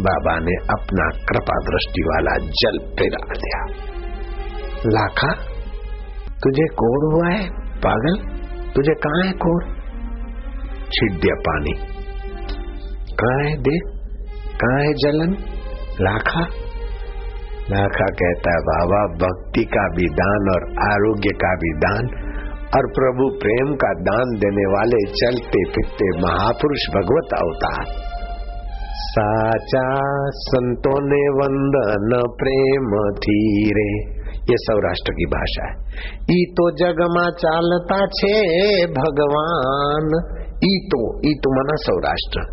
बाबा 0.00 0.38
ने 0.38 0.52
अपना 0.54 1.08
कृपा 1.08 1.56
दृष्टि 1.56 2.02
वाला 2.02 2.36
जल 2.36 2.78
पिला 2.78 3.34
दिया। 3.34 3.66
लाखा, 4.86 5.34
तुझे 6.42 6.66
कोड़ 6.66 7.14
हुआ 7.14 7.34
है, 7.34 7.48
पागल? 7.78 8.16
तुझे 8.72 8.94
कहा 8.94 9.26
है 9.26 9.32
कोड़ 9.32 9.64
छिड़ 10.86 11.12
दिया 11.12 11.34
पानी। 11.34 11.72
कहा 13.14 13.48
है 13.48 13.56
देख 13.56 13.82
कहा 14.60 14.78
है 14.78 14.92
जलन? 14.92 15.36
लाखा? 16.00 16.40
लाखा 17.70 18.06
कहता 18.06 18.50
है, 18.50 18.56
बाबा, 18.56 19.26
भक्ति 19.26 19.64
का 19.64 19.88
भी 19.88 20.06
दान 20.08 20.50
और 20.54 20.92
आरोग्य 20.92 21.30
का 21.34 21.54
भी 21.54 21.72
दान 21.72 22.32
और 22.76 22.86
प्रभु 22.86 23.38
प्रेम 23.42 23.74
का 23.74 23.92
दान 23.92 24.24
देने 24.24 24.72
वाले 24.72 25.10
चलते 25.10 25.64
फिरते 25.64 26.18
महापुरुष 26.18 26.94
भगवत 26.94 27.34
अवतार। 27.42 28.01
साचा 28.92 29.84
संतों 30.30 30.96
ने 31.02 31.20
वंदन 31.38 32.10
प्रेम 32.40 32.90
थी 33.18 33.36
ये 34.50 34.56
सौराष्ट्र 34.56 35.12
की 35.12 35.26
भाषा 35.26 35.66
है। 35.68 35.74
ई 36.30 36.44
तो 36.52 36.70
जग 36.70 37.00
मा 37.14 37.30
चालता 37.30 38.06
छे 38.06 38.34
भगवान। 38.86 40.08
ई 40.64 40.72
तो 40.86 41.00
ई 41.28 41.34
तो 41.34 41.52
मना 41.54 41.76
सौराष्ट्र। 41.76 42.44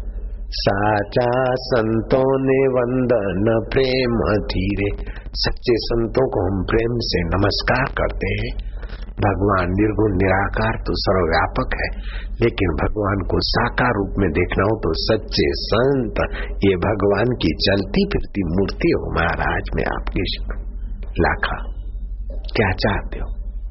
साचा 0.51 1.31
संतों 1.55 2.27
ने 2.41 2.59
वंदन 2.67 3.49
प्रेम 3.71 4.15
धीरे 4.45 4.89
सच्चे 5.35 5.73
संतों 5.77 6.29
को 6.29 6.45
हम 6.47 6.63
प्रेम 6.63 6.97
से 7.01 7.23
नमस्कार 7.23 7.85
करते 7.97 8.27
हैं। 8.27 8.51
भगवान 9.19 9.67
निर्गुण 9.69 10.15
निराकार 10.15 10.77
तो 10.87 10.93
सर्वव्यापक 10.95 11.75
है। 11.81 11.89
लेकिन 12.41 12.75
भगवान 12.75 13.23
को 13.27 13.39
साकार 13.45 13.91
रूप 13.97 14.13
में 14.17 14.29
देखना 14.31 14.63
हो 14.63 14.75
तो 14.79 14.91
सच्चे 14.99 15.47
संत, 15.61 16.21
ये 16.65 16.75
भगवान 16.75 17.33
की 17.35 17.51
चलती 17.65 18.05
फिरती 18.05 18.43
मूर्ति 18.49 18.91
हो 18.97 19.11
महाराज 19.15 19.71
में 19.75 19.83
आपकी 19.85 20.23
लाखा। 21.21 21.57
क्या 22.55 22.71
चाहते 22.71 23.19
हो? 23.19 23.27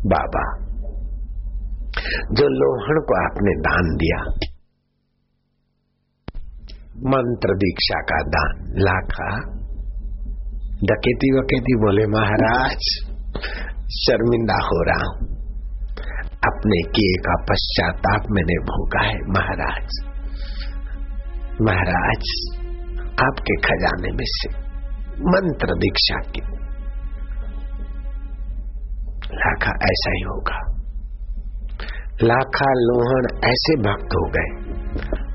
बाबा, 0.07 0.45
जो 2.33 2.49
लोहण 2.49 3.01
को 3.01 3.16
आपने 3.25 3.55
दान 3.61 3.89
दिया, 3.97 4.21
मंत्र 7.07 7.57
दीक्षा 7.57 8.01
का 8.01 8.21
दान, 8.29 8.55
लाखा। 8.79 9.31
डकेती 10.85 11.33
वकेती 11.39 11.75
बोले, 11.77 12.07
महाराज, 12.07 12.93
शर्मिंदा 13.97 14.59
हो 14.64 14.83
रहा 14.83 15.09
हूँ। 15.09 15.38
अपने 16.47 16.82
किए 16.82 17.14
का 17.14 17.34
पश्चाताप 17.51 18.20
मैंने 18.30 18.55
भोगा 18.55 19.07
है, 19.07 19.18
महाराज। 19.18 19.89
महाराज, 21.62 22.22
आपके 23.22 23.57
खजाने 23.57 24.12
में 24.12 24.24
से 24.24 24.51
मंत्र 25.20 25.74
दीक्षा 25.74 26.30
की। 26.30 26.41
लाखा 29.34 29.70
ऐसा 29.70 30.11
ही 30.11 30.20
होगा। 30.20 30.78
लाखा 32.22 32.68
लोहन 32.68 33.39
ऐसे 33.45 33.76
भक्त 33.76 34.14
हो 34.14 34.28
गए। 34.28 34.78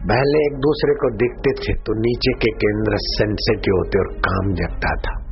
पहले 0.07 0.39
एक 0.45 0.57
दूसरे 0.59 0.93
को 0.93 1.15
दिखते 1.17 1.51
थे 1.51 1.73
तो 1.73 1.93
नीचे 1.99 2.33
के 2.33 2.51
केंद्र 2.51 2.97
सेंसिटिव 2.97 3.73
होते 3.73 3.99
और 3.99 4.13
काम 4.19 4.53
जगता 4.53 4.95
था। 4.95 5.23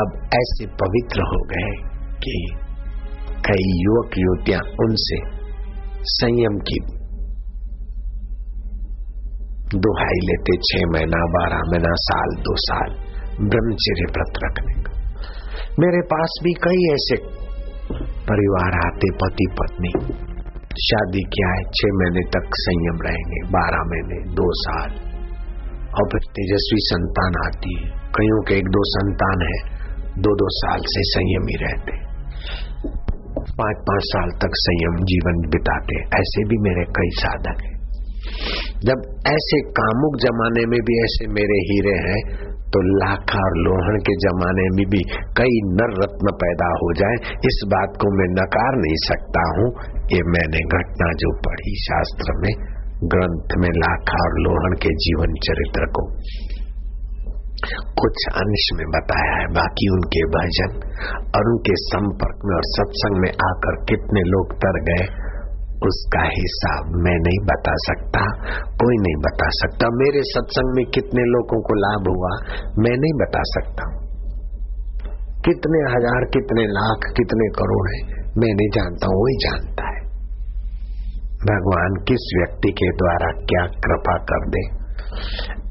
अब 0.00 0.28
ऐसे 0.34 0.66
पवित्र 0.66 1.20
हो 1.20 1.42
गए 1.44 1.98
कि 2.18 2.56
कई 3.44 3.72
युवक 3.78 4.14
युवतियाँ 4.18 4.60
उनसे 4.82 5.16
संयम 6.10 6.54
की 6.68 6.76
दुहाई 9.76 10.22
लेते 10.26 10.54
छह 10.68 10.84
महीना 10.92 11.20
बारह 11.34 11.64
महीना 11.70 11.92
साल 12.02 12.34
दो 12.46 12.54
साल 12.62 12.94
ब्रह्मचर्य 13.46 14.06
व्रत 14.10 14.40
रखने 14.44 14.76
का 14.84 14.94
मेरे 15.78 16.00
पास 16.12 16.36
भी 16.44 16.52
कई 16.66 16.86
ऐसे 16.90 17.18
परिवार 18.28 18.76
आते 18.78 19.10
पति 19.22 19.48
पत्नी 19.58 19.92
शादी 20.82 21.24
किया 21.34 21.50
है 21.50 21.66
छह 21.78 21.94
महीने 21.98 22.24
तक 22.36 22.56
संयम 22.60 23.04
रहेंगे 23.08 23.42
बारह 23.50 23.84
महीने 23.90 24.22
दो 24.40 24.48
साल 24.60 24.96
और 25.94 26.08
फिर 26.12 26.30
तेजस्वी 26.38 26.80
संतान 26.86 27.38
आती 27.42 27.76
है 27.76 27.92
कईयों 28.16 28.40
के 28.48 28.58
एक 28.58 28.72
दो 28.76 28.88
संतान 28.88 29.46
है 29.48 29.60
दो 30.20 30.34
दो 30.40 30.48
साल 30.56 30.90
से 30.94 31.06
संयम 31.10 31.52
ही 31.52 31.60
रहते 31.60 31.98
पाँच 33.58 33.84
पाँच 33.88 34.08
साल 34.08 34.32
तक 34.42 34.56
संयम 34.60 34.96
जीवन 35.10 35.44
बिताते 35.52 36.00
ऐसे 36.18 36.44
भी 36.50 36.58
मेरे 36.62 36.84
कई 36.96 37.14
साधक 37.18 37.62
हैं। 37.66 37.72
जब 38.88 39.04
ऐसे 39.28 39.60
कामुक 39.76 40.18
जमाने 40.22 40.64
में 40.66 40.80
भी 40.88 40.98
ऐसे 41.02 41.26
मेरे 41.34 41.58
हीरे 41.68 41.94
हैं 42.04 42.20
तो 42.74 42.80
लाखा 42.92 43.40
और 43.40 43.58
लोहन 43.64 43.98
के 44.06 44.14
जमाने 44.22 44.64
में 44.76 44.84
भी 44.92 45.02
कई 45.38 45.58
नर 45.72 45.92
रत्न 45.98 46.32
पैदा 46.40 46.70
हो 46.78 46.88
जाए। 47.00 47.18
इस 47.50 47.58
बात 47.74 47.98
को 48.04 48.10
मैं 48.14 48.28
नकार 48.32 48.78
नहीं 48.78 48.96
सकता 49.02 49.44
हूँ 49.50 49.66
ये 50.14 50.22
मैंने 50.30 50.62
घटना 50.78 51.10
जो 51.22 51.30
पढ़ी 51.44 51.74
शास्त्र 51.82 52.34
में, 52.40 52.50
ग्रंथ 53.12 53.54
में 53.62 53.70
लाखा 53.76 54.18
और 54.22 54.40
लोहन 54.40 54.74
के 54.82 54.94
जीवन 55.04 55.38
चरित्र 55.46 55.88
को 55.98 56.04
कुछ 57.72 58.24
अंश 58.32 58.64
में 58.74 58.86
बताया 58.86 59.36
है 59.40 59.46
बाकी 59.52 59.90
उनके 59.92 60.22
भजन 60.28 60.74
और 61.36 61.50
उनके 61.52 61.74
संपर्क 61.74 62.44
में 62.44 62.56
और 62.56 62.66
सत्संग 62.70 63.16
में 63.16 63.30
आकर 63.30 63.84
कितने 63.84 64.20
लोग 64.20 64.52
तर 64.56 64.80
गए, 64.84 65.06
उसका 65.82 66.22
हिसाब 66.22 66.92
मैं 67.04 67.14
नहीं 67.18 67.38
बता 67.46 67.74
सकता, 67.76 68.20
कोई 68.84 68.96
नहीं 68.96 69.16
बता 69.16 69.48
सकता। 69.50 69.88
मेरे 69.88 70.22
सत्संग 70.22 70.76
में 70.76 70.84
कितने 70.86 71.24
लोगों 71.24 71.60
को 71.62 71.74
लाभ 71.74 72.08
हुआ, 72.08 72.30
मैं 72.78 72.96
नहीं 72.96 73.12
बता 73.12 73.42
सकता। 73.42 73.88
कितने 75.44 75.80
हज़ार, 75.94 76.24
कितने 76.24 76.64
लाख, 76.66 77.10
कितने 77.16 77.48
करोड़ 77.48 77.84
है, 77.90 78.00
मैं 78.38 78.54
नहीं 78.54 78.68
जानता 78.68 79.06
हूँ 79.06 79.18
वही 79.22 79.34
जानता 79.36 79.88
है। 79.88 80.00
भगवान 81.44 81.94
किस 82.08 82.30
व्यक्ति 82.36 82.72
के 82.72 82.90
द्वारा 82.96 83.32
क्या 83.44 83.66
कृपा 83.66 84.16
कर 84.24 84.48
दे? 84.48 84.83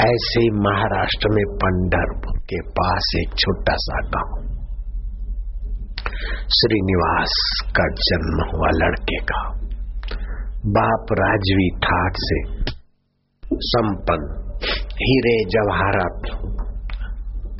ऐसे 0.02 0.52
महाराष्ट्र 0.52 1.30
में 1.30 1.44
पंडरपुर 1.56 2.40
के 2.40 2.62
पास 2.62 3.12
एक 3.16 3.30
छोटा 3.38 3.74
सा 3.76 4.00
गाँव। 4.08 4.54
श्रीनिवास 6.44 7.62
का 7.70 7.88
जन्म 7.88 8.58
हुआ 8.58 8.70
लड़के 8.74 9.18
का। 9.18 9.42
बाप 10.66 11.06
राजवी 11.12 11.70
ठाट 11.70 12.14
से 12.18 12.38
संपन्न, 13.54 14.58
हीरे 14.94 15.46
जवाहरात 15.50 16.22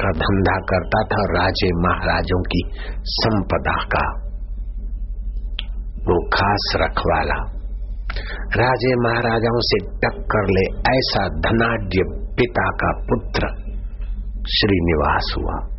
का 0.02 0.12
धंधा 0.12 0.58
करता 0.70 1.04
था, 1.04 1.40
राजे 1.40 1.70
महाराजों 1.76 2.42
की 2.42 2.62
संपदा 3.04 3.84
का 3.84 4.24
वो 6.08 6.30
खास 6.30 6.74
रखवाला। 6.76 7.63
राजे 8.58 8.96
महाराजाओं 8.96 9.60
से 9.60 9.78
टक्कर 9.88 10.46
ले 10.46 10.66
ऐसा 10.98 11.28
धनाढ़ 11.28 11.90
पिता 12.38 12.70
का 12.70 12.92
पुत्र 12.92 13.48
श्रीनिवास 14.50 15.36
हुआ। 15.38 15.70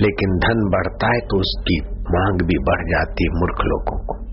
लेकिन 0.00 0.30
धन 0.30 0.70
बढ़ता 0.70 1.06
है 1.06 1.20
तो 1.20 1.40
उसकी 1.40 1.80
मांग 2.00 2.46
भी 2.46 2.58
बढ़ 2.58 2.88
जाती 2.88 3.24
है 3.24 3.40
मूर्ख 3.40 3.60
लोगों 3.64 3.98
को। 4.04 4.30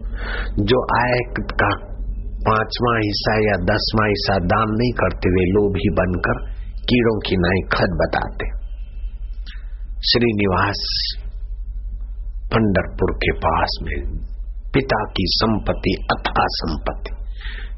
जो 0.63 1.01
आय 1.01 1.19
का 1.39 1.97
पांचवा 2.37 2.97
हिस्सा 2.97 3.33
या 3.33 3.55
दसवां 3.55 4.07
हिस्सा 4.07 4.37
दान 4.37 4.67
नहीं 4.69 4.91
करते, 4.91 5.29
वे 5.29 5.51
लोभी 5.51 5.89
बनकर 5.89 6.57
कीड़ों 6.75 7.19
की 7.19 7.35
नाई 7.37 7.67
खत 7.71 7.89
बताते। 7.91 8.57
श्रीनिवास 10.11 11.13
पंडरपुर 12.53 13.11
के 13.11 13.31
पास 13.31 13.79
में 13.81 14.27
पिता 14.73 15.03
की 15.03 15.23
संपत्ति 15.27 16.05
अथा 16.11 16.43
संपत्ति। 16.45 17.11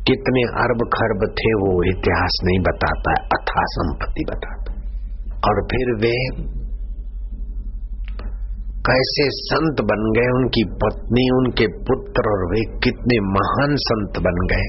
कितने 0.07 0.41
अरब 0.41 0.89
खरब 0.93 1.33
थे 1.33 1.53
वो 1.53 1.83
इतिहास 1.83 2.39
नहीं 2.43 2.59
बताता 2.59 3.11
है 3.11 3.17
अथा 3.17 3.63
संपत्ति 3.63 4.25
बताता। 4.29 4.73
और 5.49 5.63
फिर 5.63 5.95
वे 5.95 6.15
कैसे 8.89 9.23
संत 9.29 9.81
बन 9.81 10.11
गए, 10.15 10.29
उनकी 10.29 10.63
पत्नी, 10.63 11.29
उनके 11.37 11.67
पुत्र, 11.67 12.31
और 12.31 12.53
वे 12.53 12.61
कितने 12.77 13.19
महान 13.19 13.75
संत 13.75 14.23
बन 14.23 14.47
गए। 14.51 14.67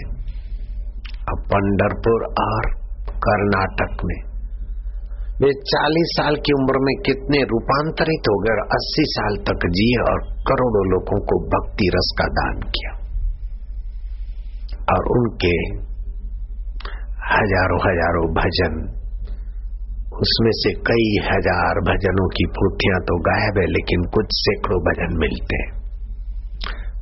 अब 1.29 1.45
पंडरपुर 1.47 2.23
और 2.41 2.66
कर्नाटक 3.11 4.05
में 4.05 4.30
वे 5.43 5.51
चालीस 5.53 6.11
साल 6.11 6.34
की 6.36 6.53
उम्र 6.53 6.80
में 6.80 6.95
कितने 7.07 7.38
रूपांतरित 7.43 8.28
हो 8.30 8.34
गए 8.41 8.51
और 8.51 8.61
अस्सी 8.72 9.05
साल 9.11 9.36
तक 9.51 9.62
जिए 9.70 10.03
और 10.05 10.18
करोड़ों 10.51 10.82
लोगों 10.88 11.20
को 11.20 11.38
भक्ति 11.55 11.88
रस 11.95 12.11
का 12.18 12.26
दान 12.30 12.61
किया। 12.70 12.93
और 14.95 15.09
उनके 15.12 15.53
हज़ारों 17.30 17.80
हज़ारों 17.80 18.26
भजन, 18.34 18.78
उसमें 20.20 20.53
से 20.53 20.74
कई 20.86 21.09
हज़ार 21.26 21.80
भजनों 21.80 22.28
की 22.28 22.47
पोथियाँ 22.53 23.01
तो 23.01 23.18
गायब 23.18 23.59
है, 23.59 23.66
लेकिन 23.66 24.03
कुछ 24.14 24.38
सैकड़ों 24.38 24.80
भजन 24.80 25.18
मिलते 25.18 25.62
हैं। 25.62 25.70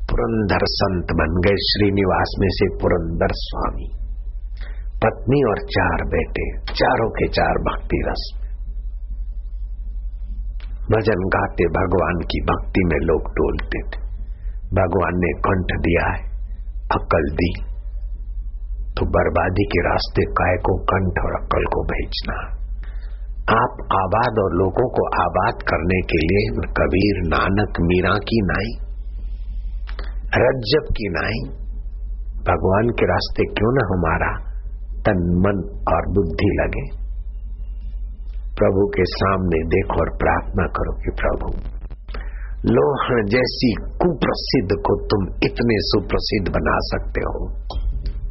पुरंदर 0.07 0.67
संत 0.73 1.13
बन 1.13 1.41
गए, 1.41 1.57
श्रीनिवास 1.69 2.37
में 2.41 2.49
से 2.51 2.69
पुरंदर 2.77 3.41
स्वामी। 3.41 3.98
पत्नी 5.05 5.51
और 5.51 5.59
चार 5.59 6.05
बेटे, 6.05 6.73
चारों 6.73 7.11
के 7.11 7.29
चार 7.29 7.53
भक्ति 7.53 8.03
रस 8.07 8.33
भजन 10.93 11.29
गाते 11.29 11.65
भगवान 11.65 12.21
की 12.21 12.41
भक्ति 12.41 12.81
में 12.87 13.07
लोग 13.07 13.31
टोलते 13.31 13.79
थे। 13.79 14.01
भगवान 14.75 15.13
ने 15.15 15.33
कंठ 15.33 15.81
दिया 15.81 16.13
है, 16.13 16.39
अकल 16.93 17.31
दी। 17.31 17.53
तो 18.99 19.07
बर्बादी 19.07 19.65
के 19.65 19.89
रास्ते 19.89 20.25
काय 20.25 20.57
को 20.57 20.77
कंठ 20.77 21.25
और 21.25 21.43
अक्ल 21.43 21.65
को 21.65 21.83
भेजना? 21.83 22.59
आप 23.51 23.73
आबाद 23.93 24.39
और 24.39 24.53
लोगों 24.53 24.89
को 24.89 25.23
आबाद 25.23 25.55
करने 25.63 26.01
के 26.01 26.17
लिए 26.17 26.63
कबीर, 26.63 27.29
नानक, 27.29 27.81
मीरा 27.81 28.19
की 28.19 28.41
नाई 28.45 28.89
रज्जब 30.35 30.93
की 30.93 31.09
नाई। 31.09 31.59
भगवान 32.43 32.89
के 32.89 33.07
रास्ते 33.07 33.45
क्यों 33.45 33.73
न 33.73 33.79
हमारा? 33.93 34.48
तन 34.99 35.21
मन 35.45 35.59
और 35.95 36.09
बुद्धि 36.13 36.49
लगे। 36.61 36.85
प्रभु 38.55 38.87
के 38.89 39.05
सामने 39.05 39.59
देखो 39.67 40.01
और 40.01 40.11
प्रार्थना 40.17 40.67
करो 40.67 40.93
कि 40.93 41.11
प्रभु, 41.11 41.51
लोह 42.67 43.05
जैसी 43.29 43.69
कुप्रसिद्ध 43.75 44.77
को 44.87 44.97
तुम 45.07 45.27
इतने 45.43 45.77
सुप्रसिद्ध 45.81 46.49
बना 46.53 46.79
सकते 46.79 47.21
हो। 47.21 47.45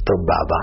तो 0.02 0.18
बाबा, 0.24 0.60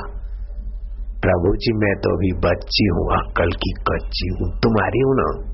प्रभु 1.20 1.56
जी, 1.56 1.72
मैं 1.72 1.94
तो 1.96 2.12
अभी 2.16 2.32
बच्ची 2.40 2.86
हूँ 2.86 3.06
अक्कल 3.14 3.50
की 3.50 3.72
कच्ची 3.90 4.28
हूँ, 4.28 4.48
तुम्हारी 4.58 5.00
हूँ 5.00 5.14
ना 5.16 5.53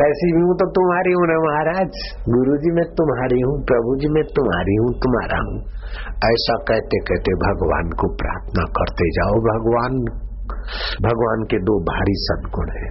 कैसी 0.00 0.32
भी 0.32 0.40
हूँ 0.40 0.54
तो 0.54 0.64
तुम्हारी 0.70 1.12
हूँ 1.12 1.26
ना 1.26 1.36
महाराज? 1.42 1.94
गुरु 2.28 2.56
जी 2.56 2.72
मैं 2.72 2.84
तुम्हारी 2.94 3.40
हूँ 3.40 3.52
प्रभु 3.64 3.94
जी 3.96 4.08
मैं 4.08 4.24
तुम्हारी 4.24 4.74
हूँ, 4.76 4.90
तुम्हारा 4.98 5.38
हूँ। 5.38 5.60
ऐसा 6.26 6.56
कहते 6.56 6.98
कहते 6.98 7.34
भगवान 7.34 7.88
को 7.88 8.08
प्रार्थना 8.14 8.64
करते 8.64 9.08
जाओ 9.10 9.38
भगवान। 9.46 9.96
भगवान 11.02 11.44
के 11.44 11.58
दो 11.58 11.78
भारी 11.80 12.14
सदगुण 12.16 12.70
है। 12.70 12.90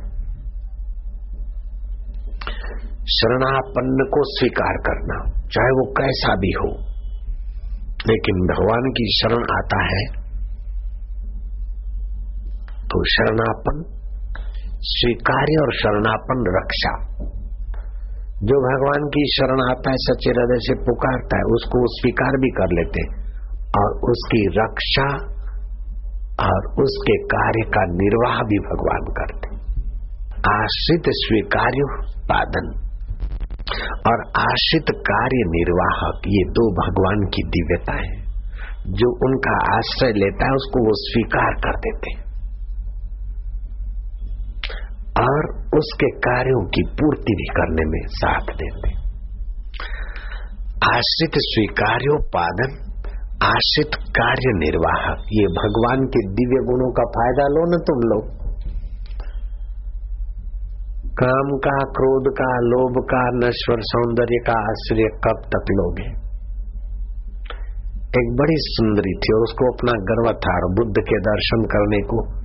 शरणापन्न 3.05 4.05
को 4.05 4.23
स्वीकार 4.23 4.77
करना, 4.77 5.19
चाहे 5.47 5.71
वो 5.71 5.93
कैसा 5.93 6.35
भी 6.35 6.51
हो। 6.51 6.69
लेकिन 8.07 8.35
भगवान 8.47 8.91
की 8.91 9.05
शरण 9.11 9.43
आता 9.57 9.83
है 9.85 10.05
तो 12.85 13.03
शरणापन 13.03 13.94
स्वीकार्य 14.80 15.55
और 15.61 15.73
शरणापन 15.73 16.43
रक्षा। 16.57 17.15
जो 18.43 18.55
भगवान 18.61 19.07
की 19.07 19.26
शरण 19.36 19.61
आता 19.71 19.89
है 19.89 19.95
सच्चे 19.99 20.30
हृदय 20.30 20.59
से 20.59 20.73
पुकारता 20.73 21.38
है, 21.38 21.43
उसको 21.43 21.78
स्वीकार 21.86 22.32
भी 22.32 22.49
कर 22.49 22.67
लेते 22.73 23.26
और 23.80 24.11
उसकी 24.11 24.47
रक्षा 24.47 25.36
और 26.49 26.84
उसके 26.84 27.17
कार्य 27.17 27.69
का 27.69 27.86
निर्वाह 27.86 28.39
भी 28.39 28.59
भगवान 28.59 29.13
करते 29.13 29.55
आश्रित 30.49 31.03
स्वीकार्य 31.07 32.07
पादन 32.17 32.86
और 34.07 34.21
आश्रित 34.21 34.86
कार्य 34.89 35.38
निर्वाहक, 35.38 36.21
ये 36.28 36.43
दो 36.49 36.71
भगवान 36.71 37.26
की 37.26 37.43
दिव्यता 37.43 37.93
है। 37.93 38.26
जो 38.88 39.28
उनका 39.28 39.78
आश्रय 39.78 40.11
लेता 40.11 40.45
है, 40.45 40.51
उसको 40.51 40.86
वो 40.86 40.91
स्वीकार 40.93 41.53
कर 41.53 41.78
देते 41.78 42.11
हैं। 42.11 42.24
और 45.20 45.66
उसके 45.78 46.09
कार्यों 46.09 46.66
की 46.66 46.84
पूर्ति 46.84 47.34
भी 47.34 47.45
करने 47.45 47.86
में 47.86 48.07
साथ 48.07 48.41
देते। 48.41 49.05
आश्रित 50.95 51.32
स्वीकार्योपादन, 51.36 52.72
आश्रित 53.43 53.95
कार्य 53.95 54.53
निर्वाह, 54.53 55.11
ये 55.11 55.47
भगवान 55.47 56.07
के 56.07 56.28
दिव्य 56.28 56.66
गुणों 56.66 56.91
का 56.91 57.03
फ़ायदा 57.03 57.43
लो 57.43 57.76
न 57.76 57.82
तुम 57.82 57.99
लोग। 57.99 58.45
काम 61.24 61.57
का, 61.57 61.78
क्रोध 61.80 62.34
का, 62.34 62.57
लोभ 62.57 63.05
का, 63.05 63.30
नश्वर 63.30 63.78
सौंदर्य 63.82 64.38
का 64.47 64.72
आश्रय 64.72 65.03
कब 65.03 65.41
तक 65.47 65.72
लोगे? 65.72 66.26
एक 68.22 68.36
बड़ी 68.36 68.55
सुंदरी 68.57 69.13
थी 69.13 69.34
और 69.36 69.41
उसको 69.41 69.74
अपना 69.74 69.91
गर्व 69.91 70.39
था 70.39 70.55
और 70.55 70.74
बुद्ध 70.74 70.95
के 70.97 71.20
दर्शन 71.20 71.63
करने 71.63 72.01
को 72.01 72.44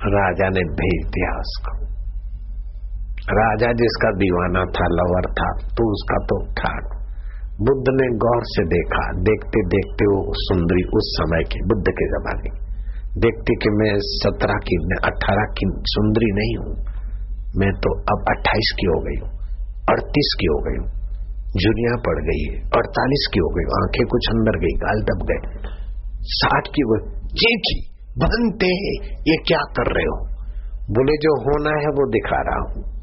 राजा 0.00 0.46
ने 0.48 0.60
भेज 0.76 1.00
दिया 1.06 1.30
उसको। 1.38 1.72
राजा 3.32 3.72
जिसका 3.72 4.10
दीवाना 4.12 4.62
था 4.76 4.86
लवर 4.92 5.26
था 5.32 5.48
तो 5.70 5.88
उसका 5.92 6.18
तो 6.24 6.38
ठाक 6.52 6.96
बुद्ध 7.60 7.92
ने 7.92 8.06
गौर 8.16 8.44
से 8.44 8.62
देखा। 8.64 9.02
देखते 9.22 9.62
देखते 9.68 10.06
वो 10.06 10.20
सुंदरी, 10.42 10.84
उस 10.96 11.10
समय 11.16 11.42
के 11.44 11.58
बुद्ध 11.68 11.92
के 11.92 12.06
जमाने। 12.06 12.52
देखते 13.20 13.56
कि 13.56 13.70
मैं 13.70 13.90
सत्रह 13.98 14.62
की, 14.62 14.78
मैं 14.86 14.98
अठारह 15.10 15.50
की 15.52 15.68
सुंदरी 15.86 16.30
नहीं 16.30 16.54
हूँ। 16.56 16.72
मैं 17.56 17.70
तो 17.78 17.92
अब 18.12 18.24
अट्ठाईस 18.28 18.72
की 18.80 18.86
हो 18.86 18.98
गई 19.00 19.18
हूँ, 19.20 19.30
अड़तीस 19.90 20.32
की 20.40 20.46
हो 20.46 20.58
गई 20.60 20.76
हूँ। 20.76 20.88
जुनिया 21.56 21.94
पड़ 21.98 22.18
गई 22.24 22.42
है, 22.46 22.56
अड़तालीस 22.72 23.28
की 23.34 23.40
हो 23.40 23.48
गई 23.48 23.64
आँखें 23.76 24.04
कुछ 24.06 24.28
अंदर 24.30 24.58
गई, 24.58 24.74
गाल 24.78 25.00
दब 25.02 25.24
गए। 25.26 25.70
साठ 26.32 26.68
की 26.74 26.82
वो, 26.82 26.98
जी 27.34 27.54
की 27.58 27.78
बनते 28.18 28.98
ये 29.30 29.36
क्या 29.36 29.58
कर 29.58 29.92
रहे 29.94 30.04
हो? 30.04 30.26
बोले, 30.90 31.12
जो 31.12 31.42
होना 31.42 31.70
है 31.70 31.86
वो 31.86 32.10
दिखा 32.10 32.40
रहा 32.40 32.60
हूँ। 32.60 33.00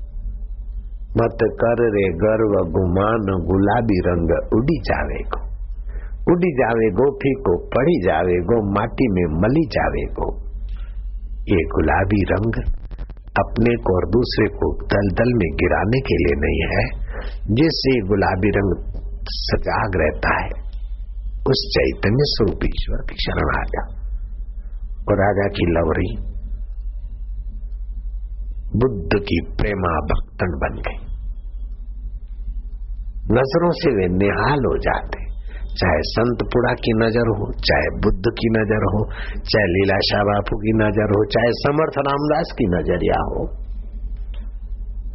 मत 1.18 1.38
कर 1.44 1.92
रे 1.96 2.10
गर्व, 2.10 2.72
गुमान, 2.72 3.46
गुलाबी 3.46 4.00
रंग, 4.00 4.54
उड़ी 4.54 4.80
जावे 4.80 5.24
को 5.24 5.48
उड़ी 6.32 6.52
जावे 6.52 6.92
गो 6.92 7.12
को 7.36 7.68
पड़ी 7.68 8.06
जावे 8.06 8.40
गो, 8.40 8.80
माटी 8.80 9.08
में 9.08 9.42
मली 9.42 9.66
जावे 9.66 10.06
गो। 10.06 10.38
ये 11.28 11.64
गुलाबी 11.64 12.24
रंग 12.24 12.74
अपने 13.40 13.76
को 13.76 13.96
और 13.96 14.10
दूसरे 14.10 14.48
को 14.48 14.86
दलदल 14.86 15.34
में 15.34 15.56
गिराने 15.56 16.00
के 16.00 16.16
लिए 16.18 16.36
नहीं 16.40 16.78
है। 16.78 17.08
जिससे 17.56 18.08
गुलाबी 18.08 18.50
रंग 18.50 18.94
सजाग 19.26 19.92
रहता 19.96 20.44
है, 20.44 20.50
उस 21.48 21.78
चैतन्य 21.78 22.18
स्वरूप 22.20 22.60
ईश्वर 22.66 22.98
की 23.10 23.16
शरण 23.16 23.60
आ 23.60 23.64
जाओ। 23.64 23.97
और 25.10 25.20
राजा 25.20 25.48
की 25.48 25.66
लवरी 25.72 26.10
बुद्ध 28.80 29.20
की 29.20 29.38
प्रेमा 29.56 29.92
भक्तन 30.00 30.56
बन 30.58 30.82
गई। 30.88 30.98
नज़रों 33.32 33.72
से 33.72 33.94
वे 33.96 34.08
निहाल 34.08 34.60
हो 34.60 34.78
जाते। 34.78 35.28
चाहे 35.76 36.00
संतपुड़ा 36.02 36.74
की 36.74 36.94
नज़र 36.98 37.30
हो, 37.40 37.52
चाहे 37.62 37.90
बुद्ध 37.90 38.24
की 38.30 38.50
नज़र 38.50 38.86
हो, 38.86 39.02
चाहे 39.50 39.66
लीलाशाह 39.66 40.24
बापू 40.24 40.58
की 40.58 40.74
नज़र 40.74 41.12
हो, 41.12 41.26
चाहे 41.26 41.52
समर्थ 41.52 42.00
रामदास 42.00 42.54
की 42.58 42.68
नज़रिया 42.68 43.20
हो, 43.28 43.44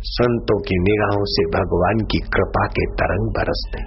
संतों 0.05 0.61
की 0.61 0.79
निगाहों 0.79 1.25
से 1.25 1.43
भगवान 1.47 2.05
की 2.05 2.19
कृपा 2.19 2.67
के 2.67 2.87
तरंग 2.93 3.27
बरसते। 3.33 3.83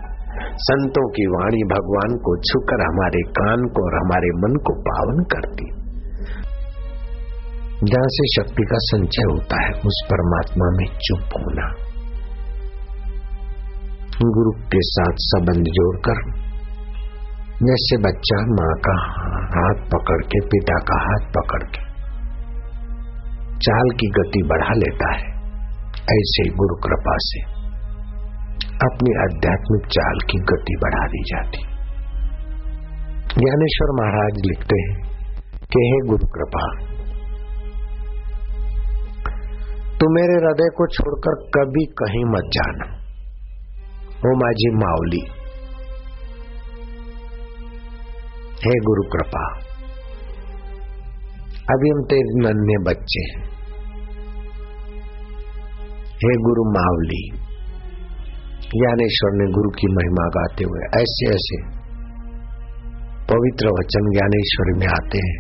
संतों 0.57 1.07
की 1.09 1.25
वाणी 1.27 1.63
भगवान 1.63 2.17
को 2.17 2.37
छुकर 2.37 2.83
हमारे 2.85 3.21
कान 3.21 3.65
को 3.67 3.83
और 3.85 3.95
हमारे 3.95 4.29
मन 4.35 4.55
को 4.55 4.75
पावन 4.81 5.23
करती। 5.23 5.84
जहाँ 7.83 8.07
से 8.07 8.27
शक्ति 8.35 8.63
का 8.63 8.77
संचय 8.77 9.21
होता 9.21 9.65
है, 9.65 9.71
उस 9.71 10.07
परमात्मा 10.11 10.65
में 10.77 10.85
चुप 10.97 11.19
होना। 11.19 11.73
गुरु 14.31 14.51
के 14.51 14.77
साथ 14.81 15.13
संबंध 15.13 15.65
जोड़कर, 15.65 16.21
जैसे 17.63 17.97
बच्चा 17.97 18.37
माँ 18.37 18.75
का 18.75 18.95
हाथ 19.47 19.75
पकड़ 19.75 20.21
के, 20.21 20.39
पिता 20.39 20.79
का 20.79 21.01
हाथ 21.01 21.27
पकड़ 21.31 21.63
के, 21.63 21.83
चाल 23.57 23.89
की 23.89 24.07
गति 24.07 24.43
बढ़ा 24.43 24.73
लेता 24.73 25.13
है, 25.13 25.27
ऐसे 26.11 26.49
गुरु 26.49 26.75
कृपा 26.75 27.15
से 27.17 27.41
अपनी 28.75 29.15
आध्यात्मिक 29.23 29.85
चाल 29.85 30.19
की 30.19 30.37
गति 30.37 30.75
बढ़ा 30.75 31.07
दी 31.07 31.23
जाती। 31.23 31.63
ज्ञानेश्वर 33.39 34.01
महाराज 34.01 34.33
लिखते 34.45 34.75
हैं 34.75 35.07
कि 35.67 35.79
हे 35.79 36.07
गुरु 36.07 36.27
कृपा 36.27 36.94
तू 39.99 40.07
मेरे 40.13 40.35
हृदय 40.37 40.69
को 40.77 40.85
छोड़कर 40.93 41.35
कभी 41.53 41.83
कहीं 41.99 42.23
मत 42.31 42.49
जाना। 42.55 42.87
ओ 44.25 44.33
माझी 44.39 44.69
मावली 44.77 45.21
हे 48.61 48.73
गुरु 48.83 49.03
कृपा, 49.09 49.45
अभी 51.69 51.89
हम 51.89 52.01
तेरे 52.05 52.37
नन्हे 52.41 52.77
बच्चे 52.85 53.23
हैं। 53.25 53.43
गुरु 56.45 56.63
मावली 56.71 57.23
ज्ञानेश्वर 58.69 59.33
ने 59.33 59.45
गुरु 59.53 59.69
की 59.71 59.87
महिमा 59.93 60.25
गाते 60.35 60.63
हुए 60.63 60.87
ऐसे 60.99 61.27
ऐसे 61.33 61.57
पवित्र 63.29 63.73
वचन 63.75 64.07
ज्ञानेश्वर 64.11 64.71
में 64.79 64.87
आते 64.91 65.21
हैं 65.25 65.37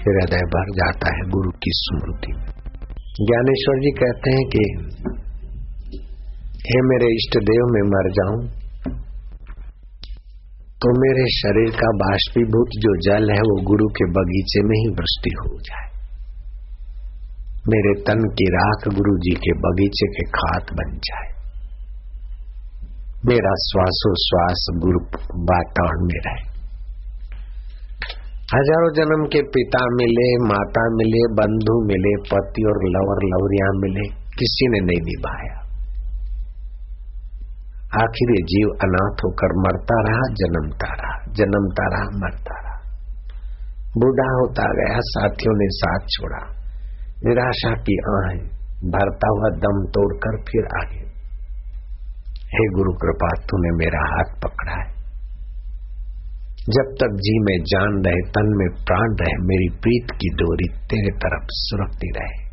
हृदय 0.00 0.44
भर 0.54 0.72
जाता 0.74 1.12
है 1.16 1.22
गुरु 1.30 1.52
की 1.58 1.72
स्मृति। 1.76 2.32
ज्ञानेश्वर 3.20 3.80
जी 3.80 3.90
कहते 3.90 4.30
हैं 4.30 4.48
कि, 4.48 4.64
हे 6.50 6.80
मेरे 6.82 7.14
इष्ट 7.14 7.38
देव, 7.38 7.66
में 7.70 7.82
मर 7.82 8.10
जाऊँ। 8.10 8.64
तो 10.54 11.00
मेरे 11.00 11.30
शरीर 11.30 11.80
का 11.80 11.88
बाष्पीभूत 11.88 12.66
जो 12.66 12.96
जल 13.00 13.30
है, 13.30 13.38
वो 13.38 13.62
गुरु 13.62 13.88
के 13.88 14.04
बगीचे 14.04 14.60
में 14.62 14.76
ही 14.76 14.88
वृष्टि 14.88 15.30
हो 15.30 15.60
जाए। 15.60 15.90
मेरे 17.68 18.02
तन 18.02 18.18
की 18.18 18.44
राख 18.44 18.94
गुरु 18.94 19.16
जी 19.16 19.34
के 19.34 19.52
बगीचे 19.52 20.06
के 20.06 20.30
खात 20.30 20.62
बन 20.72 20.96
जाए। 20.96 21.34
मेरा 23.26 23.54
श्वासोश्वास 23.70 24.66
गुरु 24.76 24.98
वातावरण 25.42 26.04
में 26.04 26.20
रहे। 26.26 26.53
हज़ारों 28.44 28.92
जन्म 28.92 29.26
के 29.26 29.42
पिता 29.42 29.78
मिले, 29.84 30.48
माता 30.48 30.82
मिले, 30.94 31.20
बंधु 31.34 31.86
मिले, 31.86 32.16
पति 32.16 32.62
और 32.62 32.78
लवर, 32.84 33.20
लवरिया 33.24 33.70
मिले, 33.72 34.08
किसी 34.38 34.68
ने 34.68 34.80
नहीं 34.80 35.00
निभाया। 35.00 35.64
आखिर 38.02 38.30
ये 38.30 38.42
जीव 38.42 38.68
अनाथ 38.68 39.24
होकर 39.24 39.54
मरता 39.56 40.10
रहा, 40.10 40.34
जन्मता 40.34 40.94
रहा 40.94 41.14
जन्मता 41.32 41.86
रहा, 41.86 42.04
मरता 42.04 42.60
रहा। 42.60 42.98
बूढ़ा 43.98 44.28
होता 44.34 44.62
गया, 44.62 44.98
साथियों 45.00 45.54
ने 45.54 45.68
साथ 45.68 45.98
छोड़ा। 45.98 46.46
निराशा 47.24 47.74
की 47.74 47.98
आहें 48.08 48.46
भरता 48.90 49.28
हुआ 49.30 49.48
दम 49.56 49.84
तोड़कर 49.86 50.42
फिर 50.42 50.64
आगे। 50.64 51.06
हे 52.46 52.68
गुरु, 52.74 52.92
कृपा 52.92 53.28
तूने 53.28 53.70
मेरा 53.70 54.16
हाथ 54.16 54.40
पकड़ा 54.42 54.72
है। 54.72 54.93
जब 56.70 56.94
तक 57.00 57.16
जी 57.16 57.38
में 57.38 57.64
जान 57.64 58.02
रहे, 58.06 58.20
तन 58.20 58.54
में 58.56 58.84
प्राण 58.84 59.16
रहे, 59.20 59.36
मेरी 59.42 59.68
प्रीत 59.68 60.06
की 60.10 60.28
डोरी 60.28 60.68
तेरे 60.68 61.16
तरफ़ 61.16 61.46
सुरखती 61.50 62.08
रहे। 62.08 62.44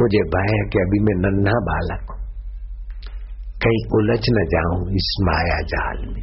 मुझे 0.00 0.18
भय 0.18 0.56
है 0.56 0.68
कि 0.68 0.78
अभी 0.78 0.98
मैं 0.98 1.14
नन्हा 1.14 1.52
बालक 1.52 2.10
हूँ। 2.10 2.22
कहीं 3.62 3.84
उलझ 3.94 4.24
न 4.30 4.44
जाऊँ 4.44 4.94
इस 4.94 5.16
माया 5.22 5.60
जाल 5.60 6.06
में। 6.06 6.22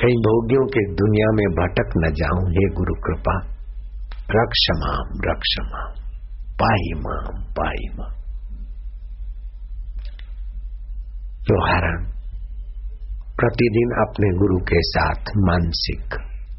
कहीं 0.00 0.14
भोगियों 0.14 0.66
के 0.66 0.94
दुनिया 0.94 1.26
में 1.32 1.46
भटक 1.46 1.92
न 1.96 2.12
जाऊँ, 2.14 2.50
हे 2.50 2.74
गुरु 2.74 2.94
कृपा 2.94 3.60
रक्ष 4.30 4.68
माम 4.76 5.20
रक्ष 5.24 5.56
माम 5.60 5.92
पाई 6.62 7.00
माम 7.00 7.42
पाई 7.42 7.98
माम। 7.98 8.20
व्यवहारण 11.40 12.19
प्रतिदिन 13.40 13.90
अपने 14.08 14.38
गुरु 14.38 14.58
के 14.58 14.76
साथ 14.78 15.20
मानसिक 15.36 16.04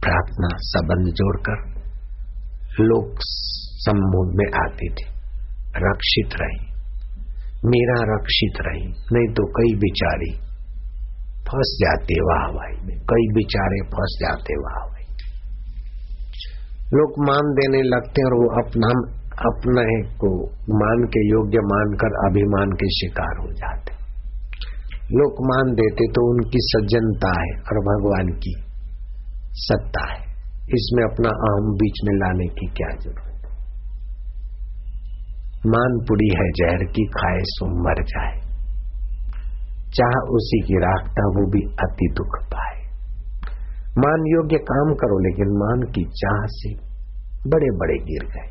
प्रार्थना 0.02 0.50
संबंध 0.52 1.14
जोड़कर 1.14 1.82
लोक 2.84 3.16
समूह 3.86 4.32
में 4.36 4.46
आती 4.66 4.90
थी। 4.90 5.06
रक्षित 5.78 6.30
रही। 6.42 6.72
मेरा 7.66 8.16
रक्षित 8.16 8.62
रही। 8.62 8.88
नहीं 8.88 9.34
तो 9.34 9.46
कई 9.46 9.80
बिचारी 9.80 10.32
फंस 11.48 11.78
जाते 11.82 12.14
वाह 12.14 12.52
भाई 12.52 12.88
में। 12.88 12.98
कई 12.98 13.28
बिचारे 13.34 13.82
फंस 13.82 14.20
जाते 14.22 14.54
वाह 14.54 14.88
भाई 14.88 15.02
लोग 16.94 17.12
मान 17.20 17.54
देने 17.54 17.82
लगते 17.82 18.24
और 18.24 18.34
वो 18.34 18.66
अपना, 18.66 19.14
अपने 19.50 20.16
को 20.18 20.46
मान 20.74 21.08
के, 21.08 21.30
योग्य 21.30 21.58
मानकर 21.58 22.30
अभिमान 22.30 22.72
के 22.72 22.90
शिकार 22.90 23.46
हो 23.46 23.52
जाते। 23.54 24.01
लोग 25.14 25.40
मान 25.46 25.74
देते 25.74 26.06
तो 26.08 26.22
उनकी 26.32 26.60
सज्जनता 26.62 27.32
है 27.42 27.50
और 27.62 27.80
भगवान 27.86 28.30
की 28.44 28.54
सत्ता 29.62 30.04
है। 30.12 30.22
इसमें 30.74 31.04
अपना 31.04 31.32
अहम 31.48 31.74
बीच 31.74 32.00
में 32.08 32.14
लाने 32.16 32.48
की 32.60 32.68
क्या 32.68 32.90
ज़रूरत 33.00 33.28
मान 35.68 35.98
पुड़ी 36.08 36.28
है 36.28 36.46
जहर 36.52 36.84
की, 36.86 37.04
खाए 37.08 37.42
सो 37.46 37.66
मर 37.84 38.00
जाए। 38.04 38.38
चाह 39.94 40.16
उसी 40.34 40.60
की 40.62 40.80
राखता 40.80 41.26
वो 41.28 41.44
भी 41.52 41.62
अति 41.80 42.08
दुख 42.14 42.38
पाए। 42.46 42.80
मान 43.98 44.26
योग्य 44.28 44.58
काम 44.70 44.94
करो, 44.94 45.20
लेकिन 45.20 45.52
मान 45.58 45.84
की 45.92 46.04
चाह 46.14 46.40
से 46.52 46.74
बड़े 47.50 47.70
बड़े 47.78 47.98
गिर 48.06 48.26
गए। 48.28 48.51